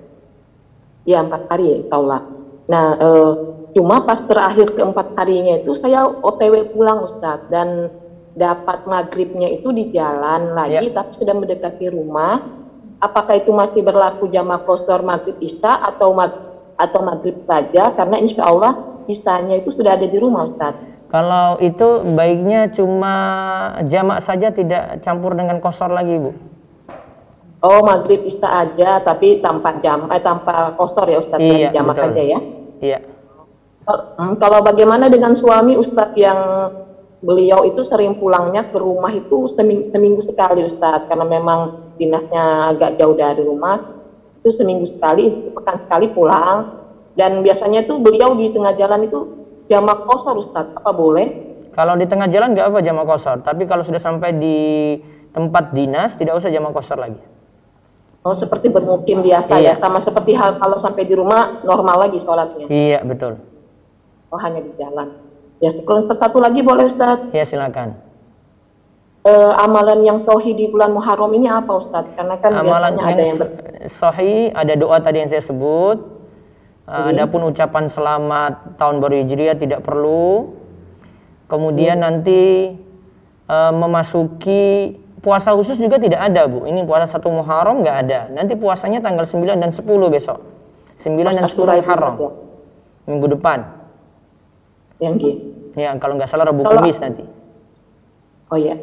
Ya 1.04 1.20
empat 1.20 1.52
hari 1.52 1.64
ya, 1.68 1.78
taulah. 1.92 2.24
Nah, 2.72 2.96
uh, 2.96 3.32
Cuma 3.72 4.04
pas 4.04 4.20
terakhir 4.20 4.76
keempat 4.76 5.16
harinya 5.16 5.56
itu 5.56 5.72
saya 5.72 6.04
OTW 6.04 6.76
pulang 6.76 7.08
Ustadz 7.08 7.48
dan 7.48 7.88
dapat 8.36 8.84
maghribnya 8.84 9.48
itu 9.48 9.72
di 9.72 9.88
jalan 9.92 10.52
lagi, 10.52 10.92
Ya. 10.92 11.00
tapi 11.00 11.16
sudah 11.16 11.32
mendekati 11.36 11.88
rumah. 11.88 12.52
Apakah 13.00 13.40
itu 13.40 13.50
masih 13.50 13.80
berlaku 13.80 14.28
jamaah 14.28 14.62
kosor 14.62 15.00
maghrib 15.02 15.40
isya 15.40 15.88
atau 15.88 16.12
mag 16.12 16.32
atau 16.76 17.00
maghrib 17.00 17.40
saja? 17.48 17.96
Karena 17.96 18.20
insya 18.20 18.44
Allah 18.44 18.76
isyanya 19.08 19.58
itu 19.58 19.72
sudah 19.72 19.96
ada 19.96 20.04
di 20.04 20.20
rumah, 20.20 20.46
Ustaz. 20.52 20.76
Kalau 21.12 21.60
itu 21.60 22.00
baiknya 22.16 22.72
cuma 22.72 23.14
jamak 23.84 24.24
saja 24.24 24.48
tidak 24.48 25.04
campur 25.04 25.36
dengan 25.36 25.60
kosor 25.60 25.92
lagi, 25.92 26.16
Bu. 26.16 26.32
Oh, 27.62 27.84
maghrib 27.84 28.24
isya 28.24 28.66
aja, 28.66 28.98
tapi 29.04 29.44
tanpa 29.44 29.76
jam, 29.84 30.08
eh, 30.08 30.18
tanpa 30.24 30.72
kosor 30.74 31.06
ya 31.06 31.20
Ustaz, 31.20 31.36
Iya, 31.38 31.68
dari 31.68 31.76
jamak 31.76 31.96
betul. 32.00 32.08
aja 32.10 32.22
ya. 32.24 32.38
Iya. 32.80 32.98
Kal- 33.84 34.04
hmm, 34.18 34.34
Kalau 34.40 34.58
bagaimana 34.64 35.12
dengan 35.12 35.36
suami 35.36 35.76
Ustadz 35.76 36.16
yang 36.16 36.38
beliau 37.22 37.62
itu 37.62 37.84
sering 37.86 38.18
pulangnya 38.18 38.66
ke 38.72 38.80
rumah 38.80 39.12
itu 39.14 39.46
seminggu, 39.52 39.94
seminggu 39.94 40.20
sekali 40.24 40.66
Ustadz 40.66 41.06
karena 41.06 41.22
memang 41.22 41.92
dinasnya 42.00 42.74
agak 42.74 42.98
jauh 42.98 43.14
dari 43.14 43.46
rumah 43.46 43.78
itu 44.42 44.50
seminggu 44.50 44.82
sekali 44.90 45.30
pekan 45.54 45.78
sekali 45.86 46.10
pulang 46.10 46.82
dan 47.14 47.46
biasanya 47.46 47.86
itu 47.86 47.94
beliau 48.02 48.34
di 48.34 48.50
tengah 48.50 48.74
jalan 48.74 49.06
itu 49.06 49.41
jamak 49.66 50.06
kosor 50.06 50.38
Ustadz 50.38 50.74
apa 50.74 50.90
boleh? 50.90 51.26
Kalau 51.72 51.96
di 51.96 52.04
tengah 52.04 52.28
jalan 52.28 52.52
nggak 52.52 52.68
apa 52.68 52.78
jamak 52.84 53.06
kosor, 53.08 53.40
tapi 53.40 53.64
kalau 53.64 53.80
sudah 53.80 54.00
sampai 54.00 54.36
di 54.36 54.58
tempat 55.32 55.72
dinas 55.72 56.12
tidak 56.14 56.36
usah 56.36 56.52
jamak 56.52 56.76
kosor 56.76 57.00
lagi. 57.00 57.20
Oh 58.22 58.38
seperti 58.38 58.70
bermukim 58.70 59.18
biasa 59.18 59.58
Iya. 59.58 59.74
ya 59.74 59.82
sama 59.82 59.98
seperti 59.98 60.38
hal 60.38 60.54
kalau 60.62 60.78
sampai 60.78 61.10
di 61.10 61.18
rumah 61.18 61.58
normal 61.66 62.06
lagi 62.06 62.22
sholatnya 62.22 62.70
Iya, 62.70 63.02
betul. 63.02 63.34
oh 64.30 64.38
hanya 64.38 64.62
di 64.62 64.70
jalan 64.78 65.18
ya 65.58 65.74
kalau 65.82 66.06
satu 66.06 66.38
lagi 66.38 66.62
boleh 66.62 66.86
Ustadz 66.86 67.34
Ya, 67.34 67.42
silakan. 67.42 67.98
Eh, 69.22 69.52
amalan 69.58 70.02
yang 70.02 70.18
sohi 70.18 70.50
di 70.50 70.66
bulan 70.66 70.90
Muharram 70.94 71.30
ini 71.34 71.46
apa 71.46 71.78
Ustadz? 71.78 72.14
Karena 72.18 72.38
kan 72.42 72.58
Amalan 72.58 72.94
biasanya 72.98 73.06
ada 73.06 73.22
yang 73.22 73.26
yang 73.26 73.38
ber... 73.38 73.48
sahih, 73.86 74.50
ada 74.50 74.74
doa 74.74 74.98
tadi 74.98 75.22
yang 75.22 75.30
saya 75.30 75.42
sebut. 75.42 75.98
Uh, 76.92 77.08
Adapun 77.08 77.48
ucapan 77.48 77.88
selamat 77.88 78.76
tahun 78.76 79.00
baru 79.00 79.24
Hijriah 79.24 79.56
tidak 79.56 79.80
perlu. 79.80 80.52
Kemudian 81.48 82.04
nanti 82.04 82.68
uh, 83.48 83.72
memasuki 83.72 84.92
puasa 85.24 85.56
khusus 85.56 85.80
juga 85.80 85.96
tidak 85.96 86.20
ada, 86.20 86.44
Bu. 86.44 86.68
Ini 86.68 86.84
puasa 86.84 87.08
satu 87.16 87.32
Muharram 87.32 87.80
nggak 87.80 87.96
ada. 87.96 88.20
Nanti 88.28 88.60
puasanya 88.60 89.00
tanggal 89.00 89.24
9 89.24 89.56
dan 89.56 89.72
10 89.72 89.88
besok. 90.12 90.44
9 91.00 91.16
dan 91.32 91.48
10 91.48 91.48
Ashura 91.48 91.80
itu, 91.80 91.88
Muharram. 91.88 92.14
Ya? 92.20 92.30
Minggu 93.08 93.26
depan. 93.40 93.58
Yang 95.00 95.14
G. 95.16 95.24
Ya, 95.80 95.96
kalau 95.96 96.20
nggak 96.20 96.28
salah 96.28 96.44
Rabu 96.52 96.60
Kamis 96.60 97.00
nanti. 97.00 97.24
Oh 98.52 98.60
ya. 98.60 98.76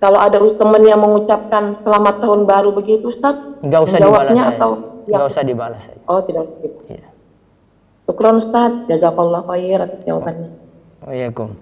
Kalau 0.00 0.16
ada 0.16 0.40
teman 0.40 0.82
yang 0.88 1.04
mengucapkan 1.04 1.84
selamat 1.84 2.24
tahun 2.24 2.48
baru 2.48 2.72
begitu 2.72 3.12
Ustadz, 3.12 3.60
Nggak 3.60 3.80
usah 3.84 3.98
dibalas 4.00 4.34
atau 4.40 4.70
ya? 5.04 5.20
Nggak 5.20 5.28
usah 5.28 5.42
dibalas 5.44 5.82
saya. 5.84 6.00
Oh 6.08 6.24
tidak 6.24 6.48
usah. 6.48 7.11
Iya. 8.02 8.10
Syukron 8.10 8.36
Ustadz, 8.42 8.86
jazakallah 8.90 9.46
khair 9.46 9.78
atas 9.78 10.02
jawabannya. 10.02 10.50
Waalaikum. 11.06 11.54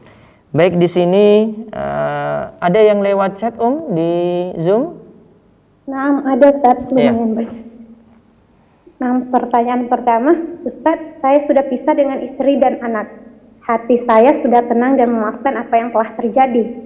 Baik 0.51 0.81
di 0.81 0.89
sini 0.91 1.27
eh, 1.71 2.43
ada 2.59 2.81
yang 2.81 3.05
lewat 3.05 3.39
chat 3.39 3.55
Om 3.61 3.95
di 3.95 4.13
Zoom? 4.59 4.99
Nah, 5.87 6.23
ada 6.27 6.51
Ustaz, 6.51 6.87
Iya. 6.95 7.13
lumayan 7.13 7.35
banyak. 7.35 7.61
Nah, 9.01 9.13
pertanyaan 9.33 9.89
pertama, 9.89 10.37
Ustadz, 10.63 11.19
saya 11.25 11.41
sudah 11.41 11.65
pisah 11.67 11.97
dengan 11.97 12.21
istri 12.21 12.61
dan 12.61 12.79
anak. 12.85 13.09
Hati 13.65 13.97
saya 13.97 14.35
sudah 14.37 14.67
tenang 14.67 14.99
dan 15.01 15.09
memaafkan 15.09 15.57
apa 15.57 15.75
yang 15.79 15.89
telah 15.95 16.11
terjadi. 16.21 16.85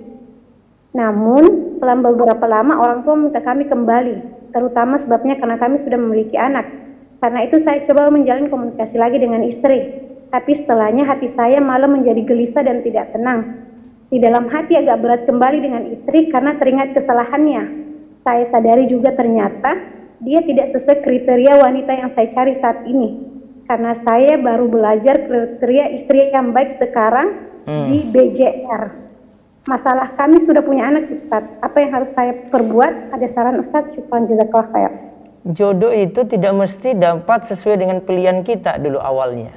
Namun, 0.94 1.74
selama 1.82 2.14
beberapa 2.14 2.46
lama 2.46 2.78
orang 2.78 3.02
tua 3.02 3.18
meminta 3.18 3.42
kami 3.42 3.66
kembali, 3.66 4.16
terutama 4.54 4.94
sebabnya 4.94 5.34
karena 5.40 5.58
kami 5.58 5.82
sudah 5.82 5.98
memiliki 5.98 6.38
anak. 6.38 6.70
Karena 7.24 7.40
itu 7.40 7.56
saya 7.56 7.80
coba 7.88 8.12
menjalin 8.12 8.52
komunikasi 8.52 9.00
lagi 9.00 9.16
dengan 9.16 9.40
istri. 9.48 9.96
Tapi 10.28 10.52
setelahnya 10.52 11.08
hati 11.08 11.32
saya 11.32 11.56
malah 11.56 11.88
menjadi 11.88 12.20
gelisah 12.20 12.60
dan 12.60 12.84
tidak 12.84 13.16
tenang. 13.16 13.64
Di 14.12 14.20
dalam 14.20 14.52
hati 14.52 14.76
agak 14.76 15.00
berat 15.00 15.22
kembali 15.24 15.64
dengan 15.64 15.88
istri 15.88 16.28
karena 16.28 16.52
teringat 16.60 16.92
kesalahannya. 16.92 17.80
Saya 18.28 18.44
sadari 18.44 18.84
juga 18.92 19.16
ternyata 19.16 19.72
dia 20.20 20.44
tidak 20.44 20.76
sesuai 20.76 21.00
kriteria 21.00 21.64
wanita 21.64 21.96
yang 21.96 22.12
saya 22.12 22.28
cari 22.28 22.52
saat 22.52 22.84
ini. 22.84 23.24
Karena 23.64 23.96
saya 23.96 24.36
baru 24.36 24.68
belajar 24.68 25.24
kriteria 25.24 25.96
istri 25.96 26.28
yang 26.28 26.52
baik 26.52 26.76
sekarang 26.76 27.40
di 27.64 28.04
BJR. 28.04 29.00
Masalah 29.64 30.12
kami 30.12 30.44
sudah 30.44 30.60
punya 30.60 30.92
anak 30.92 31.08
Ustadz. 31.08 31.56
Apa 31.64 31.88
yang 31.88 31.90
harus 31.96 32.12
saya 32.12 32.36
perbuat? 32.52 33.16
Ada 33.16 33.32
saran 33.32 33.56
Ustadz? 33.56 33.96
Syukran 33.96 34.28
jazakallah 34.28 34.68
khair. 34.76 35.13
Jodoh 35.44 35.92
itu 35.92 36.24
tidak 36.24 36.56
mesti 36.56 36.96
dapat 36.96 37.44
sesuai 37.44 37.76
dengan 37.76 38.00
pilihan 38.00 38.40
kita 38.40 38.80
dulu 38.80 38.96
awalnya. 38.96 39.52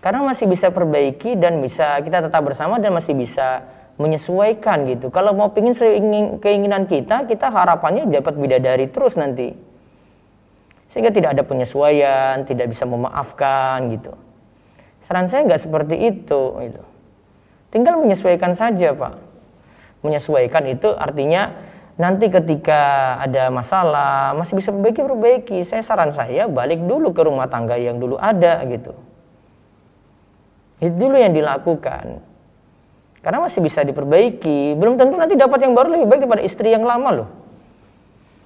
Karena 0.00 0.24
masih 0.24 0.48
bisa 0.48 0.72
perbaiki 0.72 1.36
dan 1.36 1.60
bisa 1.60 2.00
kita 2.00 2.24
tetap 2.24 2.40
bersama 2.44 2.80
dan 2.80 2.96
masih 2.96 3.12
bisa 3.12 3.68
menyesuaikan 4.00 4.88
gitu. 4.88 5.12
Kalau 5.12 5.36
mau 5.36 5.52
pingin 5.52 5.76
seingin- 5.76 6.40
keinginan 6.40 6.88
kita, 6.88 7.28
kita 7.28 7.52
harapannya 7.52 8.08
dapat 8.08 8.36
bidadari 8.36 8.88
terus 8.88 9.16
nanti. 9.16 9.52
Sehingga 10.88 11.12
tidak 11.12 11.36
ada 11.36 11.42
penyesuaian, 11.44 12.44
tidak 12.48 12.72
bisa 12.72 12.88
memaafkan 12.88 13.92
gitu. 13.92 14.12
Saran 15.04 15.28
saya 15.28 15.44
nggak 15.44 15.62
seperti 15.68 15.96
itu 16.00 16.42
gitu. 16.64 16.82
Tinggal 17.72 18.00
menyesuaikan 18.00 18.56
saja, 18.56 18.96
Pak. 18.96 19.14
Menyesuaikan 20.00 20.64
itu 20.68 20.92
artinya 20.96 21.52
nanti 21.94 22.26
ketika 22.26 23.14
ada 23.22 23.50
masalah 23.54 24.34
masih 24.34 24.58
bisa 24.58 24.74
perbaiki 24.74 25.00
perbaiki. 25.02 25.58
Saya 25.62 25.82
saran 25.86 26.10
saya 26.10 26.50
balik 26.50 26.82
dulu 26.82 27.14
ke 27.14 27.22
rumah 27.22 27.46
tangga 27.46 27.78
yang 27.78 28.02
dulu 28.02 28.18
ada 28.18 28.62
gitu. 28.66 28.92
Itu 30.82 30.94
dulu 30.98 31.16
yang 31.16 31.32
dilakukan. 31.32 32.20
Karena 33.24 33.38
masih 33.40 33.64
bisa 33.64 33.80
diperbaiki. 33.80 34.76
Belum 34.76 35.00
tentu 35.00 35.16
nanti 35.16 35.32
dapat 35.32 35.64
yang 35.64 35.72
baru 35.72 35.96
lebih 35.96 36.06
baik 36.10 36.20
daripada 36.28 36.44
istri 36.44 36.74
yang 36.74 36.84
lama 36.84 37.24
loh. 37.24 37.28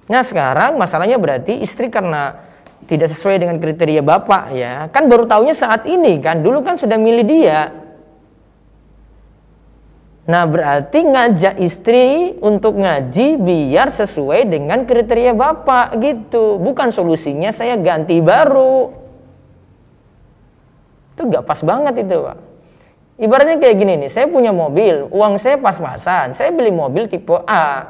Nah 0.07 0.23
sekarang 0.23 0.79
masalahnya 0.79 1.19
berarti 1.19 1.59
istri 1.59 1.91
karena 1.91 2.47
tidak 2.87 3.11
sesuai 3.11 3.43
dengan 3.43 3.59
kriteria 3.59 3.99
bapak 3.99 4.43
ya. 4.55 4.87
Kan 4.89 5.11
baru 5.11 5.27
taunya 5.27 5.51
saat 5.51 5.83
ini 5.83 6.23
kan. 6.23 6.39
Dulu 6.39 6.63
kan 6.63 6.79
sudah 6.79 6.95
milih 6.95 7.25
dia. 7.27 7.88
Nah 10.29 10.45
berarti 10.45 11.01
ngajak 11.01 11.57
istri 11.57 12.37
untuk 12.37 12.77
ngaji 12.77 13.41
biar 13.41 13.89
sesuai 13.89 14.45
dengan 14.45 14.85
kriteria 14.85 15.33
bapak 15.33 15.97
gitu. 15.97 16.61
Bukan 16.61 16.93
solusinya 16.93 17.49
saya 17.49 17.81
ganti 17.81 18.21
baru. 18.21 18.93
Itu 21.17 21.25
nggak 21.25 21.49
pas 21.49 21.59
banget 21.65 22.05
itu 22.05 22.17
pak. 22.21 22.37
Ibaratnya 23.19 23.59
kayak 23.59 23.75
gini 23.75 23.93
nih, 23.99 24.07
saya 24.07 24.31
punya 24.31 24.55
mobil, 24.55 25.11
uang 25.11 25.35
saya 25.35 25.59
pas-pasan, 25.59 26.31
saya 26.31 26.55
beli 26.55 26.71
mobil 26.71 27.11
tipe 27.11 27.35
A. 27.43 27.83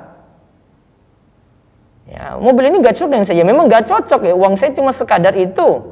Ya, 2.10 2.34
mobil 2.42 2.74
ini 2.74 2.82
gak 2.82 2.98
cocok 2.98 3.14
dengan 3.14 3.28
saya, 3.30 3.46
memang 3.46 3.70
gak 3.70 3.86
cocok 3.86 4.26
ya, 4.26 4.34
uang 4.34 4.58
saya 4.58 4.74
cuma 4.74 4.90
sekadar 4.90 5.38
itu. 5.38 5.86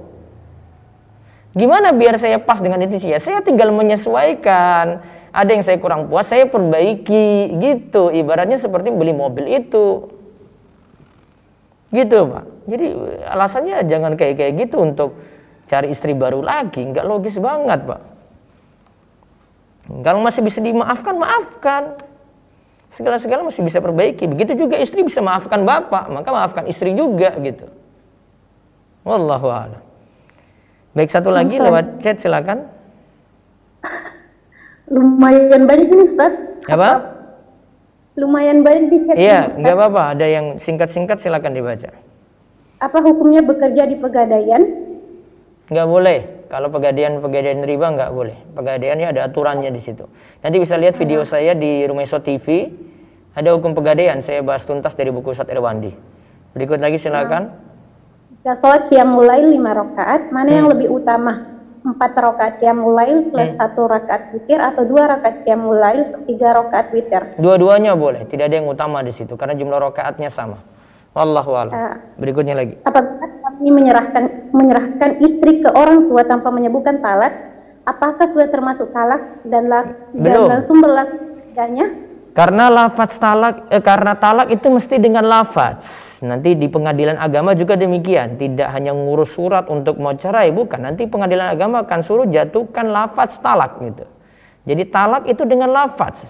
Gimana 1.54 1.94
biar 1.94 2.18
saya 2.18 2.42
pas 2.42 2.58
dengan 2.58 2.82
itu 2.82 2.98
sih? 2.98 3.14
Ya, 3.14 3.22
saya 3.22 3.46
tinggal 3.46 3.70
menyesuaikan. 3.70 5.06
Ada 5.32 5.50
yang 5.54 5.64
saya 5.64 5.78
kurang 5.78 6.08
puas, 6.08 6.28
saya 6.28 6.48
perbaiki 6.48 7.58
gitu. 7.60 8.10
Ibaratnya 8.10 8.58
seperti 8.58 8.90
beli 8.90 9.14
mobil 9.14 9.46
itu. 9.48 10.08
Gitu, 11.92 12.18
Pak. 12.28 12.46
Jadi 12.68 12.88
alasannya 13.24 13.88
jangan 13.88 14.20
kayak 14.20 14.36
kayak 14.36 14.54
gitu 14.68 14.84
untuk 14.84 15.16
cari 15.68 15.92
istri 15.92 16.12
baru 16.12 16.44
lagi, 16.44 16.84
nggak 16.84 17.06
logis 17.08 17.40
banget, 17.40 17.84
Pak. 17.88 18.02
Kalau 20.04 20.20
masih 20.20 20.44
bisa 20.44 20.60
dimaafkan, 20.60 21.16
maafkan. 21.16 21.84
Segala-segala 22.92 23.48
masih 23.48 23.64
bisa 23.64 23.80
perbaiki. 23.80 24.28
Begitu 24.28 24.68
juga 24.68 24.76
istri 24.80 25.04
bisa 25.04 25.24
maafkan 25.24 25.64
bapak, 25.64 26.12
maka 26.12 26.30
maafkan 26.32 26.66
istri 26.68 26.92
juga 26.92 27.36
gitu. 27.40 27.72
Wallahu 29.08 29.48
a'lam. 29.48 29.84
Baik 30.92 31.14
satu 31.14 31.32
lagi 31.32 31.56
lewat 31.62 32.04
chat 32.04 32.20
silakan. 32.20 32.68
Lumayan 34.88 35.68
banyak 35.68 35.88
ini 35.92 36.04
Ustaz. 36.04 36.34
Apa? 36.68 37.20
Lumayan 38.18 38.66
banyak 38.66 38.90
di 38.90 38.98
chat 39.04 39.16
Iya, 39.16 39.52
Ustaz. 39.52 39.60
nggak 39.62 39.76
apa-apa. 39.76 40.04
Ada 40.16 40.26
yang 40.26 40.46
singkat-singkat 40.58 41.22
silakan 41.22 41.54
dibaca. 41.54 41.92
Apa 42.78 42.98
hukumnya 43.02 43.44
bekerja 43.44 43.86
di 43.86 43.98
pegadaian? 43.98 44.64
Nggak 45.68 45.88
boleh. 45.88 46.20
Kalau 46.48 46.72
pegadaian-pegadaian 46.72 47.60
riba 47.60 47.88
nggak 47.92 48.12
boleh. 48.16 48.38
Pegadaiannya 48.56 49.08
ada 49.12 49.28
aturannya 49.28 49.68
di 49.68 49.82
situ. 49.84 50.08
Nanti 50.40 50.58
bisa 50.58 50.80
lihat 50.80 50.96
video 50.96 51.28
saya 51.28 51.52
di 51.52 51.84
Rumeso 51.84 52.24
TV. 52.24 52.72
Ada 53.36 53.52
hukum 53.54 53.76
pegadaian. 53.76 54.24
Saya 54.24 54.40
bahas 54.42 54.64
tuntas 54.64 54.96
dari 54.96 55.12
buku 55.12 55.36
Ustadz 55.36 55.52
Irwandi. 55.52 55.92
Berikut 56.56 56.80
lagi 56.80 56.96
silakan. 56.98 57.52
Jika 58.40 58.56
sholat 58.56 58.88
yang 58.90 59.12
mulai 59.12 59.44
lima 59.44 59.76
rakaat, 59.76 60.32
mana 60.32 60.48
Hmm. 60.48 60.58
yang 60.58 60.68
lebih 60.72 60.88
utama? 60.90 61.57
Empat 61.88 62.12
rakaat 62.20 62.60
lail 62.64 63.32
plus 63.32 63.52
Hmm. 63.56 63.60
satu 63.64 63.88
rakaat 63.88 64.36
witir 64.36 64.60
atau 64.60 64.84
dua 64.84 65.08
rakaat 65.08 65.48
lail 65.48 66.04
tiga 66.28 66.60
rakaat 66.60 66.92
witir. 66.92 67.24
Dua-duanya 67.40 67.96
boleh, 67.96 68.28
tidak 68.28 68.52
ada 68.52 68.56
yang 68.60 68.68
utama 68.68 69.00
di 69.00 69.16
situ 69.16 69.40
karena 69.40 69.56
jumlah 69.56 69.80
rakaatnya 69.80 70.28
sama. 70.28 70.60
Wallahu 71.16 71.52
a'lam. 71.58 71.74
Ah. 71.74 71.96
Berikutnya 72.22 72.54
lagi. 72.54 72.78
Apabila 72.86 73.26
kami 73.42 73.74
menyerahkan 73.74 74.54
menyerahkan 74.54 75.18
istri 75.24 75.66
ke 75.66 75.70
orang 75.74 76.06
tua 76.12 76.22
tanpa 76.28 76.54
menyebutkan 76.54 77.02
talak, 77.02 77.34
apakah 77.90 78.30
sudah 78.30 78.52
termasuk 78.54 78.94
talak 78.94 79.42
dan 79.48 79.66
la, 79.66 79.98
dan, 80.14 80.62
sumber 80.62 80.94
lakanya? 80.94 82.07
Karena 82.38 82.70
lafaz 82.70 83.18
talak 83.18 83.66
eh, 83.74 83.82
karena 83.82 84.14
talak 84.14 84.54
itu 84.54 84.70
mesti 84.70 85.02
dengan 85.02 85.26
lafaz. 85.26 85.82
Nanti 86.22 86.54
di 86.54 86.70
pengadilan 86.70 87.18
agama 87.18 87.58
juga 87.58 87.74
demikian, 87.74 88.38
tidak 88.38 88.70
hanya 88.78 88.94
ngurus 88.94 89.34
surat 89.34 89.66
untuk 89.74 89.98
mau 89.98 90.14
cerai, 90.14 90.54
bukan. 90.54 90.86
Nanti 90.86 91.10
pengadilan 91.10 91.50
agama 91.50 91.82
akan 91.82 92.00
suruh 92.06 92.30
jatuhkan 92.30 92.94
lafaz 92.94 93.42
talak 93.42 93.82
gitu. 93.82 94.06
Jadi 94.70 94.84
talak 94.86 95.26
itu 95.26 95.50
dengan 95.50 95.74
lafaz. 95.74 96.30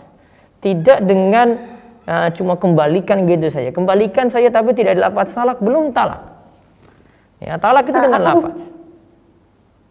Tidak 0.63 1.03
dengan 1.03 1.75
eh, 2.07 2.29
cuma 2.39 2.55
kembalikan 2.55 3.27
gitu 3.27 3.51
saja. 3.51 3.75
Kembalikan 3.75 4.31
saya 4.31 4.47
tapi 4.47 4.71
tidak 4.79 4.95
ada 4.95 5.11
lafaz 5.11 5.35
talak, 5.35 5.59
belum 5.59 5.91
talak. 5.91 6.23
Ya, 7.43 7.59
talak 7.59 7.83
itu 7.83 7.99
Ah, 7.99 8.03
dengan 8.07 8.21
lafaz. 8.23 8.59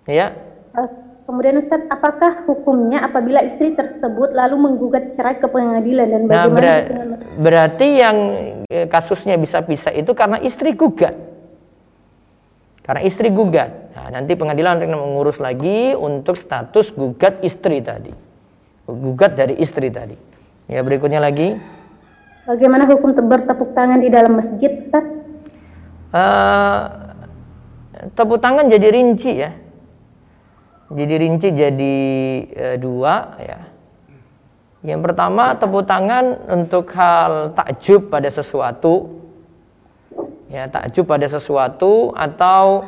Ya, 0.08 0.32
Eh, 0.76 0.88
Kemudian 1.26 1.58
Ustaz, 1.58 1.82
apakah 1.86 2.46
hukumnya 2.46 3.02
apabila 3.02 3.42
istri 3.42 3.74
tersebut 3.74 4.30
lalu 4.30 4.62
menggugat 4.62 5.10
cerai 5.10 5.34
ke 5.34 5.50
pengadilan 5.50 6.06
dan 6.06 6.22
Nah, 6.22 6.46
bagaimana 6.46 6.54
bera- 6.54 6.86
dengan- 6.86 7.20
berarti 7.36 7.86
yang 7.92 8.16
eh, 8.64 8.86
kasusnya 8.86 9.34
bisa 9.34 9.58
pisah 9.60 9.90
itu 9.90 10.14
karena 10.14 10.38
istri 10.38 10.70
gugat. 10.70 11.18
Karena 12.80 13.02
istri 13.02 13.34
gugat. 13.34 13.90
Nah, 13.92 14.14
nanti 14.14 14.38
pengadilan 14.38 14.78
akan 14.78 14.94
mengurus 14.94 15.42
lagi 15.42 15.90
untuk 15.92 16.38
status 16.38 16.94
gugat 16.94 17.42
istri 17.42 17.82
tadi. 17.82 18.14
Gugat 18.86 19.34
dari 19.34 19.58
istri 19.58 19.90
tadi. 19.90 20.14
Ya, 20.66 20.78
berikutnya 20.80 21.18
lagi. 21.18 21.58
bagaimana 22.46 22.86
hukum 22.86 23.10
te- 23.10 23.26
bertepuk 23.26 23.74
tangan 23.74 23.98
di 23.98 24.06
dalam 24.06 24.38
masjid 24.38 24.78
Ustaz? 24.78 25.02
eh 26.08 26.80
tepuk 28.14 28.38
tangan 28.38 28.70
jadi 28.70 28.94
rinci 28.94 29.32
ya. 29.36 29.50
Jadi 30.86 31.14
rinci 31.18 31.48
jadi 31.50 31.96
eh, 32.46 32.76
dua 32.78 33.14
ya. 33.42 33.58
Yang 34.86 35.00
pertama 35.02 35.58
tepuk 35.58 35.82
tangan 35.82 36.46
untuk 36.46 36.86
hal 36.94 37.50
takjub 37.58 38.06
pada 38.06 38.30
sesuatu. 38.30 39.18
Ya, 40.46 40.70
takjub 40.70 41.10
pada 41.10 41.26
sesuatu 41.26 42.14
atau 42.14 42.86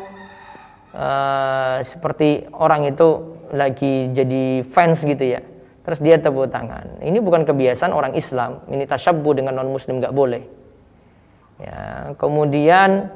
eh, 0.94 1.82
seperti 1.82 2.46
orang 2.54 2.86
itu 2.86 3.34
lagi 3.50 4.14
jadi 4.14 4.62
fans 4.70 5.02
gitu 5.02 5.24
ya. 5.34 5.42
Terus 5.82 5.98
dia 5.98 6.22
tepuk 6.22 6.54
tangan. 6.54 7.02
Ini 7.02 7.18
bukan 7.18 7.42
kebiasaan 7.42 7.90
orang 7.90 8.14
Islam. 8.14 8.62
Ini 8.70 8.86
tasyabbu 8.86 9.42
dengan 9.42 9.58
non 9.58 9.74
muslim 9.74 9.98
nggak 9.98 10.14
boleh. 10.14 10.42
Ya, 11.58 12.14
kemudian 12.14 13.10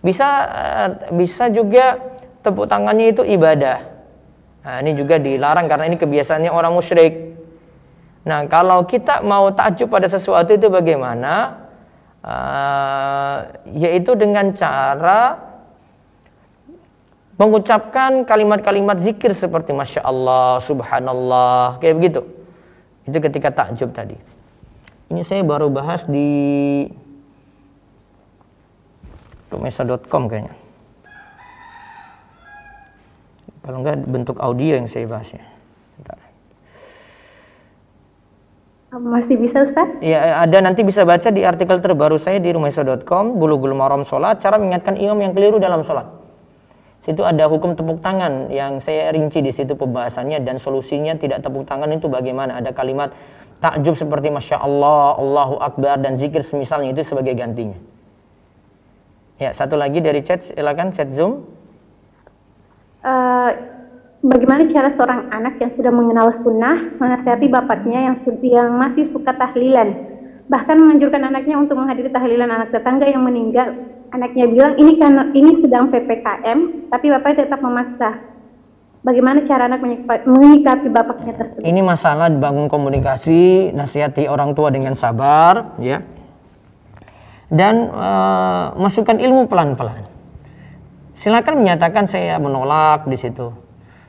bisa 0.00 0.28
eh, 0.48 0.90
bisa 1.12 1.52
juga 1.52 2.00
tepuk 2.40 2.72
tangannya 2.72 3.12
itu 3.12 3.20
ibadah. 3.20 3.93
Nah, 4.64 4.80
ini 4.80 4.96
juga 4.96 5.20
dilarang 5.20 5.68
karena 5.68 5.84
ini 5.92 6.00
kebiasaannya 6.00 6.48
orang 6.48 6.72
musyrik. 6.72 7.36
Nah, 8.24 8.48
kalau 8.48 8.88
kita 8.88 9.20
mau 9.20 9.52
takjub 9.52 9.92
pada 9.92 10.08
sesuatu 10.08 10.56
itu 10.56 10.72
bagaimana? 10.72 11.60
Eh, 12.24 13.36
yaitu 13.76 14.16
dengan 14.16 14.56
cara 14.56 15.36
mengucapkan 17.36 18.24
kalimat-kalimat 18.24 18.96
zikir 19.04 19.36
seperti 19.36 19.76
masya 19.76 20.00
Allah, 20.00 20.56
subhanallah, 20.64 21.76
kayak 21.84 22.00
begitu. 22.00 22.20
Itu 23.04 23.20
ketika 23.20 23.52
takjub 23.52 23.92
tadi. 23.92 24.16
Ini 25.12 25.20
saya 25.20 25.44
baru 25.44 25.68
bahas 25.68 26.08
di 26.08 26.88
rumesa.com 29.52 30.24
kayaknya. 30.32 30.63
Kalau 33.64 33.80
enggak 33.80 34.04
bentuk 34.04 34.36
audio 34.44 34.76
yang 34.76 34.84
saya 34.84 35.08
bahasnya. 35.08 35.40
Bentar. 35.96 36.20
Masih 38.94 39.34
bisa 39.40 39.64
Ustaz? 39.64 39.88
Ya, 39.98 40.44
ada 40.44 40.62
nanti 40.62 40.86
bisa 40.86 41.02
baca 41.02 41.26
di 41.32 41.42
artikel 41.42 41.82
terbaru 41.82 42.14
saya 42.20 42.38
di 42.38 42.54
rumesa.com, 42.54 43.40
bulu-bulu 43.40 43.74
maram 43.74 44.06
sholat, 44.06 44.38
cara 44.38 44.54
mengingatkan 44.54 44.94
imam 44.94 45.18
yang 45.18 45.32
keliru 45.34 45.58
dalam 45.58 45.82
sholat. 45.82 46.06
Situ 47.02 47.20
ada 47.20 47.50
hukum 47.50 47.76
tepuk 47.76 48.00
tangan 48.00 48.48
yang 48.48 48.80
saya 48.80 49.12
rinci 49.12 49.44
di 49.44 49.52
situ 49.52 49.76
pembahasannya 49.76 50.40
dan 50.40 50.56
solusinya 50.56 51.18
tidak 51.18 51.44
tepuk 51.44 51.68
tangan 51.68 51.90
itu 51.92 52.08
bagaimana. 52.08 52.56
Ada 52.62 52.72
kalimat 52.72 53.12
takjub 53.60 53.92
seperti 53.92 54.32
Masya 54.32 54.56
Allah, 54.62 55.16
Allahu 55.20 55.60
Akbar 55.60 56.00
dan 56.00 56.16
zikir 56.16 56.40
semisalnya 56.40 56.96
itu 56.96 57.04
sebagai 57.04 57.36
gantinya. 57.36 57.76
Ya, 59.36 59.52
satu 59.52 59.76
lagi 59.76 60.00
dari 60.00 60.24
chat, 60.24 60.48
silakan 60.48 60.96
chat 60.96 61.12
Zoom. 61.12 61.44
Eh, 63.04 63.50
bagaimana 64.24 64.64
cara 64.64 64.88
seorang 64.88 65.28
anak 65.28 65.60
yang 65.60 65.68
sudah 65.68 65.92
mengenal 65.92 66.32
sunnah 66.32 66.96
menasihati 66.96 67.52
bapaknya 67.52 68.08
yang 68.08 68.16
yang 68.40 68.72
masih 68.80 69.04
suka 69.04 69.36
tahlilan 69.36 70.16
bahkan 70.48 70.80
menganjurkan 70.80 71.28
anaknya 71.28 71.60
untuk 71.60 71.76
menghadiri 71.76 72.08
tahlilan 72.08 72.48
anak 72.48 72.72
tetangga 72.72 73.04
yang 73.04 73.20
meninggal 73.20 73.76
anaknya 74.08 74.48
bilang 74.48 74.80
ini 74.80 74.96
karena 74.96 75.28
ini 75.36 75.52
sedang 75.60 75.92
ppkm 75.92 76.88
tapi 76.88 77.06
bapaknya 77.12 77.44
tetap 77.44 77.60
memaksa 77.60 78.10
bagaimana 79.04 79.44
cara 79.44 79.68
anak 79.68 79.84
menyikapi, 80.24 80.88
bapaknya 80.88 81.36
tersebut 81.36 81.60
Ini 81.60 81.84
masalah 81.84 82.32
bangun 82.32 82.72
komunikasi, 82.72 83.68
nasihati 83.76 84.32
orang 84.32 84.56
tua 84.56 84.72
dengan 84.72 84.96
sabar, 84.96 85.76
ya. 85.76 86.00
Dan 87.52 87.92
eh, 87.92 88.66
masukkan 88.80 89.20
ilmu 89.20 89.44
pelan-pelan. 89.44 90.13
Silakan 91.14 91.62
menyatakan 91.62 92.10
saya 92.10 92.42
menolak 92.42 93.06
di 93.06 93.14
situ. 93.14 93.54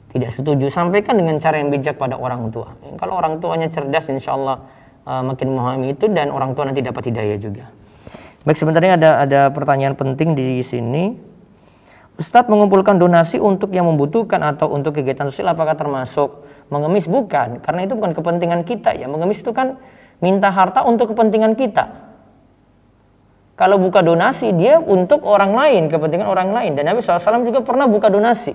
Tidak 0.10 0.32
setuju, 0.32 0.74
sampaikan 0.74 1.20
dengan 1.20 1.38
cara 1.38 1.62
yang 1.62 1.70
bijak 1.70 2.02
pada 2.02 2.18
orang 2.18 2.50
tua. 2.50 2.74
Kalau 2.98 3.20
orang 3.20 3.38
tuanya 3.44 3.70
cerdas, 3.70 4.10
insya 4.10 4.34
Allah 4.34 4.64
eh, 5.06 5.22
makin 5.22 5.54
memahami 5.54 5.94
itu 5.94 6.10
dan 6.10 6.34
orang 6.34 6.58
tua 6.58 6.66
nanti 6.66 6.82
dapat 6.82 7.14
hidayah 7.14 7.38
juga. 7.38 7.70
Baik, 8.48 8.58
sebenarnya 8.58 8.96
ada 8.98 9.10
ada 9.22 9.42
pertanyaan 9.52 9.94
penting 9.94 10.34
di 10.34 10.64
sini. 10.66 11.18
Ustadz 12.16 12.48
mengumpulkan 12.48 12.96
donasi 12.96 13.44
untuk 13.44 13.76
yang 13.76 13.92
membutuhkan 13.92 14.40
atau 14.40 14.72
untuk 14.72 14.96
kegiatan 14.96 15.28
sosial 15.28 15.52
apakah 15.52 15.76
termasuk 15.76 16.48
mengemis? 16.72 17.12
Bukan, 17.12 17.60
karena 17.60 17.84
itu 17.84 17.94
bukan 18.00 18.16
kepentingan 18.16 18.64
kita 18.64 18.96
ya. 18.96 19.12
Mengemis 19.12 19.44
itu 19.44 19.52
kan 19.52 19.76
minta 20.24 20.48
harta 20.48 20.88
untuk 20.88 21.12
kepentingan 21.12 21.60
kita. 21.60 22.05
Kalau 23.56 23.80
buka 23.80 24.04
donasi 24.04 24.52
dia 24.52 24.76
untuk 24.84 25.24
orang 25.24 25.56
lain, 25.56 25.88
kepentingan 25.88 26.28
orang 26.28 26.52
lain. 26.52 26.76
Dan 26.76 26.92
Nabi 26.92 27.00
SAW 27.00 27.48
juga 27.48 27.64
pernah 27.64 27.88
buka 27.88 28.12
donasi. 28.12 28.52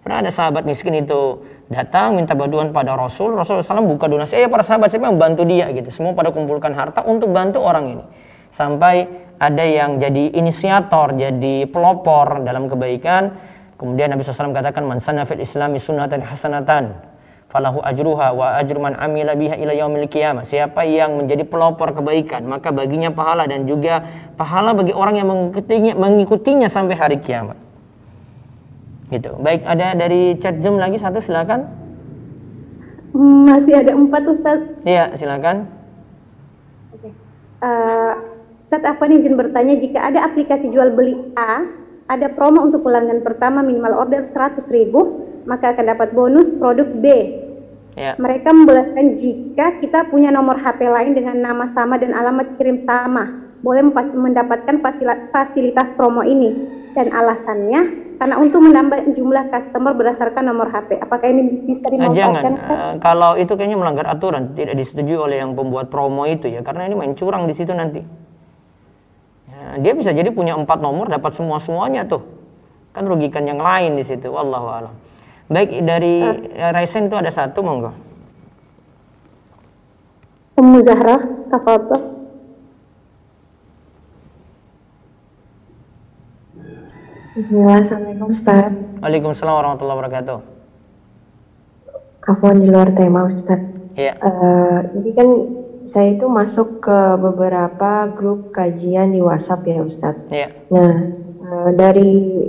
Pernah 0.00 0.22
ada 0.24 0.30
sahabat 0.30 0.64
miskin 0.64 0.96
itu 1.02 1.44
datang 1.66 2.16
minta 2.16 2.32
bantuan 2.32 2.72
pada 2.72 2.96
Rasul, 2.96 3.36
Rasul 3.36 3.60
SAW 3.60 3.84
buka 3.84 4.06
donasi. 4.06 4.38
Eh 4.38 4.46
para 4.46 4.62
sahabat 4.62 4.88
siapa 4.94 5.10
yang 5.10 5.18
bantu 5.18 5.42
dia 5.44 5.66
gitu. 5.74 5.90
Semua 5.90 6.14
pada 6.14 6.30
kumpulkan 6.30 6.72
harta 6.72 7.02
untuk 7.04 7.34
bantu 7.34 7.58
orang 7.60 7.98
ini. 7.98 8.04
Sampai 8.54 9.04
ada 9.36 9.64
yang 9.66 9.98
jadi 9.98 10.32
inisiator, 10.38 11.18
jadi 11.18 11.66
pelopor 11.66 12.46
dalam 12.46 12.70
kebaikan. 12.70 13.34
Kemudian 13.76 14.14
Nabi 14.14 14.22
SAW 14.22 14.54
katakan 14.54 14.86
man 14.86 15.02
sanna 15.02 15.26
fil 15.26 15.42
islami 15.42 15.82
sunnatan 15.82 16.22
hasanatan 16.22 17.10
falahu 17.50 17.82
ajruha 17.82 18.30
wa 18.30 18.56
ajru 18.62 18.78
man 18.78 18.94
amila 18.94 19.34
biha 19.34 19.58
ila 19.58 19.74
yaumil 19.74 20.06
qiyamah. 20.06 20.46
Siapa 20.46 20.86
yang 20.86 21.18
menjadi 21.18 21.42
pelopor 21.42 21.90
kebaikan, 21.90 22.46
maka 22.46 22.70
baginya 22.70 23.10
pahala 23.10 23.50
dan 23.50 23.66
juga 23.66 24.06
pahala 24.38 24.70
bagi 24.72 24.94
orang 24.94 25.18
yang 25.18 25.28
mengikutinya, 25.28 25.92
mengikutinya 25.98 26.70
sampai 26.70 26.94
hari 26.94 27.18
kiamat. 27.18 27.58
Gitu. 29.10 29.34
Baik, 29.42 29.66
ada 29.66 29.98
dari 29.98 30.38
chat 30.38 30.62
Zoom 30.62 30.78
lagi 30.78 30.96
satu 30.96 31.18
silakan. 31.18 31.82
masih 33.10 33.74
ada 33.74 33.90
empat 33.90 34.22
Ustadz 34.22 34.86
Iya, 34.86 35.10
silakan. 35.18 35.66
Eh, 37.60 38.12
Ustadz 38.62 38.86
Afwan 38.86 39.18
izin 39.18 39.34
bertanya 39.34 39.74
jika 39.74 39.98
ada 39.98 40.22
aplikasi 40.22 40.70
jual 40.70 40.94
beli 40.94 41.18
A 41.34 41.66
ada 42.06 42.30
promo 42.30 42.62
untuk 42.62 42.86
pelanggan 42.86 43.20
pertama 43.26 43.66
minimal 43.66 44.06
order 44.06 44.22
100.000 44.22 45.29
maka 45.44 45.72
akan 45.72 45.84
dapat 45.96 46.08
bonus 46.12 46.50
produk 46.52 46.88
B 47.00 47.06
Ya. 47.98 48.14
mereka 48.22 48.54
membolehkan 48.54 49.18
jika 49.18 49.82
kita 49.82 50.06
punya 50.06 50.30
nomor 50.30 50.54
HP 50.54 50.86
lain 50.86 51.10
dengan 51.10 51.42
nama 51.42 51.66
sama 51.66 51.98
dan 51.98 52.14
alamat 52.14 52.54
kirim 52.54 52.78
sama 52.78 53.50
boleh 53.66 53.82
mendapatkan 54.14 54.78
fasilitas 55.34 55.90
promo 55.98 56.22
ini 56.22 56.54
dan 56.94 57.10
alasannya 57.10 58.14
karena 58.22 58.38
untuk 58.38 58.62
menambah 58.62 59.10
jumlah 59.18 59.50
customer 59.50 59.90
berdasarkan 59.98 60.46
nomor 60.46 60.70
HP 60.70 61.02
apakah 61.02 61.34
ini 61.34 61.66
bisa 61.66 61.90
Nah, 61.90 62.14
jangan. 62.14 62.40
dimanfaatkan 62.46 62.52
Ustadz? 62.56 62.78
Eh, 62.78 62.94
kalau 63.02 63.30
itu 63.34 63.52
kayaknya 63.58 63.78
melanggar 63.82 64.06
aturan, 64.06 64.54
tidak 64.54 64.78
disetujui 64.78 65.18
oleh 65.18 65.42
yang 65.42 65.58
pembuat 65.58 65.90
promo 65.90 66.30
itu 66.30 66.46
ya, 66.46 66.62
karena 66.62 66.86
ini 66.86 66.94
main 66.94 67.18
curang 67.18 67.50
di 67.50 67.58
situ 67.58 67.74
nanti. 67.74 68.06
Ya, 69.50 69.82
dia 69.82 69.92
bisa 69.98 70.14
jadi 70.14 70.30
punya 70.30 70.54
empat 70.54 70.78
nomor 70.78 71.10
dapat 71.10 71.34
semua 71.34 71.58
semuanya 71.58 72.06
tuh, 72.06 72.22
kan 72.94 73.02
rugikan 73.02 73.42
yang 73.50 73.58
lain 73.58 73.98
di 73.98 74.04
situ. 74.06 74.30
Wallahu 74.30 74.68
alam. 74.70 74.94
Baik 75.50 75.82
dari 75.82 76.22
uh. 76.22 76.70
Raisen 76.70 77.10
itu 77.10 77.18
ada 77.18 77.26
satu 77.34 77.58
monggo. 77.66 77.90
Ummu 80.54 80.78
Zahra, 80.78 81.18
tafadhol. 81.50 82.22
Bismillah, 87.34 87.82
Assalamualaikum 87.82 88.30
Ustaz. 88.30 88.70
Waalaikumsalam 89.02 89.54
warahmatullahi 89.58 89.98
wabarakatuh. 89.98 90.38
Afwan 92.30 92.62
di 92.62 92.70
luar 92.70 92.94
tema 92.94 93.26
Ustaz. 93.26 93.58
Iya. 93.98 94.22
Uh, 94.22 94.78
jadi 94.94 95.10
kan 95.18 95.28
saya 95.90 96.14
itu 96.14 96.30
masuk 96.30 96.78
ke 96.78 96.98
beberapa 97.18 98.06
grup 98.14 98.54
kajian 98.54 99.10
di 99.10 99.18
WhatsApp 99.18 99.66
ya 99.66 99.82
Ustaz. 99.82 100.14
Iya. 100.30 100.54
Nah, 100.70 100.94
uh, 101.42 101.70
dari 101.74 102.46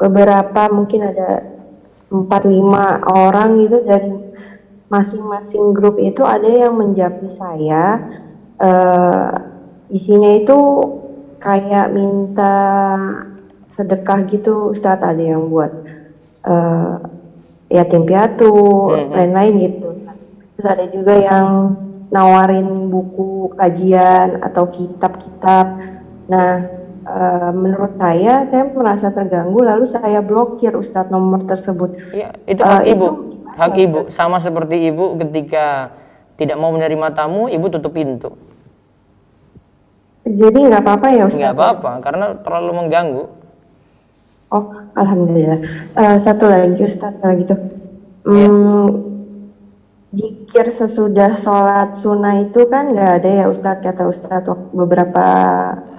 beberapa 0.00 0.72
mungkin 0.72 1.12
ada 1.12 1.57
empat 2.08 2.48
lima 2.48 3.04
orang 3.04 3.60
gitu 3.60 3.84
dari 3.84 4.12
masing-masing 4.88 5.76
grup 5.76 6.00
itu 6.00 6.24
ada 6.24 6.48
yang 6.48 6.76
menjawab 6.76 7.28
saya. 7.28 8.08
Uh, 8.58 9.30
isinya 9.92 10.34
itu 10.34 10.58
kayak 11.38 11.94
minta 11.94 12.56
sedekah 13.70 14.26
gitu 14.26 14.74
Ustadz 14.74 15.06
ada 15.06 15.22
yang 15.22 15.46
buat 15.46 15.70
uh, 16.42 16.98
yatim 17.70 18.08
piatu 18.08 18.50
hmm. 18.90 19.12
lain-lain 19.14 19.54
gitu. 19.62 19.88
Terus 20.56 20.66
ada 20.66 20.84
juga 20.90 21.14
yang 21.14 21.76
nawarin 22.08 22.88
buku 22.88 23.52
kajian 23.54 24.40
atau 24.42 24.66
kitab-kitab. 24.66 25.66
Nah 26.26 26.77
uh, 27.08 27.50
menurut 27.56 27.96
saya 27.96 28.44
saya 28.52 28.64
merasa 28.68 29.08
terganggu 29.08 29.64
lalu 29.64 29.88
saya 29.88 30.20
blokir 30.20 30.76
Ustadz 30.76 31.08
nomor 31.08 31.48
tersebut 31.48 31.96
ya, 32.12 32.36
itu 32.44 32.60
hak 32.60 32.84
uh, 32.84 32.92
ibu 32.92 33.06
itu, 33.08 33.10
hak 33.56 33.74
ya, 33.74 33.84
ibu 33.88 34.00
sama 34.12 34.36
seperti 34.38 34.92
ibu 34.92 35.16
ketika 35.16 35.96
tidak 36.36 36.60
mau 36.60 36.70
menerima 36.70 37.16
tamu 37.16 37.48
ibu 37.48 37.66
tutup 37.72 37.96
pintu 37.96 38.36
jadi 40.28 40.58
nggak 40.68 40.82
apa-apa 40.84 41.06
ya 41.08 41.22
Ustadz? 41.24 41.40
Nggak 41.40 41.54
apa-apa, 41.56 41.92
karena 42.04 42.26
terlalu 42.44 42.70
mengganggu. 42.76 43.24
Oh, 44.48 44.64
alhamdulillah. 44.96 45.60
Uh, 45.96 46.16
satu 46.20 46.48
lagi 46.48 46.80
Ustaz 46.84 47.16
kalau 47.20 47.34
gitu. 47.36 47.54
Iya. 48.28 48.48
Hmm, 48.48 48.88
Jikir 50.08 50.72
sesudah 50.72 51.36
sholat 51.36 51.92
sunnah 51.92 52.40
itu 52.40 52.64
kan 52.64 52.96
nggak 52.96 53.20
ada 53.20 53.28
ya 53.28 53.44
Ustadz 53.52 53.84
kata 53.84 54.08
Ustadz 54.08 54.48
beberapa 54.72 55.26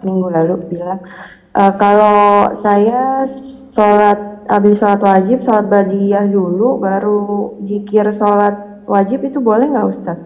minggu 0.02 0.34
lalu 0.34 0.66
bilang 0.66 1.06
uh, 1.54 1.74
kalau 1.78 2.50
saya 2.58 3.30
sholat 3.70 4.50
habis 4.50 4.82
sholat 4.82 4.98
wajib 5.06 5.46
sholat 5.46 5.70
badiah 5.70 6.26
dulu 6.26 6.82
baru 6.82 7.54
jikir 7.62 8.10
sholat 8.10 8.82
wajib 8.90 9.30
itu 9.30 9.38
boleh 9.46 9.70
nggak 9.70 9.90
Ustadz? 9.94 10.26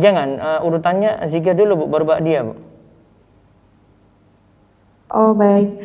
Jangan 0.00 0.28
uh, 0.40 0.60
urutannya 0.64 1.28
zikir 1.28 1.52
dulu 1.52 1.84
bu 1.84 1.92
baru 1.92 2.04
badiah 2.08 2.40
bu. 2.40 2.54
Oh 5.12 5.36
baik. 5.36 5.76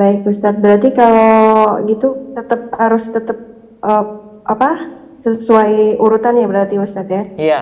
Baik 0.00 0.24
Ustadz, 0.24 0.64
berarti 0.64 0.96
kalau 0.96 1.76
gitu 1.84 2.32
tetap 2.32 2.72
harus 2.72 3.04
tetap 3.12 3.36
uh, 3.84 4.40
apa 4.48 5.01
sesuai 5.22 6.02
urutannya 6.02 6.44
berarti 6.50 6.76
Ustadz 6.82 7.14
ya? 7.14 7.22
Iya. 7.38 7.60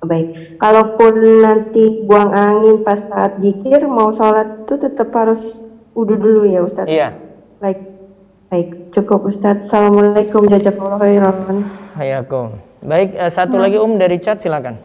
Baik, 0.00 0.56
kalaupun 0.56 1.44
nanti 1.44 2.06
buang 2.08 2.32
angin 2.32 2.80
pas 2.80 3.04
saat 3.04 3.36
jikir 3.36 3.84
mau 3.84 4.08
sholat 4.08 4.64
itu 4.64 4.80
tetap 4.80 5.12
harus 5.12 5.60
wudhu 5.92 6.16
dulu 6.16 6.48
ya 6.48 6.64
Ustadz? 6.64 6.88
Iya. 6.88 7.18
Baik, 7.60 7.78
baik 8.48 8.68
cukup 8.96 9.28
Ustadz. 9.28 9.68
Assalamualaikum 9.68 10.48
jazakallahu 10.48 11.04
khairan. 11.04 11.68
Hayakum. 11.98 12.56
Baik, 12.80 13.12
uh, 13.20 13.28
satu 13.28 13.60
lagi 13.60 13.76
Um 13.76 14.00
dari 14.00 14.16
chat 14.16 14.40
silakan. 14.40 14.80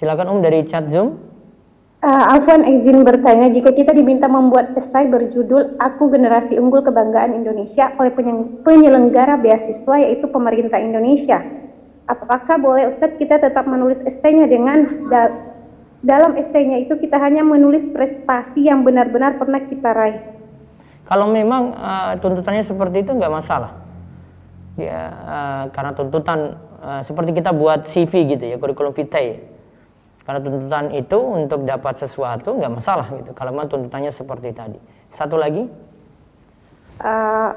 Silakan 0.00 0.32
Om 0.32 0.40
dari 0.40 0.64
chat 0.64 0.88
Zoom. 0.88 1.29
Uh, 2.00 2.32
Alfan 2.32 2.64
izin 2.64 3.04
bertanya, 3.04 3.52
jika 3.52 3.76
kita 3.76 3.92
diminta 3.92 4.24
membuat 4.24 4.72
esai 4.72 5.04
berjudul 5.04 5.76
Aku 5.76 6.08
Generasi 6.08 6.56
Unggul 6.56 6.80
Kebanggaan 6.80 7.36
Indonesia 7.36 7.92
oleh 8.00 8.08
penyelenggara 8.64 9.36
beasiswa 9.36 10.00
yaitu 10.00 10.24
pemerintah 10.32 10.80
Indonesia, 10.80 11.44
apakah 12.08 12.56
boleh 12.56 12.88
Ustadz 12.88 13.20
kita 13.20 13.36
tetap 13.36 13.68
menulis 13.68 14.00
esainya 14.08 14.48
dengan 14.48 14.88
da 15.12 15.28
dalam 16.00 16.40
esainya 16.40 16.80
itu 16.88 16.96
kita 16.96 17.20
hanya 17.20 17.44
menulis 17.44 17.84
prestasi 17.92 18.64
yang 18.64 18.80
benar-benar 18.80 19.36
pernah 19.36 19.60
kita 19.60 19.92
raih? 19.92 20.24
Kalau 21.04 21.28
memang 21.28 21.76
uh, 21.76 22.16
tuntutannya 22.16 22.64
seperti 22.64 23.04
itu 23.04 23.12
nggak 23.12 23.28
masalah, 23.44 23.76
ya 24.80 25.12
uh, 25.28 25.64
karena 25.68 25.92
tuntutan 25.92 26.56
uh, 26.80 27.04
seperti 27.04 27.36
kita 27.36 27.52
buat 27.52 27.84
CV 27.84 28.40
gitu 28.40 28.44
ya 28.48 28.56
kurikulum 28.56 28.96
vitae 28.96 29.49
karena 30.24 30.40
tuntutan 30.44 30.86
itu 30.92 31.18
untuk 31.18 31.64
dapat 31.64 31.96
sesuatu 31.96 32.54
nggak 32.60 32.72
masalah 32.72 33.08
gitu. 33.16 33.32
Kalau 33.32 33.50
memang 33.50 33.68
tuntutannya 33.72 34.12
seperti 34.12 34.52
tadi. 34.52 34.78
Satu 35.10 35.40
lagi. 35.40 35.64
Uh, 37.00 37.50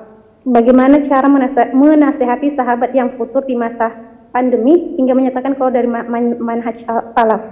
bagaimana 0.48 1.04
cara 1.04 1.28
menasehati 1.72 2.56
sahabat 2.56 2.96
yang 2.96 3.14
futur 3.20 3.44
di 3.44 3.60
masa 3.60 3.92
pandemi 4.32 4.96
hingga 4.96 5.14
menyatakan 5.14 5.54
kalau 5.60 5.70
dari 5.70 5.86
man 5.86 6.40
manhaj 6.40 6.82
salaf? 7.14 7.44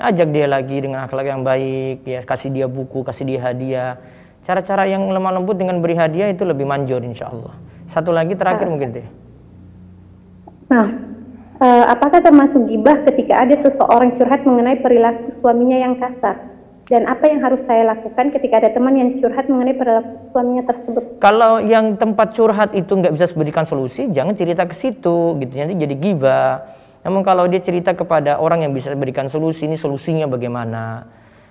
Ajak 0.00 0.32
dia 0.32 0.48
lagi 0.48 0.80
dengan 0.80 1.04
akhlak 1.04 1.28
yang 1.28 1.44
baik, 1.44 2.08
ya 2.08 2.20
kasih 2.24 2.48
dia 2.48 2.66
buku, 2.68 3.04
kasih 3.04 3.24
dia 3.28 3.40
hadiah. 3.40 4.00
Cara-cara 4.48 4.88
yang 4.88 5.04
lemah 5.12 5.36
lembut 5.36 5.60
dengan 5.60 5.84
beri 5.84 5.92
hadiah 5.92 6.32
itu 6.32 6.48
lebih 6.48 6.64
manjur 6.64 7.04
insya 7.04 7.28
Allah. 7.28 7.52
Satu 7.92 8.08
lagi 8.08 8.32
terakhir 8.32 8.64
uh, 8.64 8.72
mungkin 8.72 8.96
deh. 8.96 9.06
Nah, 10.72 10.86
Uh, 11.60 11.84
apakah 11.92 12.24
termasuk 12.24 12.72
gibah 12.72 13.04
ketika 13.04 13.44
ada 13.44 13.52
seseorang 13.52 14.16
curhat 14.16 14.48
mengenai 14.48 14.80
perilaku 14.80 15.28
suaminya 15.28 15.76
yang 15.76 16.00
kasar? 16.00 16.56
Dan 16.88 17.04
apa 17.04 17.28
yang 17.28 17.44
harus 17.44 17.60
saya 17.68 17.84
lakukan 17.84 18.32
ketika 18.32 18.64
ada 18.64 18.72
teman 18.72 18.96
yang 18.96 19.20
curhat 19.20 19.44
mengenai 19.44 19.76
perilaku 19.76 20.24
suaminya 20.32 20.64
tersebut? 20.64 21.20
Kalau 21.20 21.60
yang 21.60 22.00
tempat 22.00 22.32
curhat 22.32 22.72
itu 22.72 22.96
nggak 22.96 23.12
bisa 23.12 23.28
memberikan 23.36 23.68
solusi, 23.68 24.08
jangan 24.08 24.32
cerita 24.32 24.64
ke 24.64 24.72
situ, 24.72 25.36
gitu 25.36 25.52
nanti 25.52 25.76
jadi 25.76 25.94
gibah. 26.00 26.64
Namun 27.04 27.20
kalau 27.20 27.44
dia 27.44 27.60
cerita 27.60 27.92
kepada 27.92 28.40
orang 28.40 28.64
yang 28.64 28.72
bisa 28.72 28.96
berikan 28.96 29.28
solusi, 29.28 29.68
ini 29.68 29.76
solusinya 29.76 30.24
bagaimana, 30.32 31.04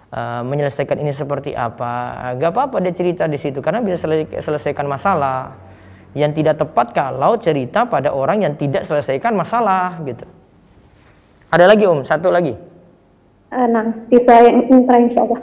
uh, 0.09 0.41
menyelesaikan 0.41 1.05
ini 1.05 1.13
seperti 1.13 1.53
apa, 1.53 2.33
nggak 2.33 2.49
apa-apa 2.49 2.81
dia 2.81 2.97
cerita 2.97 3.29
di 3.29 3.37
situ 3.37 3.61
karena 3.61 3.85
bisa 3.85 4.09
selesaikan 4.41 4.89
masalah 4.89 5.68
yang 6.17 6.33
tidak 6.33 6.57
tepat 6.57 6.93
kalau 6.93 7.37
cerita 7.37 7.85
pada 7.85 8.09
orang 8.09 8.41
yang 8.41 8.53
tidak 8.57 8.85
selesaikan 8.85 9.37
masalah 9.37 9.97
gitu. 10.05 10.25
Ada 11.49 11.65
lagi 11.65 11.85
Om, 11.85 12.05
satu 12.05 12.29
lagi. 12.29 12.53
Uh, 13.49 13.67
nah, 13.69 13.85
sisa 14.09 14.45
yang 14.45 14.69
intra 14.69 15.01
insya 15.01 15.25
Allah. 15.25 15.41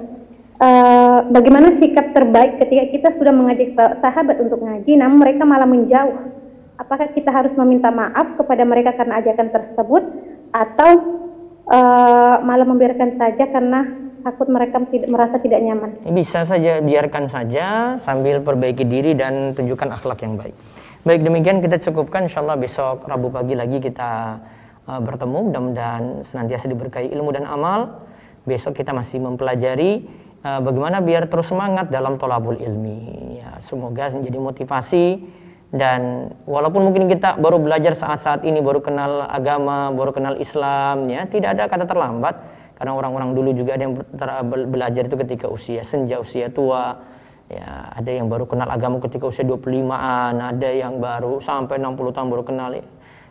Uh, 0.57 1.19
bagaimana 1.35 1.75
sikap 1.75 2.15
terbaik 2.17 2.63
ketika 2.63 2.85
kita 2.89 3.09
sudah 3.13 3.35
mengajak 3.35 3.75
sahabat 3.99 4.39
untuk 4.41 4.63
ngaji, 4.63 4.97
namun 4.97 5.21
mereka 5.21 5.43
malah 5.43 5.67
menjauh? 5.67 6.33
Apakah 6.79 7.11
kita 7.11 7.35
harus 7.35 7.59
meminta 7.59 7.91
maaf 7.91 8.39
kepada 8.39 8.63
mereka 8.63 8.95
karena 8.95 9.19
ajakan 9.19 9.51
tersebut, 9.51 10.03
atau 10.55 10.91
uh, 11.71 12.37
malah 12.43 12.67
membiarkan 12.67 13.11
saja 13.15 13.51
karena 13.51 13.87
takut 14.23 14.51
mereka 14.51 14.83
tidak 14.91 15.09
merasa 15.11 15.39
tidak 15.39 15.63
nyaman. 15.63 15.91
Bisa 16.11 16.43
saja 16.43 16.83
biarkan 16.83 17.31
saja 17.31 17.95
sambil 17.95 18.43
perbaiki 18.43 18.83
diri 18.83 19.15
dan 19.15 19.55
tunjukkan 19.55 19.95
akhlak 19.95 20.23
yang 20.27 20.35
baik. 20.35 20.55
Baik 21.07 21.23
demikian 21.23 21.63
kita 21.63 21.79
cukupkan 21.79 22.27
insya 22.27 22.43
Allah 22.43 22.59
besok 22.59 23.07
Rabu 23.07 23.31
pagi 23.31 23.55
lagi 23.55 23.79
kita 23.79 24.43
uh, 24.91 24.99
bertemu 24.99 25.39
mudah-mudahan 25.51 26.05
senantiasa 26.27 26.67
diberkahi 26.67 27.15
ilmu 27.15 27.31
dan 27.31 27.47
amal. 27.47 28.03
Besok 28.47 28.79
kita 28.79 28.95
masih 28.95 29.23
mempelajari 29.23 30.07
uh, 30.43 30.59
bagaimana 30.63 30.99
biar 31.03 31.31
terus 31.31 31.51
semangat 31.51 31.91
dalam 31.91 32.19
tolabul 32.19 32.59
ilmi. 32.59 33.39
Ya, 33.39 33.59
semoga 33.63 34.11
menjadi 34.11 34.39
motivasi 34.39 35.05
dan 35.75 36.31
walaupun 36.47 36.87
mungkin 36.87 37.11
kita 37.11 37.43
baru 37.43 37.59
belajar 37.59 37.99
saat-saat 37.99 38.47
ini 38.47 38.63
baru 38.63 38.79
kenal 38.79 39.27
agama, 39.27 39.91
baru 39.91 40.15
kenal 40.15 40.39
Islam 40.39 41.11
ya, 41.11 41.27
tidak 41.27 41.59
ada 41.59 41.67
kata 41.67 41.85
terlambat 41.91 42.39
karena 42.77 42.93
orang-orang 42.93 43.33
dulu 43.33 43.51
juga 43.57 43.75
ada 43.75 43.89
yang 43.89 43.97
belajar 44.69 45.09
itu 45.09 45.17
ketika 45.17 45.49
usia 45.49 45.81
senja, 45.81 46.21
usia 46.21 46.53
tua. 46.53 47.01
Ya, 47.47 47.95
ada 47.95 48.11
yang 48.11 48.27
baru 48.27 48.43
kenal 48.43 48.67
agama 48.67 48.99
ketika 48.99 49.31
usia 49.31 49.47
25-an, 49.47 50.35
ada 50.35 50.67
yang 50.67 50.99
baru 50.99 51.39
sampai 51.39 51.79
60 51.79 52.11
tahun 52.11 52.27
baru 52.27 52.43
kenal. 52.43 52.75
Ya. 52.75 52.83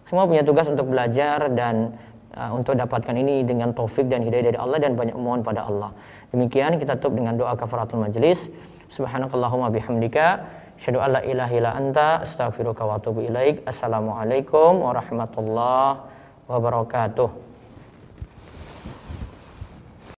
Semua 0.07 0.23
punya 0.23 0.39
tugas 0.39 0.71
untuk 0.71 0.87
belajar 0.87 1.51
dan 1.51 1.99
uh, 2.31 2.55
untuk 2.55 2.79
dapatkan 2.79 3.11
ini 3.11 3.43
dengan 3.43 3.75
taufik 3.75 4.07
dan 4.07 4.23
hidayah 4.23 4.55
dari 4.55 4.57
Allah 4.57 4.79
dan 4.79 4.95
banyak 4.95 5.19
mohon 5.19 5.43
pada 5.43 5.67
Allah. 5.67 5.91
Demikian 6.31 6.79
kita 6.79 6.95
tutup 6.95 7.19
dengan 7.19 7.35
doa 7.35 7.59
kafaratul 7.59 8.07
majlis. 8.07 8.47
Subhanakallahumma 8.87 9.67
bihamdika 9.67 10.47
asyhadu 10.75 10.99
an 10.99 11.09
la 11.15 11.21
ilaha 11.23 11.51
illa 11.55 11.71
anta 11.75 12.07
astaghfiruka 12.25 12.83
wa 12.83 12.99
atubu 12.99 13.23
ilaik. 13.23 13.63
Assalamualaikum 13.63 14.83
warahmatullahi 14.83 16.03
wabarakatuh. 16.51 17.44